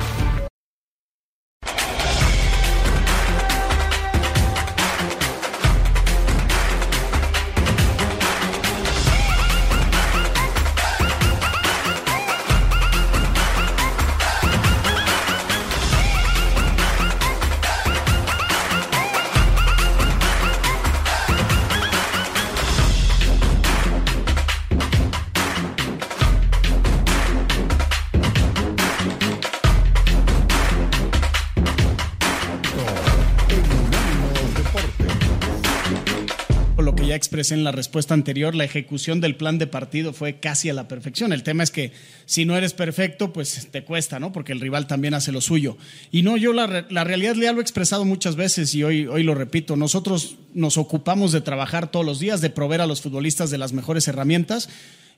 en 37.51 37.63
la 37.63 37.71
respuesta 37.71 38.13
anterior, 38.13 38.55
la 38.55 38.63
ejecución 38.63 39.21
del 39.21 39.35
plan 39.35 39.57
de 39.57 39.67
partido 39.67 40.13
fue 40.13 40.39
casi 40.39 40.69
a 40.69 40.73
la 40.73 40.87
perfección. 40.87 41.33
El 41.33 41.43
tema 41.43 41.63
es 41.63 41.71
que 41.71 41.91
si 42.25 42.45
no 42.45 42.57
eres 42.57 42.73
perfecto, 42.73 43.33
pues 43.33 43.67
te 43.71 43.83
cuesta, 43.83 44.19
¿no? 44.19 44.31
Porque 44.31 44.51
el 44.53 44.59
rival 44.59 44.87
también 44.87 45.13
hace 45.13 45.31
lo 45.31 45.41
suyo. 45.41 45.77
Y 46.11 46.23
no, 46.23 46.37
yo 46.37 46.53
la, 46.53 46.85
la 46.89 47.03
realidad 47.03 47.35
ya 47.35 47.53
lo 47.53 47.59
he 47.59 47.61
expresado 47.61 48.05
muchas 48.05 48.35
veces 48.35 48.73
y 48.75 48.83
hoy, 48.83 49.07
hoy 49.07 49.23
lo 49.23 49.35
repito, 49.35 49.75
nosotros 49.75 50.37
nos 50.53 50.77
ocupamos 50.77 51.31
de 51.31 51.41
trabajar 51.41 51.91
todos 51.91 52.05
los 52.05 52.19
días, 52.19 52.41
de 52.41 52.49
proveer 52.49 52.81
a 52.81 52.87
los 52.87 53.01
futbolistas 53.01 53.49
de 53.51 53.57
las 53.57 53.73
mejores 53.73 54.07
herramientas 54.07 54.69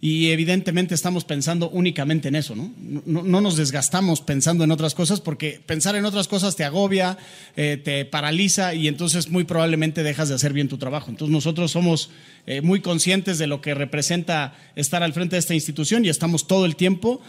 y 0.04 0.32
evidentemente 0.32 0.94
estamos 0.94 1.24
pensando 1.24 1.70
únicamente 1.70 2.28
en 2.28 2.36
eso, 2.36 2.58
¿no? 2.58 2.74
No, 3.06 3.24
no 3.24 3.40
nos 3.40 3.56
desgastamos 3.56 4.20
pensando 4.20 4.66
en 4.66 4.72
otras 4.72 4.96
cosas 4.96 5.22
porque 5.22 5.62
pensar 5.66 5.96
en 5.96 6.04
otras 6.04 6.28
cosas 6.28 6.58
te 6.58 6.66
agobia, 6.66 7.18
eh, 7.56 7.78
te 7.82 8.04
paraliza 8.04 8.74
y 8.74 8.90
entonces 8.90 9.30
muy 9.30 9.46
probablemente 9.46 10.04
dejas 10.04 10.28
de 10.28 10.36
hacer 10.36 10.52
bien 10.52 10.68
tu 10.68 10.78
trabajo. 10.78 11.10
Entonces 11.10 11.32
nosotros 11.32 11.72
somos 11.72 12.12
eh, 12.48 12.60
muy 12.60 12.82
conscientes 12.82 13.38
de 13.38 13.48
lo 13.48 13.62
que 13.62 13.74
representa 13.76 14.56
estar 14.76 15.04
al 15.04 15.14
frente 15.14 15.38
de 15.38 15.40
esta 15.40 15.54
institución 15.54 16.04
y 16.04 16.10
estamos 16.10 16.48
todo 16.48 16.66
el 16.66 16.76
tiempo 16.76 17.22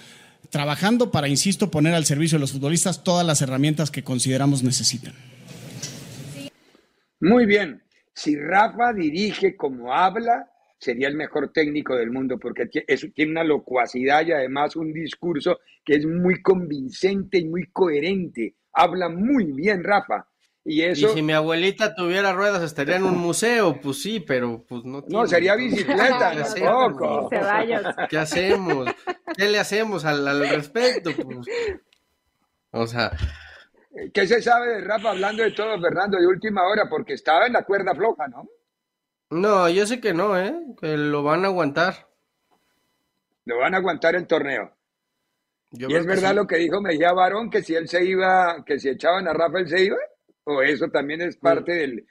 trabajando 0.51 1.13
para, 1.13 1.29
insisto, 1.29 1.71
poner 1.71 1.95
al 1.95 2.07
servicio 2.07 2.39
de 2.39 2.41
los 2.41 2.51
futbolistas 2.51 3.05
todas 3.05 3.25
las 3.25 3.41
herramientas 3.41 3.93
que 3.93 4.03
consideramos 4.03 4.65
necesitan. 4.65 5.15
Muy 7.21 7.47
bien. 7.47 7.85
Si 8.15 8.35
Rafa 8.35 8.93
dirige 8.93 9.55
como 9.55 9.95
habla, 9.95 10.49
sería 10.85 11.09
el 11.09 11.17
mejor 11.17 11.51
técnico 11.53 11.97
del 11.97 12.11
mundo 12.11 12.39
porque 12.39 12.67
tiene 12.67 13.33
una 13.33 13.45
locuacidad 13.45 14.27
y 14.27 14.33
además 14.33 14.77
un 14.77 14.93
discurso 14.93 15.59
que 15.85 15.97
es 15.97 16.07
muy 16.07 16.43
convincente 16.43 17.39
y 17.39 17.47
muy 17.47 17.67
coherente. 17.73 18.55
Habla 18.73 19.09
muy 19.09 19.53
bien, 19.53 19.83
Rafa. 19.83 20.27
Y, 20.67 20.81
eso... 20.83 21.13
si 21.13 21.21
mi 21.21 21.35
abuelita 21.35 21.95
tuviera 21.95 22.33
ruedas 22.33 22.63
estaría 22.63 22.97
en 22.97 23.05
un 23.05 23.19
museo, 23.19 23.79
pues 23.83 24.01
sí, 24.01 24.21
pero 24.21 24.65
pues 24.67 24.83
no 24.85 25.05
No, 25.09 25.27
sería 25.27 25.57
bicicleta, 25.57 26.33
tampoco. 26.55 27.29
¿Qué 28.09 28.17
hacemos? 28.17 28.89
¿Qué 29.37 29.49
le 29.49 29.59
hacemos 29.59 30.05
al, 30.05 30.27
al 30.27 30.49
respecto? 30.49 31.11
Pues? 31.15 31.47
O 32.71 32.87
sea, 32.87 33.13
¿Qué 34.13 34.27
se 34.27 34.43
sabe 34.43 34.69
de 34.69 34.81
Rafa 34.81 35.11
hablando 35.11 35.43
de 35.43 35.53
todo, 35.53 35.81
Fernando, 35.81 36.19
de 36.19 36.27
última 36.27 36.67
hora? 36.67 36.89
Porque 36.89 37.13
estaba 37.13 37.47
en 37.47 37.53
la 37.53 37.63
cuerda 37.63 37.95
floja, 37.95 38.27
¿no? 38.27 38.49
No, 39.31 39.69
yo 39.69 39.87
sé 39.87 40.01
que 40.01 40.13
no, 40.13 40.39
¿eh? 40.39 40.55
Que 40.81 40.97
lo 40.97 41.23
van 41.23 41.45
a 41.45 41.49
aguantar. 41.49 42.09
Lo 43.45 43.59
van 43.59 43.75
a 43.75 43.79
aguantar 43.79 44.15
el 44.15 44.27
torneo. 44.27 44.73
y 45.73 45.95
es 45.95 46.07
verdad 46.07 46.35
lo 46.35 46.47
que 46.47 46.57
dijo 46.57 46.81
Mejía 46.81 47.13
Barón, 47.13 47.51
que 47.51 47.63
si 47.63 47.75
él 47.75 47.89
se 47.89 48.05
iba, 48.05 48.65
que 48.65 48.79
si 48.79 48.89
echaban 48.89 49.29
a 49.29 49.33
Rafa, 49.33 49.59
él 49.61 49.69
se 49.69 49.85
iba. 49.85 49.99
O 50.45 50.63
eso 50.63 50.89
también 50.89 51.23
es 51.23 51.37
parte 51.37 51.73
del, 51.73 52.07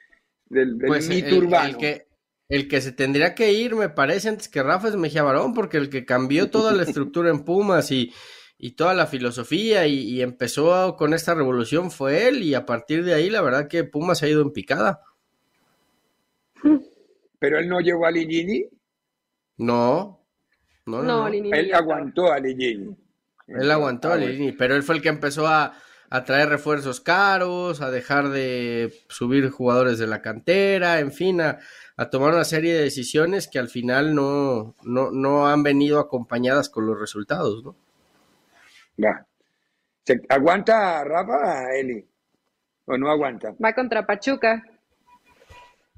del, 0.46 0.76
pues 0.86 1.08
mito 1.08 1.36
urbano. 1.36 1.68
El 1.68 1.76
que, 1.76 2.06
el 2.48 2.68
que 2.68 2.80
se 2.80 2.92
tendría 2.92 3.34
que 3.34 3.52
ir, 3.52 3.74
me 3.74 3.88
parece, 3.88 4.28
antes 4.28 4.48
que 4.48 4.62
Rafa 4.62 4.88
es 4.88 4.96
Mejía 4.96 5.22
Barón, 5.22 5.54
porque 5.54 5.76
el 5.76 5.88
que 5.88 6.04
cambió 6.04 6.50
toda 6.50 6.72
la 6.72 6.82
estructura 6.82 7.30
en 7.30 7.44
Pumas 7.44 7.90
y 7.90 8.12
y 8.64 8.72
toda 8.72 8.94
la 8.94 9.06
filosofía 9.06 9.86
y, 9.86 10.22
empezó 10.22 10.96
con 10.96 11.12
esta 11.12 11.34
revolución 11.34 11.90
fue 11.90 12.28
él 12.28 12.42
y 12.42 12.54
a 12.54 12.64
partir 12.64 13.04
de 13.04 13.14
ahí 13.14 13.28
la 13.28 13.42
verdad 13.42 13.68
que 13.68 13.84
Pumas 13.84 14.18
se 14.18 14.26
ha 14.26 14.30
ido 14.30 14.42
en 14.42 14.52
picada. 14.52 15.02
¿Pero 17.44 17.58
él 17.58 17.68
no 17.68 17.78
llevó 17.80 18.06
a 18.06 18.10
Ligini? 18.10 18.64
No, 19.58 20.26
no, 20.86 21.02
no. 21.02 21.28
él 21.28 21.74
aguantó 21.74 22.32
a 22.32 22.40
Ligini. 22.40 22.96
Él 23.46 23.70
aguantó 23.70 24.12
a 24.14 24.16
Ligini, 24.16 24.52
pero 24.52 24.74
él 24.74 24.82
fue 24.82 24.94
el 24.94 25.02
que 25.02 25.10
empezó 25.10 25.46
a, 25.46 25.74
a 26.08 26.24
traer 26.24 26.48
refuerzos 26.48 27.02
caros, 27.02 27.82
a 27.82 27.90
dejar 27.90 28.30
de 28.30 28.94
subir 29.10 29.50
jugadores 29.50 29.98
de 29.98 30.06
la 30.06 30.22
cantera, 30.22 31.00
en 31.00 31.12
fin, 31.12 31.42
a, 31.42 31.58
a 31.98 32.08
tomar 32.08 32.32
una 32.32 32.44
serie 32.44 32.72
de 32.72 32.80
decisiones 32.80 33.46
que 33.46 33.58
al 33.58 33.68
final 33.68 34.14
no, 34.14 34.74
no, 34.82 35.10
no 35.10 35.46
han 35.46 35.62
venido 35.62 35.98
acompañadas 35.98 36.70
con 36.70 36.86
los 36.86 36.98
resultados, 36.98 37.62
¿no? 37.62 37.76
Va. 39.04 39.26
¿Se 40.02 40.18
aguanta 40.30 41.04
Rafa, 41.04 41.74
Eli? 41.74 42.08
¿O 42.86 42.96
no 42.96 43.10
aguanta? 43.10 43.54
Va 43.62 43.74
contra 43.74 44.06
Pachuca. 44.06 44.64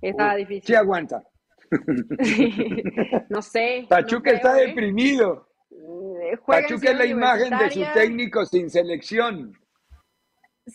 Estaba 0.00 0.34
difícil. 0.34 0.64
Sí 0.66 0.74
aguanta. 0.74 1.22
no 3.28 3.42
sé. 3.42 3.86
Pachuca 3.88 4.30
está 4.30 4.60
¿eh? 4.60 4.68
deprimido. 4.68 5.48
Eh, 5.70 6.36
Pachuca 6.46 6.90
es 6.90 6.98
la 6.98 7.06
imagen 7.06 7.56
de 7.58 7.70
su 7.70 7.84
técnico 7.94 8.44
sin 8.46 8.70
selección. 8.70 9.56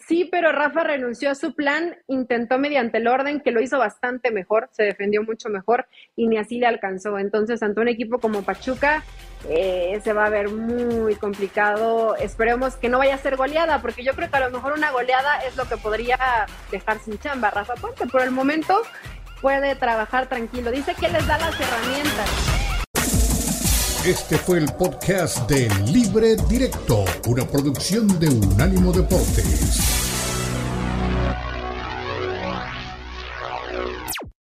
Sí, 0.08 0.30
pero 0.32 0.54
Rafa 0.54 0.86
renunció 0.86 1.30
a 1.30 1.36
su 1.36 1.54
plan, 1.54 1.98
intentó 2.08 2.58
mediante 2.58 3.00
el 3.00 3.08
orden, 3.08 3.42
que 3.42 3.52
lo 3.52 3.62
hizo 3.62 3.78
bastante 3.78 4.32
mejor, 4.32 4.70
se 4.72 4.84
defendió 4.84 5.22
mucho 5.22 5.50
mejor 5.50 5.86
y 6.16 6.28
ni 6.28 6.38
así 6.38 6.60
le 6.60 6.68
alcanzó. 6.68 7.20
Entonces, 7.20 7.62
ante 7.62 7.82
un 7.82 7.90
equipo 7.90 8.20
como 8.20 8.42
Pachuca, 8.42 9.04
eh, 9.50 10.00
se 10.02 10.14
va 10.14 10.28
a 10.28 10.30
ver 10.30 10.48
muy 10.48 11.16
complicado. 11.16 12.16
Esperemos 12.16 12.78
que 12.78 12.88
no 12.88 13.00
vaya 13.00 13.16
a 13.16 13.18
ser 13.18 13.36
goleada, 13.36 13.82
porque 13.82 14.02
yo 14.02 14.14
creo 14.14 14.32
que 14.32 14.38
a 14.38 14.48
lo 14.48 14.52
mejor 14.52 14.72
una 14.72 14.92
goleada 14.92 15.44
es 15.46 15.58
lo 15.58 15.66
que 15.66 15.76
podría 15.76 16.18
dejar 16.72 17.00
sin 17.00 17.20
chamba 17.20 17.50
Rafa 17.50 17.74
Puente. 17.74 18.08
Por 18.08 18.22
el 18.22 18.32
momento 18.32 18.84
puede 19.42 19.76
trabajar 19.76 20.28
tranquilo. 20.30 20.72
Dice 20.72 20.96
que 20.96 21.10
les 21.10 21.26
da 21.28 21.38
las 21.38 21.56
herramientas. 21.60 22.30
Este 24.06 24.38
fue 24.38 24.60
el 24.60 24.66
podcast 24.74 25.50
de 25.50 25.70
Libre 25.86 26.36
Directo, 26.50 27.06
una 27.28 27.46
producción 27.46 28.08
de 28.20 28.30
Unánimo 28.30 28.92
Deportes. 28.92 30.11